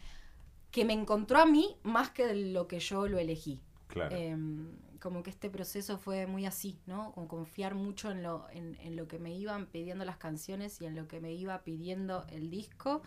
que 0.71 0.85
me 0.85 0.93
encontró 0.93 1.39
a 1.39 1.45
mí 1.45 1.75
más 1.83 2.09
que 2.11 2.33
lo 2.35 2.67
que 2.67 2.79
yo 2.79 3.07
lo 3.07 3.17
elegí. 3.19 3.61
Claro. 3.87 4.15
Em, 4.15 4.71
como 4.99 5.21
que 5.23 5.29
este 5.29 5.49
proceso 5.49 5.97
fue 5.99 6.25
muy 6.25 6.45
así, 6.45 6.79
¿no? 6.87 7.11
Como 7.13 7.27
confiar 7.27 7.75
mucho 7.75 8.09
en 8.11 8.23
lo, 8.23 8.47
en, 8.49 8.75
en 8.81 8.95
lo 8.95 9.07
que 9.07 9.19
me 9.19 9.35
iban 9.35 9.67
pidiendo 9.67 10.03
las 10.03 10.17
canciones 10.17 10.81
y 10.81 10.85
en 10.85 10.95
lo 10.95 11.07
que 11.07 11.19
me 11.21 11.31
iba 11.33 11.63
pidiendo 11.63 12.25
el 12.29 12.49
disco 12.49 13.03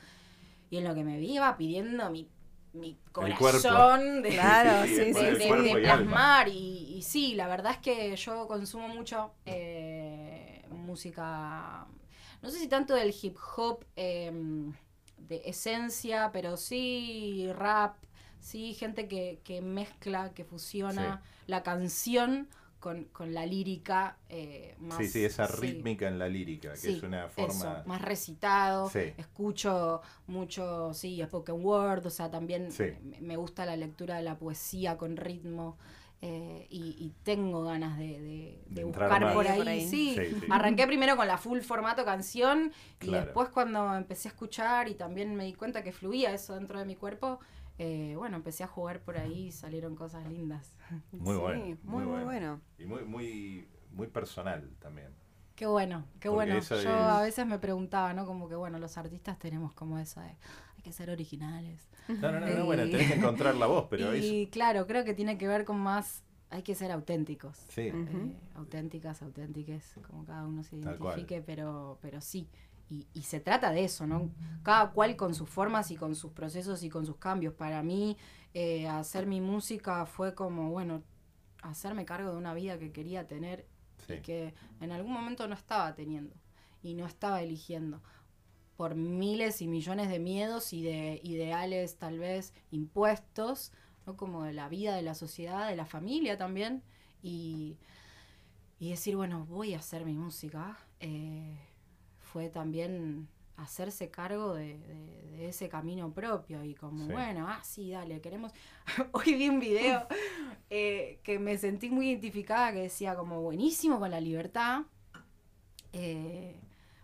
y 0.71 0.77
en 0.79 0.85
lo 0.85 0.95
que 0.95 1.03
me 1.03 1.21
iba 1.21 1.57
pidiendo 1.57 2.09
mi, 2.11 2.29
mi 2.73 2.99
corazón 3.13 4.23
de, 4.23 4.31
Claro, 4.33 4.87
Sí, 4.87 5.13
sí, 5.13 5.25
sí, 5.39 5.75
plasmar. 5.75 6.49
Y, 6.49 6.97
y 6.97 7.03
sí, 7.03 7.35
la 7.35 7.49
verdad 7.49 7.73
es 7.73 7.79
que 7.79 8.17
yo 8.17 8.47
consumo 8.47 8.89
mucho 8.89 9.33
eh, 9.47 10.65
música, 10.71 11.87
no 12.43 12.51
sé 12.51 12.59
si 12.59 12.69
tanto 12.69 12.95
del 12.95 13.15
hip 13.21 13.37
hop 13.57 13.85
em, 13.97 14.73
de 15.17 15.43
esencia, 15.45 16.31
pero 16.33 16.57
sí 16.57 17.49
rap, 17.55 17.97
sí 18.41 18.75
gente 18.75 19.09
que, 19.09 19.41
que 19.45 19.61
mezcla, 19.61 20.33
que 20.35 20.45
fusiona 20.45 21.23
la 21.47 21.63
canción 21.63 22.49
con, 22.79 23.05
con 23.07 23.35
la 23.35 23.45
lírica 23.47 24.17
eh, 24.29 24.75
más... 24.79 24.99
sí, 24.99 25.09
sí, 25.09 25.25
esa 25.25 25.47
sí. 25.49 25.55
rítmica 25.61 26.09
en 26.09 26.19
la 26.19 26.29
lírica, 26.29 26.73
que 26.73 26.77
Sí, 26.79 26.93
es 26.95 27.03
una 27.03 27.29
forma... 27.29 27.53
eso, 27.55 27.83
más 27.87 28.03
recitado. 28.03 28.89
Sí. 28.89 29.13
Escucho 29.17 30.01
mucho, 30.27 30.93
sí, 30.95 31.21
spoken 31.25 31.65
word, 31.65 32.07
o 32.07 32.11
sea, 32.11 32.31
también 32.31 32.71
Sí. 32.73 32.85
me- 33.21 33.37
gusta 33.37 33.65
la 33.67 33.77
lectura 33.77 34.17
de 34.17 34.23
la 34.23 34.39
poesía 34.39 34.97
con 34.97 35.17
ritmo. 35.17 35.77
eh, 36.21 36.67
y, 36.69 36.97
y 36.99 37.15
tengo 37.23 37.63
ganas 37.63 37.97
de, 37.97 38.07
de- 38.21 38.61
De 38.67 38.75
de 38.75 38.81
entrar 38.81 39.09
buscar 39.09 39.33
por 39.35 39.47
ahí. 39.47 39.59
Por 39.59 39.69
ahí. 39.69 39.87
Sí. 39.89 40.15
Sí, 40.17 40.35
sí. 40.41 40.47
arranqué 40.51 40.85
primero 40.89 41.17
con 41.17 41.29
la 41.29 41.39
full 41.39 41.61
formato 41.61 42.05
canción 42.05 42.73
y 43.01 43.07
Claro. 43.07 43.25
después 43.27 43.51
cuando 43.51 43.95
empecé 43.95 44.27
a 44.29 44.33
escuchar 44.33 44.89
y 44.89 44.95
también 44.95 45.37
me 45.37 45.45
di 45.45 45.55
cuenta 45.55 45.85
que 45.85 45.93
fluía 45.93 46.33
eso 46.35 46.55
dentro 46.57 46.81
de 46.81 46.87
mi 46.87 46.97
cuerpo, 46.97 47.39
eh, 47.79 48.15
bueno, 48.17 48.37
empecé 48.37 48.65
a 48.65 48.67
jugar 48.67 49.01
por 49.03 49.19
ahí 49.19 49.47
y 49.49 49.53
salieron 49.53 49.95
cosas 49.97 50.27
lindas. 50.27 50.75
Muy 51.13 51.35
Sí, 51.35 51.41
bueno. 51.41 51.65
muy, 51.85 52.05
muy 52.07 52.25
bueno. 52.25 52.61
Y 52.79 52.85
muy, 52.85 53.05
muy, 53.05 53.69
muy 53.93 54.07
personal 54.09 54.69
también. 54.81 55.09
Qué 55.55 55.67
bueno, 55.67 56.05
qué 56.21 56.29
Porque 56.29 56.35
bueno. 56.47 56.55
eso 56.59 56.75
Yo 56.77 56.81
es- 56.81 56.87
a 56.87 57.21
veces 57.23 57.47
me 57.47 57.59
preguntaba, 57.59 58.13
¿no? 58.15 58.27
Como 58.27 58.49
que, 58.49 58.55
bueno, 58.55 58.79
los 58.79 58.97
artistas 58.97 59.39
tenemos 59.39 59.73
como 59.75 59.99
eso 59.99 60.21
de, 60.21 60.29
hay 60.29 60.83
que 60.83 60.93
ser 60.93 61.11
originales. 61.11 61.89
No, 62.09 62.31
no, 62.33 62.41
no, 62.41 62.47
no, 62.47 62.65
bueno, 62.65 62.85
tenés 62.85 63.09
que 63.09 63.15
encontrar 63.19 63.55
la 63.57 63.67
voz, 63.67 63.87
pero 63.91 64.15
y 64.17 64.45
es... 64.45 64.51
claro, 64.51 64.87
creo 64.87 65.05
que 65.05 65.15
tiene 65.15 65.37
que 65.37 65.49
ver 65.49 65.65
con 65.65 65.79
más, 65.79 66.23
hay 66.51 66.63
que 66.63 66.75
ser 66.77 66.93
auténticos. 66.93 67.57
Sí. 67.69 67.83
Eh, 67.89 68.33
auténticas, 68.55 69.21
auténtiques, 69.23 69.95
como 70.09 70.25
cada 70.25 70.47
uno 70.47 70.63
se 70.63 70.77
Tal 70.81 70.97
cual. 70.99 71.19
identifique, 71.19 71.43
pero, 71.43 71.99
pero 72.01 72.21
sí. 72.21 72.49
Y, 72.91 73.07
y 73.13 73.23
se 73.23 73.41
trata 73.41 73.71
de 73.71 73.85
eso, 73.85 74.07
¿no? 74.07 74.31
Cada 74.63 74.91
cual 74.93 75.17
con 75.17 75.35
sus 75.35 75.49
formas 75.49 75.91
y 75.91 75.97
con 75.97 76.15
sus 76.15 76.33
procesos 76.33 76.83
y 76.83 76.89
con 76.89 77.05
sus 77.05 77.17
cambios. 77.17 77.55
Para 77.55 77.83
mí, 77.83 78.17
eh, 78.55 78.89
hacer 78.89 79.27
mi 79.27 79.41
música 79.41 80.07
fue 80.07 80.35
como, 80.35 80.71
bueno, 80.71 81.03
hacerme 81.63 82.05
cargo 82.05 82.31
de 82.31 82.39
una 82.39 82.55
vida 82.55 82.79
que 82.79 82.93
quería 82.93 83.27
tener 83.27 83.67
sí. 84.07 84.15
y 84.15 84.21
que 84.21 84.55
en 84.81 84.93
algún 84.93 85.13
momento 85.13 85.47
no 85.49 85.55
estaba 85.55 85.95
teniendo 85.95 86.35
y 86.83 86.95
no 86.95 87.07
estaba 87.07 87.43
eligiendo 87.43 88.01
por 88.79 88.95
miles 88.95 89.61
y 89.61 89.67
millones 89.67 90.09
de 90.09 90.21
miedos 90.21 90.73
y 90.73 90.83
de 90.83 91.21
ideales 91.25 91.99
tal 91.99 92.21
vez 92.21 92.55
impuestos, 92.71 93.73
¿no? 94.07 94.17
como 94.17 94.45
de 94.45 94.53
la 94.53 94.69
vida, 94.69 94.95
de 94.95 95.03
la 95.03 95.17
sociedad, 95.17 95.69
de 95.69 95.75
la 95.75 95.85
familia 95.85 96.39
también, 96.39 96.85
y, 97.21 97.77
y 98.79 98.91
decir, 98.91 99.17
bueno, 99.17 99.47
voy 99.47 99.75
a 99.75 99.79
hacer 99.79 100.05
mi 100.05 100.15
música, 100.15 100.79
eh, 101.01 101.59
fue 102.33 102.49
también 102.49 103.29
hacerse 103.57 104.09
cargo 104.11 104.55
de, 104.55 104.79
de- 104.79 105.29
de 105.39 105.49
ese 105.49 105.69
camino 105.69 106.13
propio 106.13 106.65
y 106.65 106.75
como, 106.75 107.07
Sí. 107.07 107.13
bueno, 107.13 107.47
ah, 107.49 107.61
sí, 107.65 107.91
dale, 107.91 108.21
queremos... 108.21 108.53
Hoy 109.13 109.35
vi 109.35 109.49
un 109.49 109.61
video 109.61 110.07
eh, 110.71 111.21
que 111.23 111.39
me 111.39 111.57
sentí 111.59 111.91
muy 111.91 112.09
identificada, 112.11 112.73
que 112.73 112.81
decía 112.83 113.15
como 113.17 113.41
buenísimo 113.43 113.99
con 113.99 114.11
la 114.11 114.21
libertad, 114.21 114.83
eh, 115.93 116.55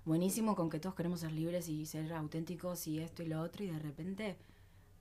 buenísimo 0.04 0.54
con 0.54 0.68
que 0.70 0.78
todos 0.80 0.94
queremos 0.94 1.20
ser 1.20 1.32
libres 1.32 1.68
y 1.68 1.86
ser 1.86 2.12
auténticos 2.12 2.86
y 2.86 3.00
esto 3.00 3.22
y 3.22 3.26
lo 3.26 3.40
otro, 3.40 3.64
y 3.64 3.68
de 3.68 3.78
repente 3.78 4.36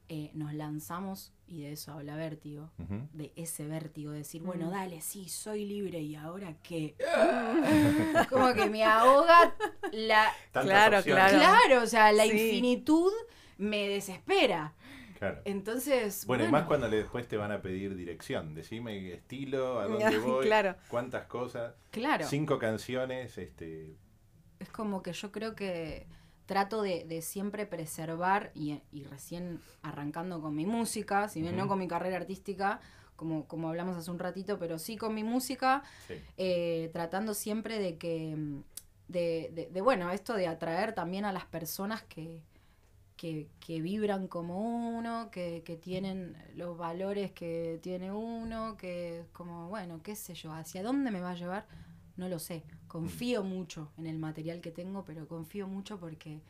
eh, 0.10 0.32
nos 0.34 0.54
lanzamos, 0.54 1.34
y 1.48 1.62
de 1.62 1.72
eso 1.74 1.94
habla 1.94 2.16
Vértigo, 2.16 2.72
de 3.14 3.32
ese 3.36 3.66
vértigo, 3.68 4.12
de 4.12 4.20
decir, 4.20 4.42
Mm. 4.42 4.46
bueno, 4.46 4.70
dale, 4.70 5.02
sí, 5.02 5.30
soy 5.30 5.66
libre, 5.66 6.00
¿y 6.02 6.16
ahora 6.16 6.56
qué? 6.64 6.96
Como 8.30 8.54
que 8.54 8.70
me 8.70 8.84
ahoga 8.84 9.56
la... 9.92 10.32
Claro, 10.52 11.00
opciones. 11.00 11.32
Claro. 11.32 11.38
Claro, 11.38 11.84
o 11.84 11.88
sea, 11.88 12.12
la 12.12 12.24
Sí. 12.26 12.32
infinitud 12.32 13.12
me 13.58 13.88
desespera. 13.88 14.74
Claro. 15.20 15.42
Entonces, 15.46 16.26
Bueno, 16.26 16.44
bueno, 16.44 16.50
y 16.50 16.52
más 16.60 16.68
cuando 16.68 16.88
le- 16.90 16.98
después 16.98 17.28
te 17.28 17.38
van 17.38 17.52
a 17.52 17.62
pedir 17.62 17.96
dirección. 17.96 18.54
Decime 18.56 19.14
estilo, 19.14 19.80
a 19.80 19.88
dónde 19.88 20.18
voy, 20.20 20.46
claro. 20.46 20.76
cuántas 20.90 21.28
cosas. 21.28 21.76
claro. 21.92 22.28
Cinco 22.28 22.60
canciones, 22.60 23.38
este, 23.38 23.96
es 24.60 24.70
como 24.70 25.02
que 25.02 25.14
yo 25.14 25.32
creo 25.32 25.56
que 25.56 26.08
trato 26.46 26.82
de, 26.82 27.06
de 27.06 27.22
siempre 27.22 27.66
preservar 27.66 28.52
y, 28.56 28.82
y 28.92 29.04
recién 29.04 29.62
arrancando 29.82 30.42
con 30.42 30.56
mi 30.56 30.66
música, 30.66 31.30
si 31.30 31.42
bien 31.42 31.56
no 31.56 31.68
con 31.68 31.80
mi 31.80 31.88
carrera 31.88 32.18
artística, 32.18 32.80
como, 33.16 33.48
como 33.48 33.70
hablamos 33.70 33.98
hace 33.98 34.12
un 34.12 34.20
ratito, 34.20 34.60
pero 34.60 34.80
sí 34.80 34.98
con 34.98 35.14
mi 35.14 35.24
música, 35.24 35.84
sí. 36.08 36.16
eh, 36.38 36.90
tratando 36.94 37.34
siempre 37.34 37.80
de 37.80 37.98
que, 37.98 38.36
de, 39.08 39.50
de- 39.54 39.70
de, 39.72 39.82
bueno, 39.82 40.12
esto 40.12 40.34
de 40.36 40.48
atraer 40.48 40.94
también 40.94 41.26
a 41.26 41.32
las 41.32 41.46
personas 41.46 42.04
que, 42.04 42.42
que, 43.18 43.48
que 43.60 43.82
vibran 43.82 44.28
como 44.28 44.60
uno, 44.98 45.30
que, 45.32 45.64
que 45.66 45.78
tienen 45.78 46.38
los 46.56 46.78
valores 46.78 47.32
que 47.32 47.80
tiene 47.82 48.12
uno, 48.12 48.76
que 48.78 49.26
como, 49.34 49.70
bueno, 49.70 50.02
qué 50.04 50.16
sé 50.16 50.34
yo, 50.36 50.52
hacia 50.54 50.84
dónde 50.84 51.12
me 51.12 51.22
va 51.22 51.32
a 51.32 51.36
llevar, 51.36 51.66
no 52.18 52.30
lo 52.30 52.40
sé. 52.40 52.64
Confío 52.88 53.44
mucho 53.44 53.92
en 53.98 54.08
el 54.08 54.18
material 54.20 54.62
que 54.62 54.72
tengo, 54.72 55.04
pero 55.06 55.28
confío 55.28 55.68
mucho 55.68 56.00
porque, 56.00 56.42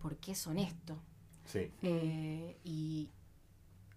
porque 0.00 0.32
es 0.32 0.46
honesto. 0.46 0.96
Sí, 1.44 1.70
Eh, 1.82 2.56
y 2.64 3.10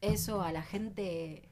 eso 0.01 0.41
a 0.41 0.51
la 0.51 0.61
gente 0.63 1.47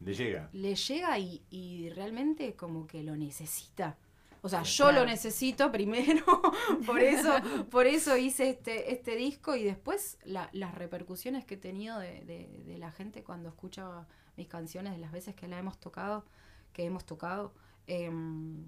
le 0.00 0.14
llega. 0.14 0.48
le 0.52 0.74
llega 0.74 1.18
y, 1.18 1.42
y 1.50 1.90
realmente 1.90 2.54
como 2.56 2.86
que 2.86 3.02
lo 3.02 3.16
necesita. 3.16 3.98
O 4.42 4.48
sea, 4.48 4.62
yo 4.62 4.86
claro. 4.88 5.00
lo 5.00 5.06
necesito 5.06 5.70
primero, 5.70 6.24
por 6.86 7.00
eso, 7.00 7.30
por 7.70 7.86
eso 7.86 8.16
hice 8.16 8.48
este, 8.48 8.92
este 8.92 9.16
disco 9.16 9.54
y 9.54 9.64
después 9.64 10.16
la- 10.24 10.48
las 10.54 10.74
repercusiones 10.74 11.44
que 11.44 11.54
he 11.54 11.58
tenido 11.58 11.98
de, 11.98 12.24
de- 12.24 12.62
de 12.66 12.78
la 12.78 12.90
gente 12.90 13.22
cuando 13.22 13.50
escucha 13.50 14.06
mis 14.38 14.48
canciones, 14.48 14.92
de 14.94 14.98
las 14.98 15.12
veces 15.12 15.34
que 15.34 15.46
la 15.46 15.58
hemos 15.58 15.78
tocado, 15.78 16.24
que 16.72 16.84
hemos 16.86 17.04
tocado, 17.04 17.52
em, 17.86 18.64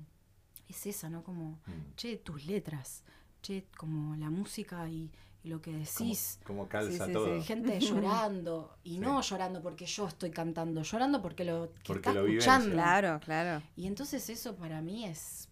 es 0.68 0.86
esa, 0.86 1.08
¿no? 1.10 1.22
Como, 1.22 1.60
Mm. 1.66 1.94
che, 1.96 2.16
tus 2.18 2.46
letras, 2.46 3.04
che, 3.42 3.66
como 3.76 4.16
la 4.16 4.30
música 4.30 4.88
y, 4.88 5.10
y 5.44 5.48
lo 5.48 5.60
que 5.60 5.72
decís. 5.72 6.38
como 6.44 6.68
calza 6.68 7.04
Sí, 7.04 7.06
sí, 7.06 7.12
todo. 7.12 7.40
sí. 7.40 7.46
Gente 7.46 7.78
llorando, 7.80 8.76
y 8.84 8.94
Sí. 8.94 8.98
no 9.00 9.20
llorando 9.20 9.60
porque 9.62 9.86
yo 9.86 10.06
estoy 10.08 10.30
cantando, 10.30 10.82
llorando 10.82 11.20
porque 11.20 11.44
lo 11.44 11.72
que 11.72 11.80
Porque 11.88 12.08
está 12.10 12.14
lo 12.20 12.24
vivencia. 12.24 12.52
escuchando. 12.54 12.74
Claro, 12.82 13.20
claro. 13.20 13.62
Y 13.76 13.86
entonces 13.86 14.28
eso 14.30 14.54
para 14.56 14.80
mí 14.80 15.04
es, 15.04 15.48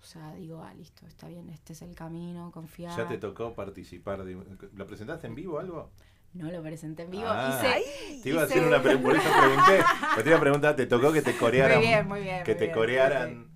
o 0.00 0.04
sea, 0.04 0.34
digo, 0.34 0.62
ah, 0.62 0.72
listo, 0.74 1.06
está 1.06 1.28
bien, 1.28 1.48
este 1.50 1.72
es 1.74 1.82
el 1.82 1.94
camino, 1.94 2.50
confiar. 2.52 2.96
¿Ya 2.96 3.06
te 3.08 3.18
tocó 3.18 3.54
participar? 3.54 4.24
De, 4.24 4.34
¿Lo 4.74 4.86
presentaste 4.86 5.26
en 5.26 5.34
vivo 5.34 5.56
o 5.56 5.58
algo? 5.58 5.90
No 6.34 6.50
lo 6.50 6.62
presenté 6.62 7.02
en 7.02 7.10
vivo, 7.10 7.26
Ah. 7.26 7.60
hice... 7.78 8.20
Te 8.22 8.28
iba 8.30 8.40
a 8.42 8.44
hacer 8.44 8.64
una 8.64 8.76
un- 8.78 8.82
pregunta, 8.82 9.08
por 9.08 9.16
eso 9.16 9.28
pregunté. 9.38 9.84
Te 10.22 10.28
iba 10.30 10.38
a 10.38 10.40
preguntar, 10.40 10.76
¿te 10.76 10.86
tocó 10.86 11.12
que 11.12 11.20
te 11.22 11.36
corearan? 11.36 11.78
Muy 11.78 11.86
bien, 11.86 12.08
muy 12.08 12.20
bien. 12.22 12.44
que 12.44 12.52
muy 12.52 12.58
te 12.58 12.64
bien, 12.66 12.74
corearan, 12.74 13.50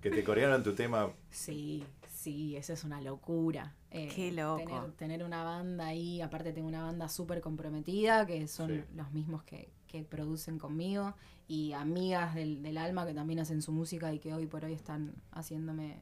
que 0.00 0.10
te 0.10 0.24
corearan 0.24 0.62
tu 0.62 0.74
tema. 0.74 1.10
Sí, 1.30 1.84
sí, 2.10 2.56
eso 2.56 2.72
es 2.72 2.84
una 2.84 3.00
locura. 3.02 3.74
Eh, 3.90 4.08
Qué 4.14 4.32
loco. 4.32 4.64
Tener, 4.64 4.92
tener 4.92 5.24
una 5.24 5.44
banda 5.44 5.86
ahí, 5.88 6.22
aparte 6.22 6.52
tengo 6.54 6.68
una 6.68 6.82
banda 6.84 7.08
súper 7.08 7.40
comprometida, 7.42 8.26
que 8.26 8.48
son 8.48 8.70
Sí. 8.70 8.84
los 8.94 9.12
mismos 9.12 9.42
que, 9.42 9.70
que 9.86 10.02
producen 10.02 10.58
conmigo, 10.58 11.14
y 11.48 11.72
amigas 11.74 12.34
del, 12.34 12.62
del 12.62 12.78
alma 12.78 13.04
que 13.06 13.12
también 13.12 13.40
hacen 13.40 13.60
su 13.60 13.72
música 13.72 14.14
y 14.14 14.18
que 14.20 14.32
hoy 14.32 14.46
por 14.46 14.64
hoy 14.64 14.72
están 14.72 15.14
haciéndome 15.32 16.00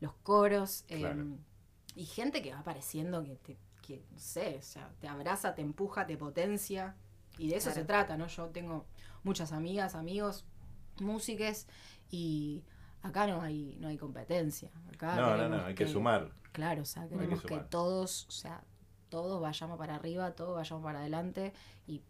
los 0.00 0.14
coros. 0.22 0.84
eh, 0.88 1.00
Claro. 1.00 1.26
y 1.94 2.04
gente 2.06 2.40
que 2.40 2.52
va 2.52 2.60
apareciendo 2.60 3.22
que, 3.24 3.36
te, 3.36 3.58
que, 3.88 4.04
no 4.12 4.18
sé, 4.18 4.56
o 4.58 4.62
sea, 4.62 4.90
te 5.00 5.08
abraza, 5.08 5.54
te 5.54 5.62
empuja, 5.62 6.06
te 6.06 6.18
potencia. 6.18 6.94
Y 7.38 7.48
de 7.48 7.56
eso 7.56 7.70
Claro. 7.70 7.80
se 7.80 7.86
trata, 7.86 8.16
¿no? 8.18 8.26
Yo 8.26 8.46
tengo 8.48 8.84
muchas 9.22 9.52
amigas, 9.52 9.94
amigos, 9.94 10.44
músiques, 11.00 11.66
y 12.10 12.64
acá 13.02 13.26
no 13.26 13.40
hay, 13.40 13.76
no 13.80 13.88
hay 13.88 13.96
competencia. 13.96 14.70
Acá 14.92 15.16
No, 15.16 15.36
no, 15.36 15.48
no, 15.48 15.64
hay 15.64 15.74
que 15.74 15.86
sumar. 15.86 16.30
Claro, 16.52 16.82
o 16.82 16.84
sea, 16.84 17.08
que 17.08 17.14
queremos 17.14 17.42
que, 17.42 17.56
todos, 17.58 18.26
o 18.28 18.30
sea, 18.30 18.62
todos 19.08 19.40
vayamos 19.40 19.78
para 19.78 19.94
arriba, 19.94 20.32
todos 20.32 20.56
vayamos 20.56 20.84
para 20.84 20.98
adelante 21.00 21.54
y 21.86 22.02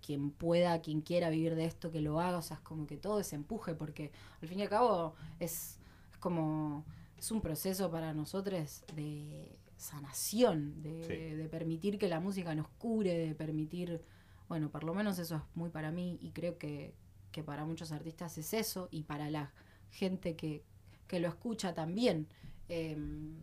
quien 0.00 0.30
pueda, 0.30 0.80
quien 0.80 1.02
quiera 1.02 1.28
vivir 1.28 1.54
de 1.54 1.66
esto, 1.66 1.90
que 1.90 2.00
lo 2.00 2.20
haga, 2.20 2.38
o 2.38 2.42
sea, 2.42 2.56
es 2.56 2.62
como 2.62 2.86
que 2.86 2.96
todo 2.96 3.22
se 3.22 3.34
empuje, 3.36 3.74
porque 3.74 4.10
al 4.40 4.48
fin 4.48 4.60
y 4.60 4.62
al 4.62 4.68
cabo 4.70 5.14
es, 5.38 5.80
es 6.10 6.16
como, 6.18 6.84
es 7.18 7.30
un 7.30 7.40
proceso 7.42 7.90
para 7.90 8.14
nosotros 8.14 8.84
de 8.94 9.58
sanación, 9.76 10.82
de, 10.82 11.04
Sí. 11.04 11.34
de 11.36 11.48
permitir 11.48 11.98
que 11.98 12.08
la 12.08 12.20
música 12.20 12.54
nos 12.54 12.68
cure, 12.78 13.16
de 13.16 13.34
permitir, 13.34 14.02
bueno, 14.48 14.70
por 14.70 14.84
lo 14.84 14.94
menos 14.94 15.18
eso 15.18 15.36
es 15.36 15.42
muy 15.54 15.70
para 15.70 15.90
mí 15.90 16.18
y 16.20 16.30
creo 16.32 16.58
que, 16.58 16.94
que 17.32 17.42
para 17.42 17.64
muchos 17.64 17.92
artistas 17.92 18.38
es 18.38 18.54
eso 18.54 18.88
y 18.90 19.02
para 19.04 19.30
la 19.30 19.52
gente 19.90 20.36
que, 20.36 20.64
que 21.06 21.20
lo 21.20 21.28
escucha 21.28 21.74
también. 21.74 22.26
Em, 22.68 23.36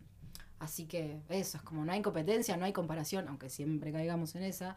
así 0.58 0.86
que 0.86 1.20
eso, 1.28 1.56
es 1.58 1.62
como 1.62 1.84
no 1.84 1.92
hay 1.92 2.02
competencia, 2.02 2.56
no 2.56 2.64
hay 2.64 2.72
comparación, 2.72 3.28
aunque 3.28 3.48
siempre 3.50 3.92
caigamos 3.92 4.34
en 4.34 4.42
esa. 4.44 4.76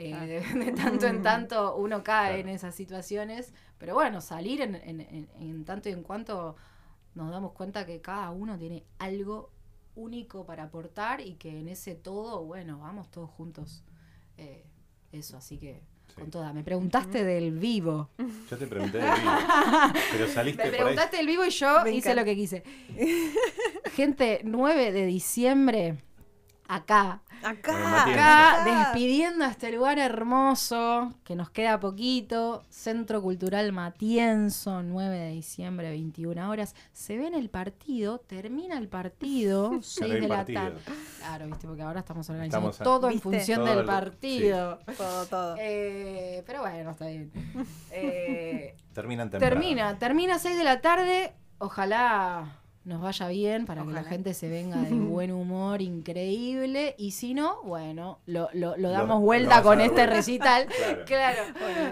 eh, 0.00 0.10
Claro. 0.10 0.26
de, 0.26 0.64
de 0.66 0.72
tanto 0.72 1.06
en 1.08 1.22
tanto 1.22 1.76
uno 1.76 2.04
cae 2.04 2.34
Claro. 2.34 2.48
en 2.48 2.54
esas 2.54 2.72
situaciones. 2.74 3.52
Pero 3.78 3.94
bueno, 3.94 4.20
salir 4.20 4.60
en, 4.60 4.76
en- 4.76 5.00
en- 5.00 5.28
en 5.40 5.64
tanto 5.64 5.88
y 5.88 5.92
en 5.92 6.04
cuanto 6.04 6.54
nos 7.16 7.30
damos 7.32 7.50
cuenta 7.52 7.84
que 7.84 8.00
cada 8.00 8.30
uno 8.30 8.56
tiene 8.58 8.84
algo 8.98 9.50
único 9.98 10.46
para 10.46 10.64
aportar 10.64 11.20
y 11.20 11.34
que 11.34 11.58
en 11.58 11.68
ese 11.68 11.94
todo, 11.94 12.44
bueno, 12.44 12.78
vamos 12.78 13.10
todos 13.10 13.28
juntos. 13.30 13.84
Eh, 14.36 14.64
eso, 15.12 15.36
así 15.36 15.58
que 15.58 15.80
Sí. 16.08 16.14
con 16.14 16.30
toda. 16.30 16.54
Me 16.54 16.62
preguntaste 16.64 17.22
del 17.22 17.52
vivo. 17.58 18.08
Yo 18.50 18.56
te 18.56 18.66
pregunté 18.66 18.96
de 18.96 19.04
vivo, 19.04 19.14
pero 20.12 20.26
saliste 20.28 20.62
Me 20.62 20.68
por 20.70 20.74
ahí. 20.74 20.80
preguntaste 20.80 21.16
del 21.18 21.26
vivo 21.26 21.44
y 21.44 21.50
yo 21.50 21.82
Me 21.84 21.90
hice 21.90 22.12
encanta. 22.12 22.14
lo 22.14 22.24
que 22.24 22.34
quise. 22.34 22.62
Gente, 23.94 24.40
9 24.44 24.92
de 24.92 25.04
diciembre, 25.06 25.98
acá, 26.68 27.22
Acá, 27.42 28.02
acá, 28.04 28.64
despidiendo 28.64 29.44
a 29.44 29.48
este 29.48 29.70
lugar 29.72 29.98
hermoso, 29.98 31.14
que 31.24 31.36
nos 31.36 31.50
queda 31.50 31.78
poquito, 31.78 32.62
Centro 32.68 33.22
Cultural 33.22 33.72
Matienzo, 33.72 34.82
9 34.82 35.16
de 35.16 35.30
diciembre, 35.30 35.88
21 35.90 36.50
horas. 36.50 36.74
Se 36.92 37.16
ve 37.16 37.28
en 37.28 37.34
el 37.34 37.48
partido, 37.48 38.18
termina 38.18 38.76
el 38.76 38.88
partido, 38.88 39.78
6 39.82 40.12
hay 40.12 40.20
de 40.20 40.28
la 40.28 40.44
tarde. 40.44 40.78
Claro, 41.18 41.46
viste, 41.46 41.66
porque 41.68 41.82
ahora 41.82 42.00
estamos 42.00 42.28
organizando 42.28 42.70
Estamos 42.70 42.80
a- 42.80 42.84
todo 42.84 43.10
en 43.10 43.20
función 43.20 43.58
Todo 43.60 43.68
del 43.70 43.78
el- 43.80 43.84
partido. 43.86 44.78
Todo, 44.96 45.26
todo. 45.26 45.56
Eh, 45.60 46.42
pero 46.46 46.60
bueno, 46.62 46.90
está 46.90 47.06
bien. 47.06 47.30
Eh, 47.92 48.76
Terminan 48.92 49.30
temprano. 49.30 49.54
Termina, 49.60 49.98
termina 49.98 50.34
a 50.34 50.38
6 50.38 50.56
de 50.58 50.64
la 50.64 50.80
tarde. 50.80 51.32
Ojalá 51.58 52.60
nos 52.88 53.00
vaya 53.00 53.28
bien 53.28 53.66
para 53.66 53.84
que 53.84 53.92
la 53.92 54.02
gente 54.02 54.34
se 54.34 54.48
venga 54.48 54.76
de 54.82 54.90
buen 54.94 55.30
humor 55.30 55.80
increíble. 55.82 56.94
Y 56.98 57.12
si 57.12 57.34
no, 57.34 57.62
bueno, 57.62 58.18
lo, 58.26 58.48
lo- 58.54 58.76
lo 58.76 58.90
damos 58.90 59.20
lo 59.20 59.20
vuelta 59.20 59.62
con 59.62 59.80
este 59.80 59.94
vuelta. 59.94 60.14
recital. 60.16 60.66
Claro. 61.06 61.42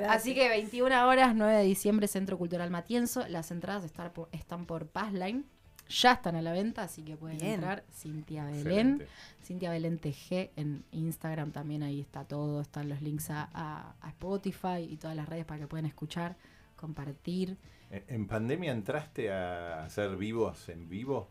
Así 0.08 0.34
que 0.34 0.48
21 0.48 1.06
horas, 1.06 1.34
9 1.34 1.54
de 1.54 1.62
diciembre, 1.64 2.08
Centro 2.08 2.36
Cultural 2.38 2.70
Matienzo. 2.70 3.26
Las 3.28 3.50
entradas 3.50 3.84
están 3.84 4.10
por, 4.12 4.28
están 4.32 4.66
por 4.66 4.86
Passline. 4.88 5.44
Ya 5.88 6.12
están 6.14 6.34
a 6.34 6.42
la 6.42 6.50
venta, 6.50 6.82
así 6.82 7.02
que 7.02 7.16
pueden 7.16 7.38
Bien. 7.38 7.52
entrar. 7.54 7.84
Cintia 7.92 8.44
Belén. 8.44 8.56
Excelente. 8.66 9.06
Cintia 9.44 9.70
Belén 9.70 9.98
TG 9.98 10.50
en 10.56 10.84
Instagram 10.90 11.52
también 11.52 11.84
ahí 11.84 12.00
está 12.00 12.24
todo, 12.24 12.60
están 12.60 12.88
los 12.88 13.00
links 13.02 13.30
a, 13.30 13.48
a- 13.54 13.94
a 14.00 14.08
Spotify 14.08 14.80
y 14.88 14.96
todas 14.96 15.14
las 15.14 15.28
redes 15.28 15.44
para 15.44 15.60
que 15.60 15.68
puedan 15.68 15.86
escuchar, 15.86 16.36
compartir. 16.74 17.56
¿En- 17.90 18.04
¿En 18.08 18.26
pandemia 18.26 18.72
entraste 18.72 19.30
a 19.32 19.84
hacer 19.84 20.16
vivos 20.16 20.68
en 20.68 20.88
vivo? 20.88 21.28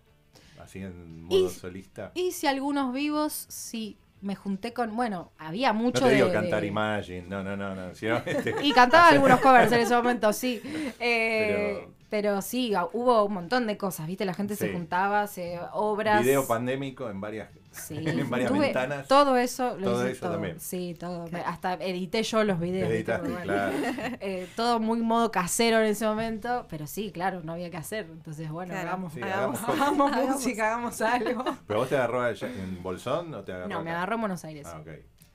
Así 0.61 0.79
en 0.79 1.27
Y- 1.29 1.41
modo 1.43 1.49
solista. 1.49 2.11
Hice 2.15 2.47
algunos 2.47 2.93
vivos, 2.93 3.45
sí, 3.49 3.97
me 4.21 4.35
junté 4.35 4.73
con, 4.73 4.95
bueno, 4.95 5.31
había 5.37 5.73
No 5.73 5.79
mucho 5.81 6.05
te 6.05 6.13
digo 6.15 6.27
de- 6.27 6.33
cantar 6.33 6.61
de- 6.61 6.67
Imagine, 6.67 7.23
no, 7.27 7.43
no, 7.43 7.57
no, 7.57 7.75
no. 7.75 7.93
sino, 7.93 8.15
este, 8.25 8.55
Y 8.63 8.71
cantaba 8.71 9.09
algunos 9.09 9.39
covers 9.41 9.71
en 9.71 9.79
ese 9.81 9.95
momento, 9.95 10.31
sí. 10.33 10.61
Eh, 10.99 11.75
Pero- 11.77 11.93
pero... 12.09 12.41
sí, 12.41 12.73
hubo 12.93 13.25
un 13.25 13.33
montón 13.33 13.67
de 13.67 13.77
cosas, 13.77 14.07
¿viste? 14.07 14.23
La 14.25 14.33
gente 14.33 14.55
se 14.55 14.71
juntaba, 14.71 15.27
se 15.27 15.59
obras. 15.73 16.23
video 16.23 16.47
pandémico 16.47 17.09
en 17.09 17.19
varias 17.19 17.49
Sí, 17.75 17.95
En 18.07 18.29
varias 18.29 18.49
tuve 18.51 18.59
ventanas. 18.61 19.07
Todo 19.07 19.37
eso 19.37 19.77
lo 19.77 19.83
Todo 19.91 20.01
hice 20.03 20.11
eso 20.13 20.21
todo. 20.21 20.31
también. 20.33 20.59
Sí, 20.59 20.95
todo. 20.99 21.25
Hasta 21.45 21.73
edité 21.75 22.23
yo 22.23 22.43
los 22.43 22.59
videos. 22.59 22.89
Editaste, 22.89 23.27
bueno, 23.29 23.43
claro. 23.43 23.73
eh, 24.21 24.47
todo 24.55 24.79
muy 24.79 25.01
modo 25.01 25.31
casero 25.31 25.79
en 25.79 25.85
ese 25.87 26.05
momento, 26.05 26.65
pero 26.69 26.87
sí, 26.87 27.11
claro, 27.11 27.41
no 27.43 27.53
había 27.53 27.69
que 27.69 27.77
hacer. 27.77 28.05
Entonces, 28.11 28.49
bueno, 28.49 28.73
Claro. 28.73 28.87
hagamos, 28.89 29.13
Sí, 29.13 29.21
hagamos, 29.21 29.61
hagamos 29.63 30.11
hagamos 30.13 30.35
música, 30.35 30.67
hagamos 30.73 31.01
algo. 31.01 31.43
¿Pero 31.67 31.79
vos 31.79 31.89
te 31.89 31.95
agarró 31.97 32.21
allá 32.21 32.47
en 32.47 32.81
Bolsón 32.81 33.33
o 33.33 33.43
te 33.43 33.51
agarró 33.53 33.69
No, 33.69 33.83
me 33.83 33.91
agarró 33.91 34.15
en 34.15 34.21
Buenos 34.21 34.45
Aires. 34.45 34.67
Ah, 34.67 34.79
ok. 34.81 34.89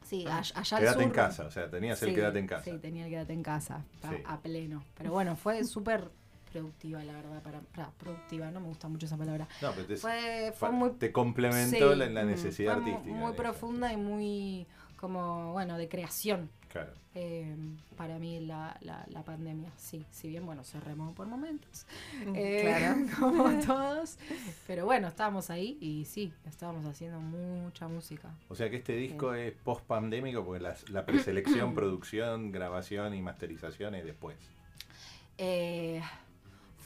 Sí, 0.05 0.25
all- 0.27 0.33
allá 0.33 0.77
al 0.77 0.83
Quédate 0.83 1.03
en 1.05 1.09
sur- 1.11 1.17
casa, 1.17 1.45
o 1.47 1.51
sea, 1.53 1.71
tenías 1.71 2.03
el 2.03 2.09
Sí, 2.09 2.15
quédate 2.17 2.39
en 2.41 2.47
casa. 2.49 2.65
Sí, 2.65 2.79
tenía 2.79 3.05
el 3.05 3.11
quédate 3.11 3.33
en 3.33 3.43
casa, 3.45 3.85
Sí. 4.03 4.17
a 4.27 4.41
pleno. 4.41 4.83
Pero 4.97 5.13
bueno, 5.13 5.37
fue 5.37 5.63
súper 5.65 6.11
productiva, 6.53 7.03
la 7.05 7.13
verdad. 7.15 7.43
para, 7.43 7.61
para- 7.61 7.91
Productiva, 7.93 8.51
no 8.51 8.61
me 8.61 8.67
gusta 8.69 8.89
mucho 8.89 9.07
esa 9.07 9.17
palabra. 9.17 9.47
No, 9.63 9.73
pero 9.73 9.87
te, 9.87 9.97
Fue, 9.97 10.53
fue 10.57 10.71
muy 10.71 10.91
te 10.93 11.13
complementó 11.13 11.93
Sí, 11.93 11.99
la, 11.99 12.07
la 12.07 12.25
necesidad 12.25 12.75
fue 12.81 12.91
artística. 12.93 13.15
Muy 13.17 13.33
profunda 13.35 13.93
y 13.93 13.97
muy, 13.97 14.67
como, 14.97 15.53
bueno, 15.53 15.77
de 15.79 15.89
creación. 15.89 16.51
Claro. 16.71 16.93
eh, 17.17 17.57
para 17.97 18.21
mí 18.21 18.39
la, 18.39 18.77
la, 18.83 19.05
la 19.09 19.25
pandemia, 19.25 19.73
sí, 19.77 20.07
si 20.13 20.29
bien, 20.29 20.47
bueno, 20.47 20.63
se 20.63 20.79
remó 20.79 21.13
por 21.17 21.27
momentos, 21.27 21.85
eh, 22.33 22.61
claro. 22.63 22.97
como 23.19 23.59
todos, 23.67 24.19
pero 24.69 24.85
bueno, 24.85 25.09
estábamos 25.09 25.51
ahí 25.51 25.77
y 25.81 26.05
sí, 26.05 26.33
estábamos 26.47 26.87
haciendo 26.87 27.19
mucha 27.19 27.89
música. 27.89 28.33
O 28.49 28.55
sea 28.55 28.71
que 28.71 28.77
este 28.77 28.93
disco 28.95 29.35
es 29.35 29.53
post 29.53 29.85
pandémico 29.85 30.45
porque 30.45 30.63
las- 30.63 30.89
la 30.91 31.05
preselección, 31.05 31.75
producción, 31.75 32.53
grabación 32.53 33.15
y 33.15 33.21
masterización 33.21 33.97
es 33.97 34.05
después. 34.05 34.37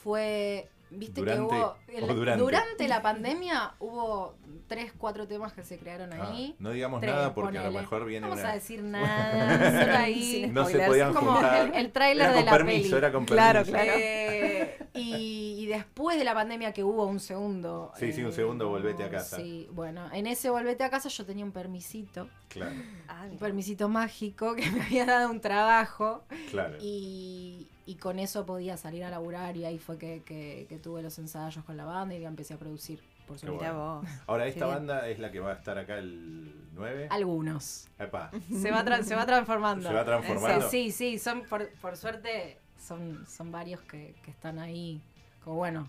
Eh, 0.05 0.69
fue, 0.69 0.69
viste 0.91 1.21
Durante- 1.23 1.49
que 1.49 1.61
hubo, 1.61 1.77
el- 1.89 2.39
durante. 2.39 2.87
la 2.89 3.03
pandemia 3.03 3.73
hubo 3.81 4.35
tres, 4.69 4.93
cuatro 4.97 5.27
temas 5.27 5.53
que 5.53 5.63
se 5.65 5.79
crearon 5.79 6.13
Ah, 6.13 6.29
ahí. 6.31 6.55
no 6.59 6.71
digamos 6.71 7.01
Tres, 7.01 7.13
nada 7.15 7.35
porque 7.35 7.59
a 7.59 7.65
lo 7.65 7.73
mejor 7.73 8.05
viene 8.05 8.21
No 8.27 8.29
vamos 8.31 8.43
una... 8.43 8.53
a 8.53 8.55
decir 8.55 8.83
nada, 8.85 9.81
solo 9.85 9.97
ahí. 9.99 10.23
Sin 10.45 10.55
No 10.55 10.65
se 10.67 10.79
podían 10.81 11.13
como 11.15 11.33
juntar. 11.33 11.67
el, 11.69 11.75
el 11.75 11.93
tráiler 11.93 12.33
de 12.33 12.43
la 12.45 12.51
permiso, 12.53 12.83
peli. 12.91 12.95
era 12.99 13.13
con 13.13 13.25
Claro, 13.25 13.61
permiso. 13.65 13.73
claro. 13.85 13.93
Eh, 14.01 14.79
y, 14.95 15.57
y 15.59 15.67
después 15.67 16.17
de 16.17 16.25
la 16.25 16.35
pandemia 16.35 16.73
que 16.73 16.85
hubo 16.85 17.07
un 17.07 17.19
segundo. 17.19 17.91
Sí, 17.99 18.13
sí, 18.13 18.23
un 18.23 18.33
segundo, 18.33 18.69
volvete 18.69 19.03
a 19.05 19.11
casa. 19.11 19.37
Sí, 19.37 19.69
bueno, 19.73 20.09
en 20.13 20.27
ese 20.29 20.51
volvete 20.51 20.85
a 20.85 20.91
casa 20.91 21.09
yo 21.09 21.25
tenía 21.27 21.45
un 21.45 21.53
permisito, 21.53 22.29
Claro, 22.49 22.73
Ah, 23.09 23.23
un 23.25 23.31
mira. 23.31 23.41
permisito 23.41 23.89
mágico 23.89 24.55
que 24.55 24.71
me 24.71 24.83
había 24.83 25.05
dado 25.07 25.31
un 25.31 25.41
trabajo 25.41 26.23
claro. 26.51 26.77
y, 26.81 27.67
y 27.87 27.97
con 27.97 28.19
eso 28.19 28.47
podía 28.47 28.77
salir 28.77 29.05
a 29.05 29.11
laburar 29.11 29.57
y 29.57 29.65
ahí 29.65 29.79
fue 29.79 29.99
que, 29.99 30.23
que- 30.25 30.67
que 30.69 30.79
tuve 30.79 31.03
los 31.03 31.19
ensayos 31.19 31.65
con 31.65 31.77
la 31.77 31.85
banda 31.85 32.15
y 32.15 32.21
ya 32.21 32.29
empecé 32.29 32.55
a 32.55 32.59
producir, 32.59 33.01
por. 33.27 33.37
Mirá 33.51 33.73
vos. 33.73 34.07
Ahora, 34.27 34.47
esta 34.47 34.67
banda 34.67 35.09
es 35.09 35.19
la 35.19 35.31
que 35.31 35.41
va 35.41 35.53
a 35.53 35.55
estar 35.55 35.77
acá 35.79 35.99
el 35.99 36.55
9. 36.75 37.09
Algunos. 37.11 37.89
Epa, 37.99 38.31
Se 38.31 38.71
va, 38.71 38.85
se 39.03 39.15
va 39.15 39.27
transformando. 39.27 39.89
se 39.89 39.95
va 39.95 40.05
transformando. 40.05 40.69
Sí, 40.71 40.91
sí, 40.93 41.19
son 41.19 41.43
por, 41.45 41.69
por 41.81 41.97
suerte 41.97 42.59
son, 42.79 43.25
son 43.27 43.51
varios 43.53 43.81
que, 43.83 44.15
que 44.25 44.31
están 44.31 44.59
ahí. 44.59 45.01
Como 45.43 45.57
bueno, 45.57 45.89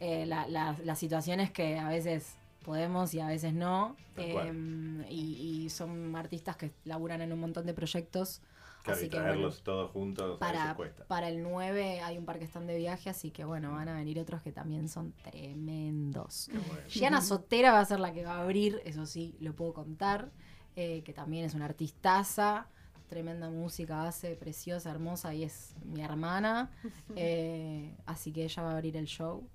eh, 0.00 0.26
la, 0.26 0.46
la, 0.48 0.76
la 0.84 0.96
situación 0.96 1.40
es 1.40 1.50
que 1.50 1.78
a 1.78 1.88
veces 1.88 2.34
podemos 2.64 3.14
y 3.14 3.20
a 3.20 3.26
veces 3.28 3.52
no. 3.54 3.96
Em, 4.16 5.02
y, 5.10 5.64
y 5.64 5.70
son 5.70 6.14
artistas 6.16 6.56
que 6.56 6.72
laburan 6.84 7.20
en 7.22 7.32
un 7.32 7.40
montón 7.40 7.64
de 7.66 7.74
proyectos. 7.74 8.40
Claro, 8.86 8.98
así 8.98 9.06
y 9.06 9.10
que 9.10 9.16
traerlos 9.16 9.54
bueno, 9.54 9.64
todos 9.64 9.90
juntos 9.90 10.38
para, 10.38 10.76
para 11.08 11.28
el 11.28 11.42
9 11.42 12.00
hay 12.00 12.18
un 12.18 12.24
par 12.24 12.38
que 12.38 12.44
están 12.44 12.68
de 12.68 12.76
viaje, 12.76 13.10
así 13.10 13.32
que 13.32 13.44
bueno, 13.44 13.72
van 13.72 13.88
a 13.88 13.94
venir 13.94 14.20
otros 14.20 14.42
que 14.42 14.52
también 14.52 14.88
son 14.88 15.12
tremendos. 15.24 16.48
Qué 16.50 16.58
bueno. 16.58 16.88
Gianna 16.88 17.20
Sotera 17.20 17.72
va 17.72 17.80
a 17.80 17.84
ser 17.84 17.98
la 17.98 18.12
que 18.12 18.24
va 18.24 18.36
a 18.36 18.42
abrir, 18.42 18.80
eso 18.84 19.04
sí, 19.04 19.36
lo 19.40 19.54
puedo 19.54 19.74
contar, 19.74 20.30
eh, 20.76 21.02
que 21.02 21.12
también 21.12 21.44
es 21.44 21.54
una 21.54 21.64
artistaza, 21.64 22.68
tremenda 23.08 23.50
música 23.50 24.06
hace, 24.06 24.36
preciosa, 24.36 24.90
hermosa, 24.92 25.34
y 25.34 25.42
es 25.42 25.74
mi 25.84 26.02
hermana, 26.02 26.70
eh, 27.16 27.92
así 28.06 28.30
que 28.30 28.44
ella 28.44 28.62
va 28.62 28.70
a 28.70 28.74
abrir 28.74 28.96
el 28.96 29.06
show, 29.06 29.48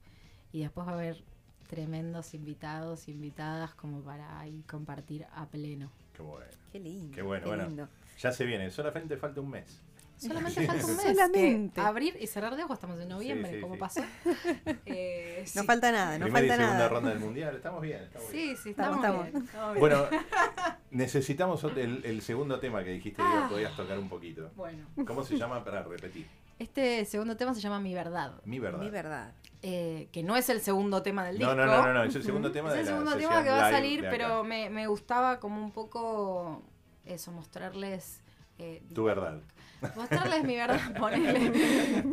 y 0.52 0.60
después 0.60 0.86
va 0.86 0.92
a 0.92 0.96
haber 0.96 1.24
tremendos 1.70 2.34
invitados, 2.34 3.08
invitadas, 3.08 3.74
como 3.76 4.02
para 4.02 4.42
ahí 4.42 4.62
compartir 4.70 5.26
a 5.34 5.46
pleno. 5.46 5.90
Qué 6.12 6.22
bueno. 6.22 6.52
Qué 6.70 6.80
lindo. 6.82 7.16
Qué 7.16 7.22
bueno, 7.22 7.44
qué 7.44 7.50
bueno. 7.50 7.64
lindo. 7.66 7.88
Ya 8.22 8.32
se 8.32 8.46
viene, 8.46 8.70
solamente 8.70 9.18
falta 9.18 9.42
un 9.42 9.50
mes. 9.50 9.82
Solamente 10.18 10.68
falta 10.68 10.86
un 10.86 10.96
mes. 10.98 11.06
Solamente. 11.18 11.82
abrir 11.82 12.16
y 12.22 12.28
cerrar 12.28 12.56
de 12.56 12.64
ojos, 12.64 12.76
estamos 12.76 13.00
en 13.00 13.10
noviembre, 13.10 13.50
Sí, 13.50 13.56
sí, 13.56 13.62
como 13.62 13.74
sí. 13.74 13.80
pasó. 13.80 14.02
Eh, 14.86 15.44
No 15.56 15.62
sí. 15.62 15.68
falta 15.68 15.92
nada, 15.92 16.20
no 16.20 16.26
Primera 16.26 16.46
y 16.46 16.50
falta 16.50 16.64
segunda 16.64 16.78
nada. 16.78 16.90
ronda 16.90 17.10
del 17.10 17.20
mundial, 17.20 17.56
estamos 17.56 17.82
bien. 17.82 18.04
Estamos 18.04 18.32
bien. 18.32 18.56
Sí, 18.56 18.62
sí, 18.62 18.70
Estamos, 18.72 19.02
bien, 19.02 19.44
estamos 19.44 19.74
bien. 19.74 19.80
Bueno, 19.80 20.06
necesitamos 20.92 21.64
el, 21.64 22.06
el 22.06 22.22
segundo 22.22 22.60
tema 22.60 22.84
que 22.84 22.92
dijiste 22.92 23.22
que 23.22 23.28
Ah. 23.28 23.48
podías 23.50 23.76
tocar 23.76 23.98
un 23.98 24.10
poquito. 24.10 24.52
Bueno, 24.56 24.86
¿Cómo 25.08 25.24
se 25.24 25.38
llama 25.38 25.64
para 25.64 25.84
repetir? 25.84 26.28
este 26.60 27.06
segundo 27.06 27.36
tema 27.36 27.56
se 27.56 27.62
llama 27.62 27.80
Mi 27.80 27.96
Verdad. 27.96 28.34
Mi 28.46 28.60
verdad. 28.60 28.80
Mi 28.80 28.90
verdad. 28.92 29.34
eh, 29.64 30.10
que 30.12 30.22
no 30.22 30.36
es 30.36 30.48
el 30.50 30.62
segundo 30.62 31.02
tema 31.02 31.26
del 31.26 31.40
disco. 31.40 31.56
No, 31.56 31.66
no, 31.66 31.72
no, 31.78 31.88
no, 31.88 31.94
no, 31.96 32.04
es 32.04 32.16
el 32.16 32.24
segundo 32.24 32.52
tema 32.52 32.70
Es 32.70 32.76
de 32.76 32.80
el 32.82 32.86
la 32.86 32.92
segundo 32.92 33.16
tema 33.18 33.44
que 33.44 33.50
va 33.50 33.68
a 33.68 33.72
salir, 33.72 34.06
pero 34.12 34.44
me, 34.44 34.70
me 34.70 34.86
gustaba 34.86 35.40
como 35.40 35.60
un 35.64 35.72
poco 35.72 36.62
eso, 37.06 37.32
mostrarles. 37.32 38.22
eh, 38.58 38.82
Tu 38.94 39.04
verdad. 39.04 39.40
mostrarles 39.96 40.44
mi 40.44 40.56
verdad, 40.56 40.80
ponerle. 41.00 41.52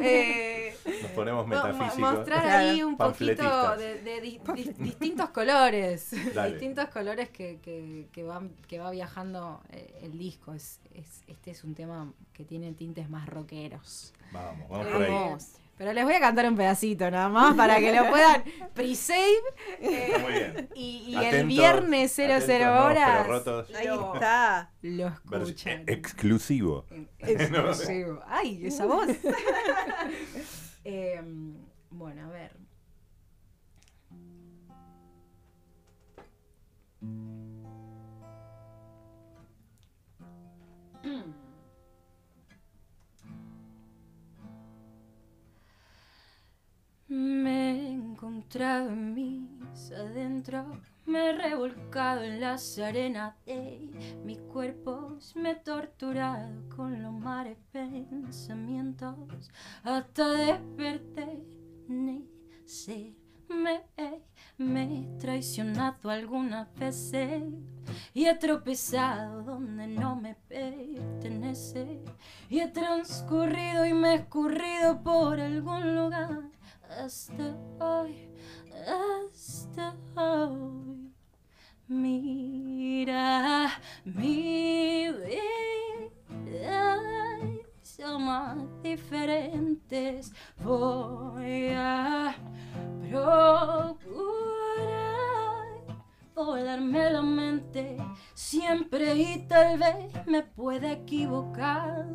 eh, 0.01 0.77
Nos 1.03 1.11
ponemos 1.12 1.46
mo- 1.46 1.55
mo- 1.55 1.62
metafísicos. 1.66 2.12
mostrar 2.14 2.46
ahí 2.46 2.83
un 2.83 2.96
poquito 2.96 3.77
de, 3.77 4.01
de 4.03 4.20
di- 4.22 4.40
di- 4.55 4.72
distintos 4.79 5.29
colores. 5.31 6.11
Dale. 6.35 6.53
distintos 6.53 6.88
colores 6.88 7.29
que, 7.29 7.59
que, 7.61 8.07
que 8.12 8.22
van, 8.22 8.51
que 8.66 8.79
va 8.79 8.90
viajando 8.90 9.61
eh, 9.70 9.98
el 10.03 10.16
disco. 10.18 10.55
Es, 10.55 10.81
es- 10.94 11.22
este 11.27 11.51
es 11.51 11.64
un 11.64 11.74
tema 11.74 12.11
que 12.33 12.44
tiene 12.44 12.72
tintes 12.72 13.11
más 13.11 13.29
rockeros. 13.29 14.14
Vamos, 14.33 14.68
vamos 14.68 14.87
por 14.87 15.03
ahí. 15.03 15.11
Vamos. 15.12 15.46
Pero 15.79 15.93
les 15.93 16.05
voy 16.05 16.14
a 16.14 16.21
cantar 16.21 16.47
un 16.49 16.57
pedacito 16.57 17.09
nada 17.11 17.29
más 17.29 17.55
para 17.55 17.79
que 17.79 17.95
lo 17.95 18.11
puedan 18.11 18.43
pre-save. 18.75 19.38
eh, 19.81 20.19
Muy 20.21 20.33
bien. 20.33 20.69
y 20.75 21.05
y 21.09 21.25
el 21.25 21.47
viernes 21.47 22.12
00 22.12 22.35
atentos, 22.35 22.67
no, 22.67 22.85
horas 22.85 23.27
rotos. 23.29 23.75
Ahí 23.77 23.87
lo, 23.87 24.14
está. 24.14 24.73
lo 24.83 25.07
Vers- 25.25 25.43
escuchan. 25.43 25.85
exclusivo. 25.87 26.85
Exclusivo. 27.21 28.21
Ay, 28.27 28.67
esa 28.67 28.87
voz. 28.87 29.07
Em, 30.85 31.55
bueno, 31.91 32.25
a 32.27 32.29
ver. 32.31 32.57
Me 47.09 47.71
he 47.71 47.90
encontrado 47.90 48.90
en 48.90 49.14
mis 49.14 49.90
adentro, 49.92 50.79
me 51.07 51.31
he 51.31 51.33
revolcado 51.33 52.23
en 52.23 52.38
las 52.38 52.79
arenas 52.79 53.35
de 53.47 53.88
mis 54.27 54.37
cuerpos, 54.40 55.35
me 55.35 55.53
he 55.53 55.55
torturado 55.55 56.68
con 56.77 57.03
los 57.03 57.14
mares 57.14 57.57
pensamientos, 57.73 59.16
hasta 59.85 60.29
desperté, 60.33 61.42
sé, 62.66 63.14
me, 63.49 63.81
me 64.59 64.83
he 64.83 65.18
traicionado 65.18 66.11
algunas 66.11 66.68
veces 66.75 67.42
y 68.12 68.27
he 68.27 68.35
tropezado 68.35 69.44
donde 69.44 69.87
no 69.87 70.14
me 70.14 70.35
pertenece. 70.35 72.03
Y 72.51 72.61
he 72.61 72.68
transcurrido 72.68 73.87
y 73.87 73.94
me 73.94 74.12
he 74.12 74.16
escurrido 74.16 75.03
por 75.03 75.40
algún 75.40 75.97
lugar 75.97 76.58
hasta 76.90 77.57
hoy, 77.81 78.31
hasta 78.87 79.94
hoy. 80.16 81.12
Mira 81.87 83.70
mi 84.05 85.09
vida, 85.11 86.68
somos 87.83 88.83
diferentes. 88.83 90.33
Voy 90.62 91.70
a 91.74 92.35
procurar 93.01 93.98
volarme 96.35 97.11
la 97.11 97.22
mente 97.22 97.96
siempre 98.35 99.14
y 99.14 99.46
tal 99.48 99.79
vez 99.79 100.27
me 100.27 100.42
pueda 100.42 100.92
equivocar. 100.92 102.07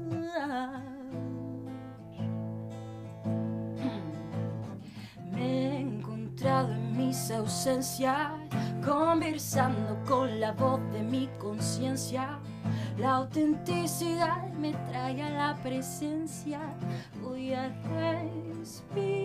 En 6.46 6.98
mis 6.98 7.32
ausencias, 7.32 8.32
conversando 8.86 9.98
con 10.06 10.40
la 10.42 10.52
voz 10.52 10.82
de 10.92 11.02
mi 11.02 11.30
conciencia. 11.40 12.38
La 12.98 13.16
autenticidad 13.16 14.50
me 14.60 14.74
trae 14.90 15.24
a 15.24 15.30
la 15.30 15.56
presencia. 15.64 16.60
Voy 17.22 17.54
a 17.54 17.70
respirar. 17.96 19.23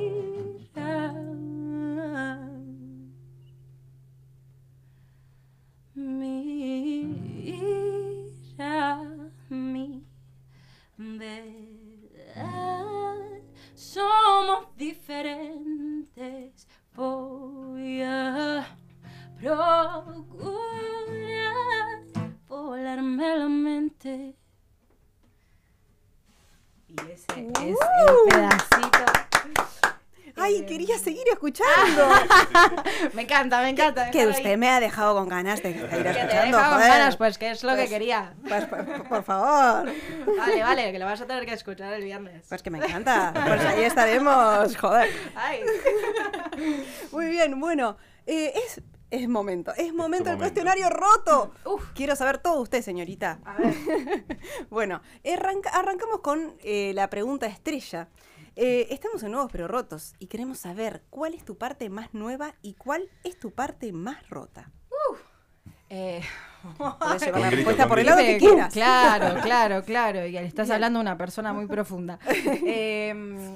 Encanta, 33.38 33.62
me 33.62 33.68
encanta. 33.70 34.10
que 34.10 34.26
usted 34.26 34.46
ahí. 34.50 34.56
me 34.56 34.68
ha 34.68 34.80
dejado 34.80 35.14
con 35.14 35.28
ganas 35.28 35.62
de 35.62 35.72
seguir 35.72 35.88
Que 35.88 35.96
te 36.02 36.10
escuchando. 36.10 36.58
con 36.58 36.78
ganas, 36.80 37.16
pues 37.16 37.38
que 37.38 37.50
es 37.50 37.62
lo 37.64 37.70
que 37.70 37.76
Pues- 37.76 37.90
quería. 37.90 38.34
Pues, 38.46 38.64
por, 38.66 39.08
por 39.08 39.22
favor. 39.24 39.90
Vale, 40.38 40.62
vale, 40.62 40.92
que 40.92 40.98
lo 40.98 41.04
vas 41.06 41.20
a 41.20 41.26
tener 41.26 41.44
que 41.46 41.52
escuchar 41.54 41.92
el 41.92 42.02
viernes. 42.04 42.44
Pues 42.48 42.62
que 42.62 42.70
me 42.70 42.78
encanta. 42.78 43.32
Pues 43.46 43.60
ahí 43.64 43.84
estaremos. 43.84 44.76
Joder. 44.76 45.08
Ay. 45.36 45.60
Muy 47.12 47.26
bien, 47.28 47.58
bueno. 47.60 47.96
eh, 48.26 48.52
es, 48.66 48.80
es 49.10 49.28
momento. 49.28 49.72
Es 49.76 49.92
momento 49.94 50.28
del 50.30 50.36
momento. 50.36 50.38
cuestionario 50.38 50.90
roto. 50.90 51.52
Uf. 51.64 51.82
Quiero 51.94 52.14
saber 52.16 52.38
todo 52.38 52.60
usted, 52.60 52.82
señorita. 52.82 53.38
A 53.44 53.54
ver. 53.56 53.74
Bueno, 54.70 55.00
arranca- 55.24 55.70
arrancamos 55.70 56.20
con 56.20 56.54
eh, 56.62 56.92
la 56.94 57.08
pregunta 57.08 57.46
estrella. 57.46 58.08
Eh, 58.60 58.88
estamos 58.92 59.22
en 59.22 59.30
Nuevos 59.30 59.52
Pero 59.52 59.68
Rotos 59.68 60.14
y 60.18 60.26
queremos 60.26 60.58
saber 60.58 61.04
cuál 61.10 61.32
es 61.34 61.44
tu 61.44 61.56
parte 61.56 61.88
más 61.90 62.12
nueva 62.12 62.54
y 62.60 62.74
cuál 62.74 63.08
es 63.22 63.38
tu 63.38 63.52
parte 63.52 63.92
más 63.92 64.28
rota. 64.28 64.72
Eh, 65.90 66.20
Puedes 66.98 67.22
llevar 67.24 67.40
la 67.40 67.50
respuesta 67.50 67.86
por 67.86 68.00
el 68.00 68.06
lado 68.06 68.18
que 68.18 68.36
quieras. 68.38 68.72
Claro, 68.74 69.40
claro, 69.42 69.84
claro. 69.84 70.26
Y 70.26 70.32
le 70.32 70.44
estás 70.44 70.68
hablando 70.70 70.98
a 70.98 71.02
una 71.02 71.16
persona 71.16 71.52
muy 71.52 71.66
profunda. 71.66 72.18
Eh, 72.26 73.14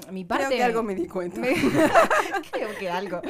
mi 0.09 0.23
parte. 0.23 0.45
Creo 0.45 0.57
que 0.57 0.63
algo 0.63 0.83
me 0.83 0.95
di 0.95 1.05
cuenta. 1.07 1.41
me- 1.41 1.53
Creo 2.51 2.69
que 2.79 2.89
algo. 2.89 3.21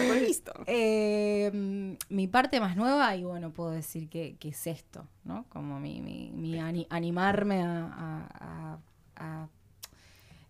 Algo 0.00 0.14
listo. 0.14 0.52
Eh, 0.66 1.96
mi 2.08 2.26
parte 2.28 2.60
más 2.60 2.76
nueva, 2.76 3.14
y 3.14 3.24
bueno, 3.24 3.50
puedo 3.50 3.72
decir 3.72 4.08
que, 4.08 4.36
que 4.40 4.48
es 4.48 4.66
esto, 4.66 5.06
¿no? 5.24 5.44
Como 5.50 5.78
mi, 5.78 6.00
mi- 6.00 6.30
mi 6.32 6.58
ani- 6.58 6.86
animarme 6.88 7.62
a, 7.62 7.84
a- 7.86 8.28
a- 8.40 8.78
a 9.42 9.48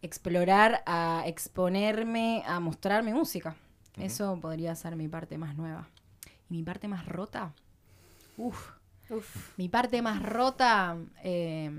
explorar, 0.03 0.83
a 0.87 1.25
exponerme, 1.27 2.43
a 2.47 2.61
mostrar 2.61 3.03
mi 3.03 3.13
música. 3.13 3.57
Eso 3.97 4.39
podría 4.41 4.75
ser 4.75 4.97
mi 4.97 5.09
parte 5.09 5.37
más 5.39 5.57
nueva. 5.57 5.89
Y 6.49 6.55
mi 6.55 6.63
parte 6.63 6.89
más 6.89 7.07
rota, 7.07 7.53
uff, 8.37 8.71
Uf. 9.11 9.59
mi 9.59 9.69
parte 9.69 10.01
más 10.03 10.23
rota 10.23 10.97
eh, 11.23 11.71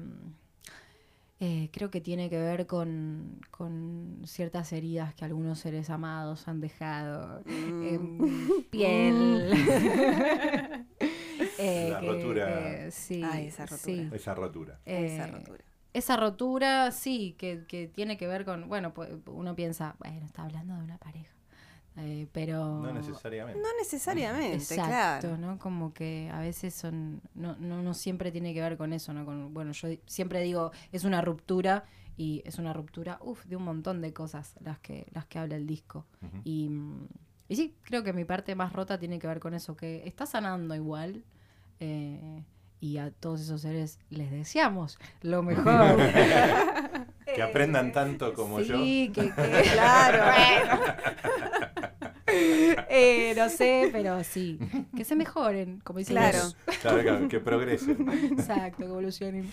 eh, 1.40 1.70
creo 1.74 1.90
que 1.90 2.00
tiene 2.02 2.30
que 2.30 2.38
ver 2.38 2.68
con, 2.68 3.40
con 3.50 4.22
ciertas 4.26 4.72
heridas 4.74 5.16
que 5.16 5.26
algunos 5.26 5.60
seres 5.60 5.90
amados 5.90 6.48
han 6.48 6.62
dejado 6.62 7.42
en 7.48 8.18
mi 8.18 8.62
piel. 8.72 9.52
Eh, 11.58 11.90
La 11.92 12.00
que- 12.00 12.08
rotura. 12.08 12.46
que- 12.86 12.92
sí, 12.92 13.22
Ay, 13.24 13.48
esa 13.48 13.64
rotura. 13.66 13.82
sí. 13.84 14.10
Esa 14.14 14.34
rotura. 14.36 14.80
Esa 14.86 15.28
Eh, 15.28 15.32
rotura. 15.32 15.64
Esa 15.94 16.18
rotura, 16.18 16.92
sí, 16.92 17.36
que, 17.38 17.66
que 17.68 17.88
tiene 17.88 18.18
que 18.18 18.28
ver 18.28 18.46
con, 18.46 18.68
bueno, 18.70 18.94
pues 18.94 19.10
uno 19.26 19.56
piensa, 19.56 19.96
bueno, 20.00 20.26
está 20.26 20.44
hablando 20.44 20.76
de 20.76 20.84
una 20.84 20.98
pareja, 20.98 21.34
Eh, 21.98 22.28
pero... 22.32 22.80
No 22.82 22.94
necesariamente. 22.94 23.60
No 23.62 23.68
necesariamente, 23.78 24.56
Exacto, 24.56 25.28
claro. 25.28 25.38
¿no? 25.38 25.60
Como 25.60 25.94
que 25.94 26.30
a 26.34 26.40
veces 26.40 26.74
son, 26.74 27.22
no, 27.36 27.56
no, 27.58 27.82
no 27.84 27.94
siempre 27.94 28.32
tiene 28.32 28.54
que 28.54 28.62
ver 28.62 28.78
con 28.78 28.94
eso, 28.94 29.14
¿no? 29.14 29.26
Con, 29.26 29.54
bueno, 29.54 29.74
yo 29.74 29.90
siempre 30.06 30.42
digo, 30.42 30.72
es 30.94 31.04
una 31.04 31.22
ruptura 31.22 31.84
y 32.16 32.42
es 32.46 32.58
una 32.60 32.72
ruptura, 32.74 33.20
uff, 33.22 33.44
de 33.46 33.58
un 33.58 33.64
montón 33.64 34.02
de 34.02 34.14
cosas 34.14 34.56
las 34.62 34.80
que, 34.80 35.08
las 35.14 35.26
que 35.26 35.40
habla 35.40 35.56
el 35.58 35.68
disco. 35.68 36.06
Y, 36.46 36.70
y 37.50 37.56
sí, 37.58 37.76
creo 37.84 38.04
que 38.04 38.14
mi 38.14 38.24
parte 38.24 38.56
más 38.56 38.72
rota 38.72 38.98
tiene 38.98 39.20
que 39.20 39.28
ver 39.28 39.40
con 39.42 39.54
eso, 39.54 39.76
que 39.76 40.04
está 40.08 40.26
sanando 40.26 40.74
igual. 40.76 41.26
eh, 41.82 42.44
y 42.82 42.98
a 42.98 43.12
todos 43.12 43.40
esos 43.42 43.62
seres 43.62 43.98
les 44.10 44.30
deseamos 44.32 45.00
lo 45.22 45.42
mejor. 45.44 45.98
Que 47.34 47.42
aprendan 47.42 47.94
tanto 47.94 48.34
como 48.34 48.60
yo. 48.60 48.78
Sí, 48.78 49.10
que, 49.14 49.30
que- 49.32 49.32
Claro. 49.74 50.24
Eh, 52.34 53.34
no 53.36 53.50
sé, 53.50 53.90
pero 53.92 54.24
sí. 54.24 54.58
Que 54.96 55.04
se 55.04 55.16
mejoren, 55.16 55.82
como 55.84 56.00
dicen 56.00 56.16
Claro. 56.16 56.40
Claro, 56.82 57.02
claro, 57.02 57.28
que 57.28 57.40
progresen. 57.42 58.08
Exacto, 58.32 58.78
que 58.78 58.84
evolucionen. 58.86 59.50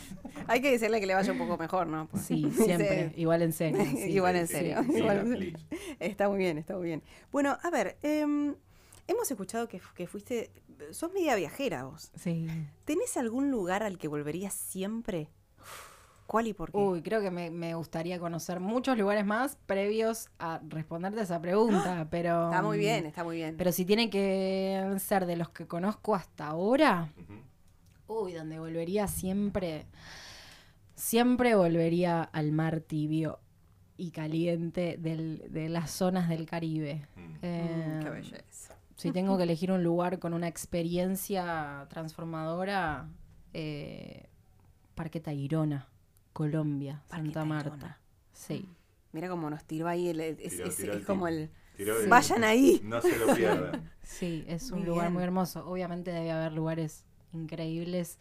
Hay 0.47 0.61
que 0.61 0.71
decirle 0.71 1.01
que 1.01 1.07
le 1.07 1.15
vaya 1.15 1.33
un 1.33 1.39
poco 1.39 1.57
mejor, 1.59 1.89
¿no? 1.89 2.07
Pues, 2.07 2.23
Sí, 2.25 2.47
Sí. 2.57 2.65
siempre. 2.65 3.13
Igual 3.17 3.43
en 3.43 3.53
serio. 3.53 3.85
sí. 3.85 4.11
Igual 4.13 4.37
en 4.37 4.47
serio. 4.47 4.85
sí, 4.85 4.99
igual 4.99 5.19
en 5.19 5.29
serio. 5.33 5.59
Está 5.99 6.29
muy 6.29 6.39
bien, 6.39 6.59
está 6.59 6.77
muy 6.77 6.87
bien. 6.87 7.03
Bueno, 7.33 7.59
a 7.61 7.71
ver, 7.71 7.97
em, 8.03 8.55
hemos 9.09 9.29
escuchado 9.31 9.67
que, 9.69 9.81
que 9.97 10.07
fuiste, 10.07 10.53
sos 10.93 11.13
media 11.13 11.35
viajera 11.35 11.83
vos. 11.85 12.13
Sí. 12.15 12.47
¿Tenés 12.85 13.17
algún 13.17 13.51
lugar 13.51 13.83
al 13.83 13.99
que 13.99 14.07
volverías 14.07 14.55
siempre? 14.55 15.29
¿Cuál 16.27 16.47
y 16.47 16.53
por 16.53 16.71
qué? 16.71 16.77
Uy, 16.79 17.01
creo 17.03 17.23
que 17.23 17.31
me, 17.31 17.51
me 17.51 17.75
gustaría 17.75 18.19
conocer 18.21 18.61
muchos 18.61 18.99
lugares 18.99 19.25
más 19.25 19.57
previos 19.67 20.29
a 20.39 20.61
responderte 20.69 21.23
esa 21.23 21.41
pregunta, 21.41 22.07
pero... 22.11 22.45
está 22.51 22.61
muy 22.63 22.77
mm, 22.77 22.81
bien, 22.81 23.07
está 23.07 23.25
muy 23.25 23.37
bien. 23.37 23.57
Pero 23.57 23.73
si 23.73 23.85
tiene 23.87 24.11
que 24.11 24.95
ser 24.99 25.25
de 25.25 25.37
los 25.37 25.49
que 25.49 25.67
conozco 25.67 26.15
hasta 26.15 26.47
ahora, 26.49 27.11
uy, 28.09 28.35
donde 28.35 28.59
volvería 28.59 29.09
siempre, 29.09 29.87
siempre 30.95 31.55
volvería 31.55 32.23
al 32.23 32.53
mar 32.53 32.81
tibio 32.81 33.41
y 33.97 34.11
caliente 34.11 34.97
del- 34.99 35.45
de 35.51 35.69
las 35.69 35.91
zonas 35.91 36.29
del 36.29 36.45
Caribe. 36.47 37.07
Mm. 37.17 37.35
Eh, 37.43 37.85
Mm, 37.99 38.03
qué 38.03 38.11
belleza. 38.11 38.78
Si 38.99 39.13
tengo 39.13 39.37
que 39.39 39.45
elegir 39.45 39.73
un 39.73 39.83
lugar 39.83 40.19
con 40.19 40.35
una 40.35 40.49
experiencia 40.49 41.87
transformadora, 41.89 43.09
eh, 43.55 44.29
Parque 44.95 45.21
Tayrona, 45.21 45.89
Colombia, 46.33 47.03
Parque 47.09 47.33
Santa 47.33 47.41
Tayrona. 47.41 47.55
Marta. 47.81 48.01
Sí. 48.33 48.69
Mira 49.13 49.29
cómo 49.29 49.49
nos 49.49 49.65
tiró 49.65 49.89
ahí, 49.89 50.09
el, 50.09 50.21
es, 50.21 50.37
Tiró- 50.39 50.67
es- 50.67 50.77
tiró 50.77 50.93
es 50.93 50.99
el 50.99 51.05
como 51.07 51.29
el... 51.29 51.51
Vayan 52.09 52.43
ahí. 52.45 52.81
No 52.85 53.01
se 53.01 53.17
lo 53.19 53.35
pierdan. 53.35 53.91
Sí, 54.03 54.45
es 54.49 54.71
un 54.71 54.79
Muy 54.81 54.89
lugar 54.89 55.05
bien. 55.07 55.13
muy 55.15 55.23
hermoso. 55.23 55.69
Obviamente 55.69 56.11
debe 56.13 56.31
haber 56.33 56.53
lugares 56.53 57.05
increíbles, 57.35 58.19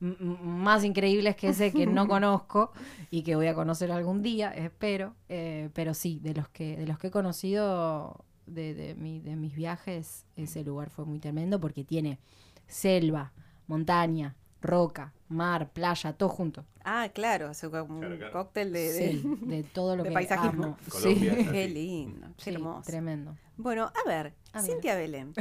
más 0.00 0.84
increíbles 0.84 1.36
que 1.36 1.48
ese 1.50 1.70
que 1.72 1.86
no 1.86 2.08
conozco 2.08 2.72
y 3.10 3.22
que 3.22 3.36
voy 3.36 3.46
a 3.46 3.54
conocer 3.54 3.92
algún 3.92 4.22
día, 4.22 4.50
espero. 4.52 5.14
Eh, 5.28 5.68
pero 5.74 5.92
sí, 5.94 6.18
de 6.22 6.34
los 6.34 6.48
que, 6.48 6.76
de 6.76 6.86
los 6.86 6.98
que 6.98 7.08
he 7.08 7.10
conocido 7.10 8.24
de, 8.48 8.74
de, 8.74 8.94
mi- 8.94 9.20
de 9.20 9.36
mis 9.36 9.54
viajes, 9.54 10.24
ese 10.36 10.64
lugar 10.64 10.90
fue 10.90 11.04
muy 11.04 11.18
tremendo 11.18 11.60
porque 11.60 11.84
tiene 11.84 12.18
selva, 12.66 13.32
montaña, 13.66 14.34
roca, 14.60 15.12
mar, 15.28 15.70
playa, 15.72 16.12
todo 16.12 16.28
junto. 16.28 16.64
Ah, 16.84 17.10
claro, 17.12 17.50
es 17.50 17.60
como 17.60 17.94
un 17.94 18.00
Claro, 18.00 18.16
claro. 18.18 18.32
cóctel 18.32 18.72
de... 18.72 18.92
de- 18.92 19.10
Sí, 19.12 19.22
de 19.42 19.62
todo 19.62 19.96
lo 19.96 20.02
de 20.02 20.08
que 20.10 20.14
paisajismo. 20.14 20.64
amo. 20.64 20.78
Colombia 20.90 21.34
Sí. 21.38 21.48
Qué 21.50 21.68
lindo, 21.68 22.26
qué 22.36 22.44
Sí, 22.44 22.50
hermoso. 22.50 22.90
tremendo. 22.90 23.36
Bueno, 23.56 23.84
a 24.04 24.08
ver, 24.08 24.34
A 24.52 24.60
ver. 24.62 24.70
Cintia 24.70 24.94
Belén. 24.96 25.32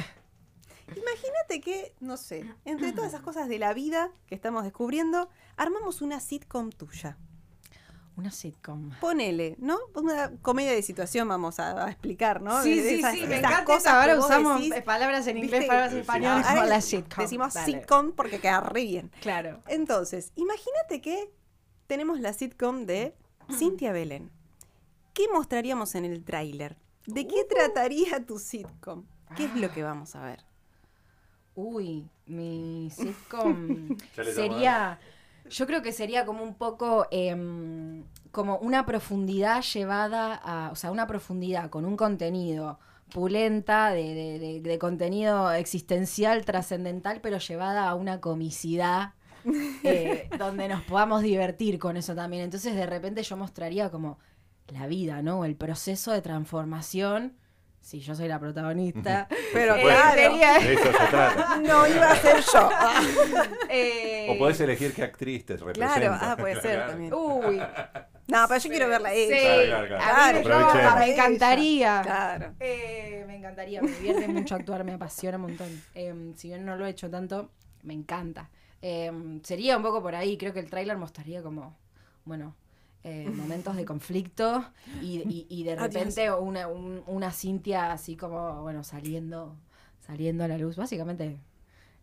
Imagínate 0.90 1.60
que, 1.62 1.94
no 2.00 2.16
sé, 2.18 2.46
entre 2.66 2.94
todas 2.94 3.10
esas 3.10 3.22
cosas 3.22 3.50
de 3.50 3.60
la 3.60 3.74
vida 3.74 4.10
que 4.26 4.36
estamos 4.36 4.64
descubriendo, 4.64 5.30
armamos 5.58 6.02
una 6.02 6.20
sitcom 6.20 6.70
tuya. 6.72 7.18
Una 8.18 8.32
sitcom. 8.32 8.90
Ponele, 9.00 9.56
¿no? 9.60 9.78
Una 9.94 10.32
comedia 10.42 10.72
de 10.72 10.82
situación 10.82 11.28
vamos 11.28 11.60
a, 11.60 11.86
a 11.86 11.92
explicar, 11.92 12.42
¿no? 12.42 12.64
Sí, 12.64 12.76
De- 12.76 12.82
de 12.82 12.90
sí, 12.90 12.96
esas- 13.00 13.14
sí, 13.14 13.28
me 13.28 13.38
encanta 13.38 13.64
cosas. 13.64 13.94
Ahora 13.94 14.18
usamos 14.20 14.60
decís, 14.60 14.84
palabras 14.84 15.28
en 15.28 15.38
inglés, 15.38 15.52
¿viste? 15.60 15.68
palabras 15.68 15.94
en 15.94 16.00
español, 16.00 16.42
Ahora 16.44 16.66
la 16.66 16.82
sitcom. 16.82 17.24
Decimos 17.24 17.54
Dale. 17.54 17.80
sitcom 17.80 18.12
porque 18.14 18.40
queda 18.42 18.60
re 18.62 18.84
bien. 18.84 19.12
Claro. 19.22 19.62
Entonces, 19.68 20.32
imagínate 20.36 21.00
que 21.00 21.32
tenemos 21.86 22.20
la 22.20 22.34
sitcom 22.34 22.86
de 22.88 23.14
Cintia 23.56 23.92
Belén. 23.92 24.32
¿Qué 25.14 25.28
mostraríamos 25.32 25.94
en 25.96 26.06
el 26.06 26.24
tráiler? 26.26 26.76
¿De 27.06 27.22
Uh. 27.22 27.28
qué 27.28 27.44
trataría 27.46 28.26
tu 28.26 28.40
sitcom? 28.40 29.06
¿Qué 29.36 29.46
es 29.46 29.56
lo 29.56 29.72
que 29.72 29.84
vamos 29.84 30.16
a 30.16 30.22
ver? 30.24 30.44
Uy, 31.56 32.10
mi 32.26 32.90
sitcom 32.96 33.96
sería. 34.16 35.00
Yo 35.50 35.66
creo 35.68 35.82
que 35.82 35.92
sería 35.92 36.26
como 36.26 36.44
un 36.44 36.56
poco. 36.56 37.08
em, 37.12 38.04
como 38.32 38.58
una 38.60 38.86
profundidad 38.86 39.62
llevada 39.64 40.36
a. 40.44 40.72
O 40.72 40.76
sea, 40.76 40.92
una 40.92 41.08
profundidad 41.08 41.70
con 41.70 41.86
un 41.86 41.98
contenido 41.98 42.80
pulenta, 43.14 43.92
de, 43.92 44.14
de- 44.14 44.40
de- 44.40 44.62
de 44.62 44.78
contenido 44.80 45.52
existencial, 45.54 46.44
trascendental, 46.46 47.22
pero 47.22 47.38
llevada 47.40 47.88
a 47.90 47.96
una 47.96 48.20
comicidad. 48.22 49.14
eh, 49.84 50.30
donde 50.38 50.68
nos 50.68 50.84
podamos 50.84 51.22
divertir 51.22 51.80
con 51.80 51.96
eso 51.98 52.14
también. 52.16 52.44
Entonces, 52.44 52.76
de 52.76 52.86
repente, 52.86 53.24
yo 53.24 53.38
mostraría 53.38 53.90
como 53.90 54.20
la 54.68 54.88
vida, 54.88 55.22
¿no? 55.22 55.46
El 55.46 55.56
proceso 55.56 56.12
de 56.12 56.22
transformación. 56.22 57.38
Si 57.88 58.02
yo 58.02 58.14
soy 58.16 58.28
la 58.28 58.38
protagonista. 58.38 59.30
Pero 59.54 59.76
Eh, 59.78 59.82
claro, 59.82 60.12
sería- 60.22 60.60
De 60.60 60.74
eso 60.74 60.84
se 60.84 60.92
trata. 60.92 61.56
no 61.64 61.88
iba 61.88 62.12
a 62.12 62.16
ser 62.18 62.44
yo. 62.44 62.70
eh, 63.70 64.28
O 64.30 64.38
podés 64.38 64.60
elegir 64.60 64.94
qué 64.94 65.04
actriz 65.04 65.46
te 65.46 65.56
representa. 65.56 65.96
Claro, 65.96 66.18
ah, 66.20 66.36
puede 66.38 66.60
ser 66.60 66.76
Claro. 66.76 66.92
también. 66.92 67.14
Uy, 67.14 67.62
No, 68.28 68.46
pero 68.50 68.60
yo 68.60 68.70
quiero 68.70 68.90
verla 68.90 69.14
ella. 69.14 69.38
Sí, 69.38 70.44
Claro, 70.44 70.98
me, 71.00 71.14
encantaría. 71.14 72.02
Claro. 72.04 72.54
Eh, 72.60 73.24
me 73.26 73.38
encantaría, 73.38 73.82
me 73.82 73.90
divierte 73.90 74.28
mucho 74.28 74.56
actuar, 74.56 74.84
me 74.84 74.92
apasiona 74.92 75.38
un 75.38 75.44
montón. 75.44 75.82
Eh, 75.96 76.34
si 76.36 76.50
bien 76.50 76.66
no 76.66 76.76
lo 76.76 76.86
he 76.86 76.90
hecho 76.90 77.10
tanto, 77.10 77.52
me 77.84 77.94
encanta. 77.94 78.50
Eh, 78.82 79.40
sería 79.44 79.78
un 79.78 79.84
poco 79.84 80.02
por 80.02 80.14
ahí, 80.14 80.38
creo 80.38 80.52
que 80.52 80.60
el 80.60 80.70
tráiler 80.70 80.98
mostraría 80.98 81.42
como, 81.42 81.78
bueno, 82.26 82.54
eh, 83.08 83.32
momentos 83.32 83.76
de 83.76 83.86
conflicto 83.86 84.66
y, 85.02 85.20
y- 85.30 85.48
y 85.50 85.64
de 85.64 85.76
repente 85.84 86.32
una, 86.32 86.68
un- 86.68 87.04
una 87.08 87.32
Cintia 87.32 87.92
así 87.92 88.16
como, 88.16 88.62
bueno, 88.64 88.84
saliendo, 88.84 89.56
saliendo 90.06 90.44
a 90.44 90.48
la 90.48 90.58
luz. 90.58 90.76
Básicamente 90.76 91.40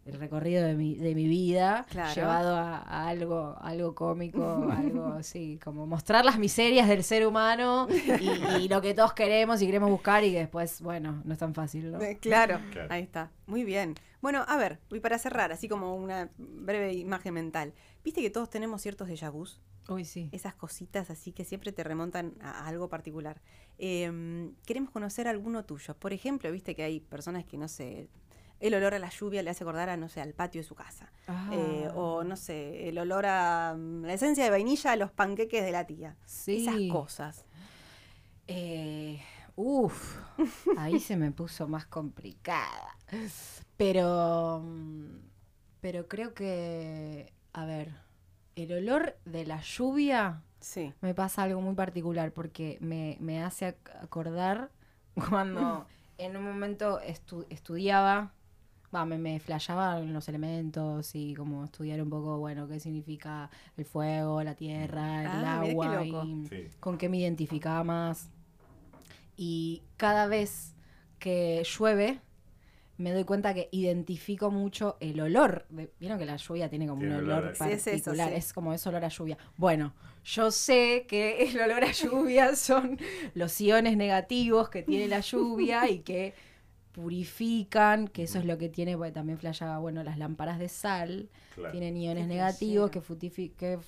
el 0.07 0.19
recorrido 0.19 0.63
de 0.67 0.75
mi, 0.75 0.97
de 0.97 1.15
mi 1.15 1.27
vida 1.27 1.87
Claro. 1.91 2.15
llevado 2.15 2.57
a, 2.57 2.79
a 2.79 3.09
algo, 3.09 3.57
algo 3.61 3.95
cómico, 3.95 4.69
algo 4.71 5.07
así, 5.19 5.59
como 5.65 5.87
mostrar 5.87 6.25
las 6.27 6.39
miserias 6.39 6.89
del 6.89 7.03
ser 7.03 7.27
humano 7.27 7.89
y, 8.21 8.27
y 8.65 8.69
lo 8.69 8.83
que 8.83 8.93
todos 8.93 9.15
queremos 9.15 9.63
y 9.63 9.67
queremos 9.67 9.89
buscar 9.91 10.23
y 10.23 10.33
que 10.33 10.41
después, 10.41 10.83
bueno, 10.83 11.23
no 11.25 11.33
es 11.33 11.39
tan 11.39 11.55
fácil, 11.55 11.91
¿no? 11.93 12.03
Eh, 12.03 12.19
Claro, 12.21 12.61
Claro. 12.71 12.89
ahí 12.93 13.03
está. 13.03 13.31
Muy 13.47 13.65
bien. 13.65 13.95
Bueno, 14.21 14.45
a 14.47 14.57
ver, 14.57 14.79
y 14.91 15.01
para 15.01 15.19
cerrar, 15.19 15.53
así 15.53 15.69
como 15.69 15.97
una 15.97 16.31
breve 16.39 16.93
imagen 16.95 17.35
mental. 17.35 17.73
¿Viste 18.05 18.21
que 18.21 18.31
todos 18.31 18.51
tenemos 18.51 18.83
ciertos 18.83 19.09
déjà 19.09 19.31
vus? 19.31 19.61
Uy, 19.89 20.05
sí. 20.05 20.29
Esas 20.33 20.55
cositas 20.55 21.11
así 21.11 21.33
que 21.33 21.45
siempre 21.45 21.73
te 21.73 21.83
remontan 21.83 22.35
a, 22.41 22.67
algo 22.67 22.89
particular. 22.89 23.41
Eh, 23.79 24.51
queremos 24.67 24.91
conocer 24.91 25.27
alguno 25.27 25.65
tuyo. 25.65 25.95
Por 25.95 26.13
ejemplo, 26.13 26.51
viste 26.53 26.75
que 26.75 26.83
hay 26.83 27.01
personas 27.01 27.45
que, 27.45 27.57
no 27.57 27.69
sé, 27.69 28.09
el 28.61 28.75
olor 28.75 28.95
a 28.95 28.99
la 28.99 29.11
lluvia 29.11 29.43
le 29.43 29.51
hace 29.51 29.65
acordar 29.65 29.89
a, 29.89 29.97
no 29.97 30.09
sé, 30.09 30.21
al 30.21 30.33
patio 30.33 30.61
de 30.61 30.67
su 30.67 30.75
casa. 30.75 31.11
Ah. 31.27 31.51
Eh, 31.53 31.89
o, 31.95 32.25
no 32.25 32.37
sé, 32.37 32.89
el 32.89 32.99
olor 32.99 33.27
a 33.27 33.75
mm, 33.77 34.05
la 34.05 34.15
esencia 34.15 34.45
de 34.45 34.51
vainilla 34.51 34.93
a 34.93 34.97
los 34.97 35.11
panqueques 35.11 35.65
de 35.65 35.73
la 35.73 35.87
tía. 35.87 36.17
Sí. 36.25 36.67
Esas 36.67 36.81
cosas. 36.91 37.45
Eh, 38.47 39.21
uf, 39.57 40.19
ahí 40.77 41.01
se 41.01 41.17
me 41.17 41.31
puso 41.31 41.69
más 41.69 41.87
complicada. 41.87 42.97
Pero, 43.77 44.61
mm, 44.65 45.19
pero 45.81 46.09
creo 46.09 46.33
que, 46.33 47.33
el 48.57 48.73
olor 48.73 49.17
de 49.25 49.47
la 49.47 49.61
lluvia 49.61 50.43
Sí. 50.61 50.93
me 51.03 51.13
pasa 51.15 51.43
algo 51.43 51.61
muy 51.61 51.75
particular 51.75 52.33
porque 52.33 52.79
me, 52.81 53.17
me 53.21 53.43
hace 53.43 53.69
ac- 53.77 54.03
acordar 54.03 54.71
cuando 55.29 55.87
en 56.19 56.37
un 56.37 56.45
momento 56.45 57.01
estu- 57.01 57.47
estudiaba, 57.51 58.33
va, 58.95 59.05
me, 59.05 59.19
me 59.19 59.41
flasheaba 59.41 59.99
en 60.01 60.13
los 60.15 60.29
elementos 60.29 61.15
y 61.15 61.35
como 61.35 61.65
estudiar 61.65 62.01
un 62.01 62.09
poco, 62.09 62.39
bueno, 62.39 62.67
qué 62.69 62.81
significa 62.81 63.51
el 63.77 63.85
fuego, 63.85 64.43
la 64.43 64.55
tierra, 64.55 65.23
el 65.23 65.45
Ah, 65.45 65.61
qué 65.65 65.71
agua 65.71 66.05
loco. 66.05 66.25
y 66.25 66.47
Sí. 66.49 66.69
con 66.81 66.97
qué 66.97 67.09
me 67.09 67.19
identificaba 67.19 67.83
más. 67.85 68.31
Y 69.37 69.83
cada 69.97 70.27
vez 70.29 70.75
que 71.19 71.63
llueve, 71.65 72.21
me 72.97 73.13
doy 73.13 73.25
cuenta 73.25 73.55
que 73.55 73.69
identifico 73.73 74.51
mucho 74.51 74.97
el 75.01 75.21
olor. 75.21 75.67
de- 75.69 75.93
Vieron 75.99 76.19
que 76.19 76.27
la 76.27 76.37
lluvia 76.37 76.69
tiene 76.71 76.87
como 76.87 77.01
Tiene 77.01 77.17
un 77.19 77.25
olor 77.25 77.39
olor 77.45 77.53
a- 77.53 77.55
Sí, 77.55 77.73
es 77.73 77.87
eso, 77.87 77.91
particular, 78.05 78.31
sí. 78.31 78.35
es 78.37 78.53
como 78.53 78.73
es 78.73 78.87
olor 78.87 79.05
a 79.05 79.09
lluvia. 79.09 79.37
Bueno, 79.57 79.95
yo 80.25 80.51
sé 80.51 81.05
que 81.09 81.43
el 81.45 81.61
olor 81.61 81.85
a 81.85 81.91
lluvia 81.93 82.55
son 82.57 82.99
los 83.35 83.61
iones 83.61 83.97
negativos 83.97 84.69
que 84.69 84.83
tiene 84.83 85.09
la 85.09 85.21
lluvia 85.21 85.89
y 85.91 86.01
que 86.01 86.35
purifican, 86.93 88.07
que 88.09 88.23
eso 88.23 88.39
es 88.39 88.45
lo 88.45 88.57
que 88.57 88.69
tiene, 88.69 88.97
porque 88.97 89.11
también 89.13 89.37
flashaba, 89.39 89.79
bueno, 89.79 90.03
las 90.05 90.17
lámparas 90.17 90.59
de 90.61 90.69
sal, 90.69 91.29
Claro. 91.55 91.73
tienen 91.73 91.97
iones 91.97 92.27
negativos 92.29 92.91
que 92.91 93.01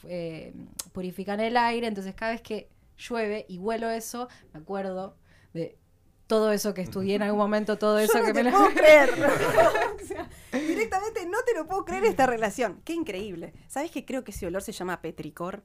eh, 0.08 0.52
purifican 0.92 1.40
el 1.40 1.56
aire, 1.56 1.86
entonces 1.86 2.14
cada 2.14 2.32
vez 2.32 2.42
que 2.42 2.68
llueve 2.98 3.46
y 3.48 3.58
huelo 3.58 3.90
eso, 3.90 4.28
me 4.52 4.60
acuerdo 4.60 5.16
de 5.54 5.78
todo 6.26 6.50
eso 6.52 6.74
que 6.74 6.82
estudié 6.82 7.14
en 7.16 7.22
algún 7.22 7.38
momento, 7.38 7.78
todo 7.78 7.98
eso 7.98 8.14
Yo 8.14 8.20
no 8.20 8.26
que 8.26 8.32
te 8.32 8.42
me 8.44 8.50
lo- 8.50 8.56
puedo 8.58 8.70
creer. 8.74 9.10
O 10.02 10.06
sea, 10.06 10.28
directamente 10.52 11.26
no 11.26 11.38
te 11.44 11.54
lo 11.54 11.66
puedo 11.66 11.84
creer 11.84 12.04
esta 12.04 12.26
relación. 12.26 12.80
Qué 12.84 12.92
increíble. 12.94 13.52
¿Sabes 13.68 13.90
que 13.90 14.04
creo 14.04 14.24
que 14.24 14.30
ese 14.30 14.46
olor 14.46 14.62
se 14.62 14.72
llama 14.72 15.00
petricor? 15.00 15.62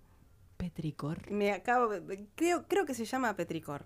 Petricor. 0.57 1.29
Me 1.31 1.51
acabo 1.51 1.87
de- 1.89 2.25
creo 2.35 2.67
creo 2.67 2.85
que 2.85 2.93
se 2.93 3.05
llama 3.05 3.35
petricor. 3.35 3.85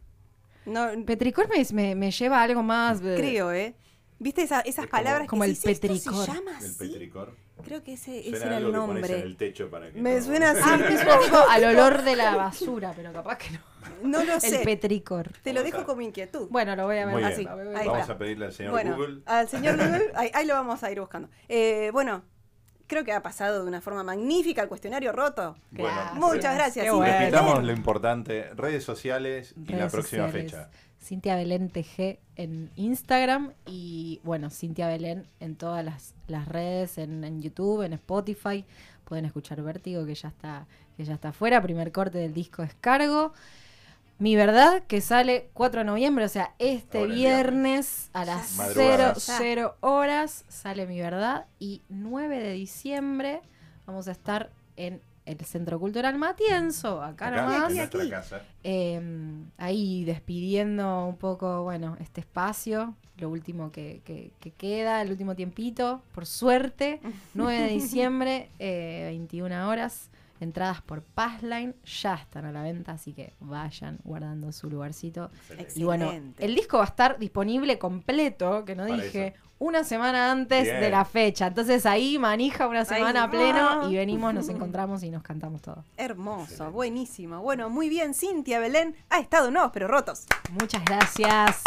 No 0.65 0.87
Petricor 1.05 1.47
me, 1.47 1.63
me, 1.73 1.95
me 1.95 2.11
lleva 2.11 2.39
a 2.39 2.43
algo 2.43 2.63
más... 2.63 2.99
creo, 2.99 3.51
¿eh? 3.51 3.75
¿Viste 4.19 4.41
esa- 4.43 4.61
esas 4.61 4.85
Es 4.85 4.89
como- 4.89 5.03
palabras 5.03 5.27
como 5.27 5.43
que 5.43 5.49
el 5.49 5.55
decís, 5.55 5.69
¿esto 5.71 5.87
petricor. 5.87 6.25
se 6.25 6.31
llama 6.33 6.59
El 6.61 6.75
petricor. 6.75 7.35
Creo 7.63 7.83
que 7.83 7.93
ese, 7.93 8.19
ese 8.19 8.45
era 8.45 8.57
el 8.57 8.63
que 8.63 8.69
en 8.69 8.75
nombre. 8.75 9.19
el 9.21 9.37
techo 9.37 9.69
para 9.69 9.89
que 9.91 9.99
Me 10.01 10.15
no- 10.17 10.23
suena 10.23 10.51
así. 10.51 10.61
Ah, 10.63 10.77
me 10.77 10.95
suena 10.97 11.19
tipo 11.19 11.37
al 11.49 11.63
olor 11.63 12.01
de 12.03 12.15
la 12.15 12.35
basura, 12.35 12.93
pero 12.95 13.11
capaz 13.13 13.37
que 13.37 13.51
no. 13.51 13.59
No 14.03 14.23
lo 14.23 14.33
El 14.33 14.41
sé. 14.41 14.59
petricor. 14.65 15.31
Te 15.41 15.53
lo 15.53 15.63
dejo 15.63 15.79
a- 15.79 15.85
como 15.85 16.01
inquietud. 16.01 16.47
Bueno, 16.49 16.75
lo 16.75 16.85
voy 16.85 16.97
a 16.97 17.05
ver. 17.05 17.15
Muy 17.15 17.23
así. 17.23 17.37
bien. 17.45 17.49
lo 17.49 17.55
voy 17.55 17.65
a 17.65 17.69
ver. 17.69 17.77
Ahí 17.77 17.87
Vamos 17.87 18.01
está. 18.01 18.13
a 18.13 18.17
pedirle 18.17 18.45
al 18.47 18.53
señor 18.53 18.71
bueno, 18.71 18.95
Google. 18.97 19.21
al 19.25 19.47
señor 19.47 19.77
Google, 19.77 20.11
ahí, 20.15 20.29
ahí 20.33 20.45
lo 20.45 20.53
vamos 20.53 20.83
a 20.83 20.91
ir 20.91 20.99
buscando. 20.99 21.29
Eh, 21.47 21.89
bueno, 21.93 22.23
creo 22.87 23.03
que 23.03 23.13
ha 23.13 23.21
pasado 23.23 23.61
de 23.63 23.67
una 23.67 23.81
forma 23.81 24.03
magnífica 24.03 24.61
el 24.61 24.67
cuestionario 24.67 25.11
roto. 25.11 25.55
Bueno. 25.71 25.95
Muchas 26.15 26.55
gracias. 26.55 26.93
Bueno. 26.93 27.17
Repitamos 27.19 27.63
lo 27.63 27.71
importante, 27.71 28.49
redes 28.55 28.83
sociales 28.83 29.55
y 29.57 29.71
la 29.73 29.87
próxima 29.87 30.25
sociales. 30.27 30.51
fecha. 30.51 30.69
Cintia 31.05 31.35
Belén 31.35 31.69
TG 31.69 32.17
en 32.35 32.71
Instagram 32.75 33.53
y 33.67 34.19
bueno, 34.23 34.49
Cintia 34.49 34.87
Belén 34.87 35.27
en 35.39 35.55
todas 35.55 35.85
las, 35.85 36.15
las 36.27 36.47
redes, 36.47 36.97
en, 36.97 37.23
en 37.23 37.43
YouTube, 37.43 37.83
en 37.83 37.93
Spotify. 37.93 38.65
Pueden 39.03 39.25
escuchar 39.25 39.61
Vértigo 39.61 40.03
que 40.07 40.15
ya 40.15 40.29
está, 40.29 40.65
que 40.97 41.05
ya 41.05 41.13
está 41.13 41.29
afuera. 41.29 41.61
Primer 41.61 41.91
corte 41.91 42.17
del 42.17 42.33
disco 42.33 42.63
descargo. 42.63 43.33
Mi 44.17 44.35
verdad, 44.35 44.81
que 44.87 44.99
sale 44.99 45.51
4 45.53 45.81
de 45.81 45.85
noviembre, 45.85 46.25
o 46.25 46.29
sea, 46.29 46.55
este 46.57 47.05
viernes 47.05 48.09
a 48.13 48.25
las 48.25 48.55
Madrugada. 48.55 49.13
0, 49.15 49.37
0 49.37 49.75
horas 49.81 50.43
sale 50.47 50.87
Mi 50.87 50.99
verdad. 50.99 51.45
Y 51.59 51.83
9 51.89 52.39
de 52.39 52.53
diciembre 52.53 53.41
vamos 53.85 54.07
a 54.07 54.11
estar 54.11 54.49
en 54.75 55.01
el 55.25 55.39
Centro 55.45 55.79
Cultural 55.79 56.17
Matienzo, 56.17 57.01
acá, 57.01 57.27
Acá, 57.27 57.41
nomás. 57.41 57.57
en 57.57 57.63
Aquí, 57.65 57.75
nuestra 57.77 58.01
aquí. 58.01 58.09
casa. 58.09 58.41
Eh, 58.63 59.01
ahí 59.57 60.03
despidiendo 60.05 61.05
un 61.07 61.17
poco, 61.17 61.63
bueno, 61.63 61.97
este 61.99 62.21
espacio, 62.21 62.95
lo 63.17 63.29
último 63.29 63.71
que, 63.71 64.01
que- 64.05 64.31
que 64.39 64.51
queda, 64.51 65.01
el 65.01 65.11
último 65.11 65.35
tiempito, 65.35 66.01
por 66.13 66.25
suerte, 66.25 66.99
9 67.33 67.61
de 67.61 67.67
diciembre, 67.69 68.49
eh, 68.59 69.05
21 69.09 69.67
horas, 69.69 70.09
entradas 70.41 70.81
por 70.81 71.01
Passline, 71.01 71.73
ya 71.85 72.15
están 72.15 72.43
a 72.45 72.51
la 72.51 72.61
venta, 72.61 72.91
así 72.91 73.13
que 73.13 73.33
vayan 73.39 73.99
guardando 74.03 74.51
su 74.51 74.69
lugarcito. 74.69 75.31
Excelente. 75.49 75.73
Y 75.79 75.83
bueno, 75.85 76.11
el 76.37 76.55
disco 76.55 76.77
va 76.77 76.83
a 76.83 76.87
estar 76.87 77.17
disponible 77.17 77.79
completo, 77.79 78.65
que 78.65 78.75
no 78.75 78.83
Para 78.85 79.01
dije, 79.01 79.27
eso. 79.27 79.44
Una 79.59 79.83
semana 79.83 80.31
antes 80.31 80.63
Bien. 80.63 80.81
de 80.81 80.89
la 80.89 81.05
fecha. 81.05 81.47
Entonces 81.47 81.85
ahí 81.85 82.17
manija 82.19 82.67
una 82.67 82.85
semana 82.85 83.29
pleno 83.29 83.89
y 83.89 83.95
venimos, 83.97 84.33
nos 84.33 84.49
encontramos 84.49 85.03
y 85.03 85.09
nos 85.09 85.23
cantamos 85.23 85.61
todo. 85.61 85.83
Hermoso, 85.97 86.71
buenísimo. 86.71 87.41
Bueno, 87.41 87.69
muy 87.69 87.89
bien, 87.89 88.13
Cintia 88.13 88.59
Belén 88.59 88.95
ha 89.09 89.19
estado 89.19 89.51
nuevos 89.51 89.71
pero 89.73 89.87
rotos. 89.87 90.25
Muchas 90.51 90.83
gracias. 90.85 91.61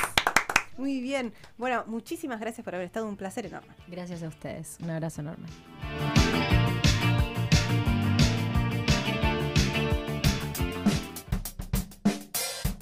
Muy 0.77 1.01
bien. 1.01 1.33
Bueno, 1.57 1.83
muchísimas 1.87 2.39
gracias 2.39 2.65
por 2.65 2.75
haber 2.75 2.87
estado, 2.87 3.09
un 3.09 3.17
placer 3.17 3.47
enorme. 3.47 3.75
Gracias 3.89 4.23
a 4.23 4.29
ustedes. 4.29 4.77
Un 4.81 4.91
abrazo 4.91 5.23
enorme. 5.23 5.49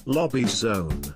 Lobby 0.04 0.46
Zone. 0.46 1.15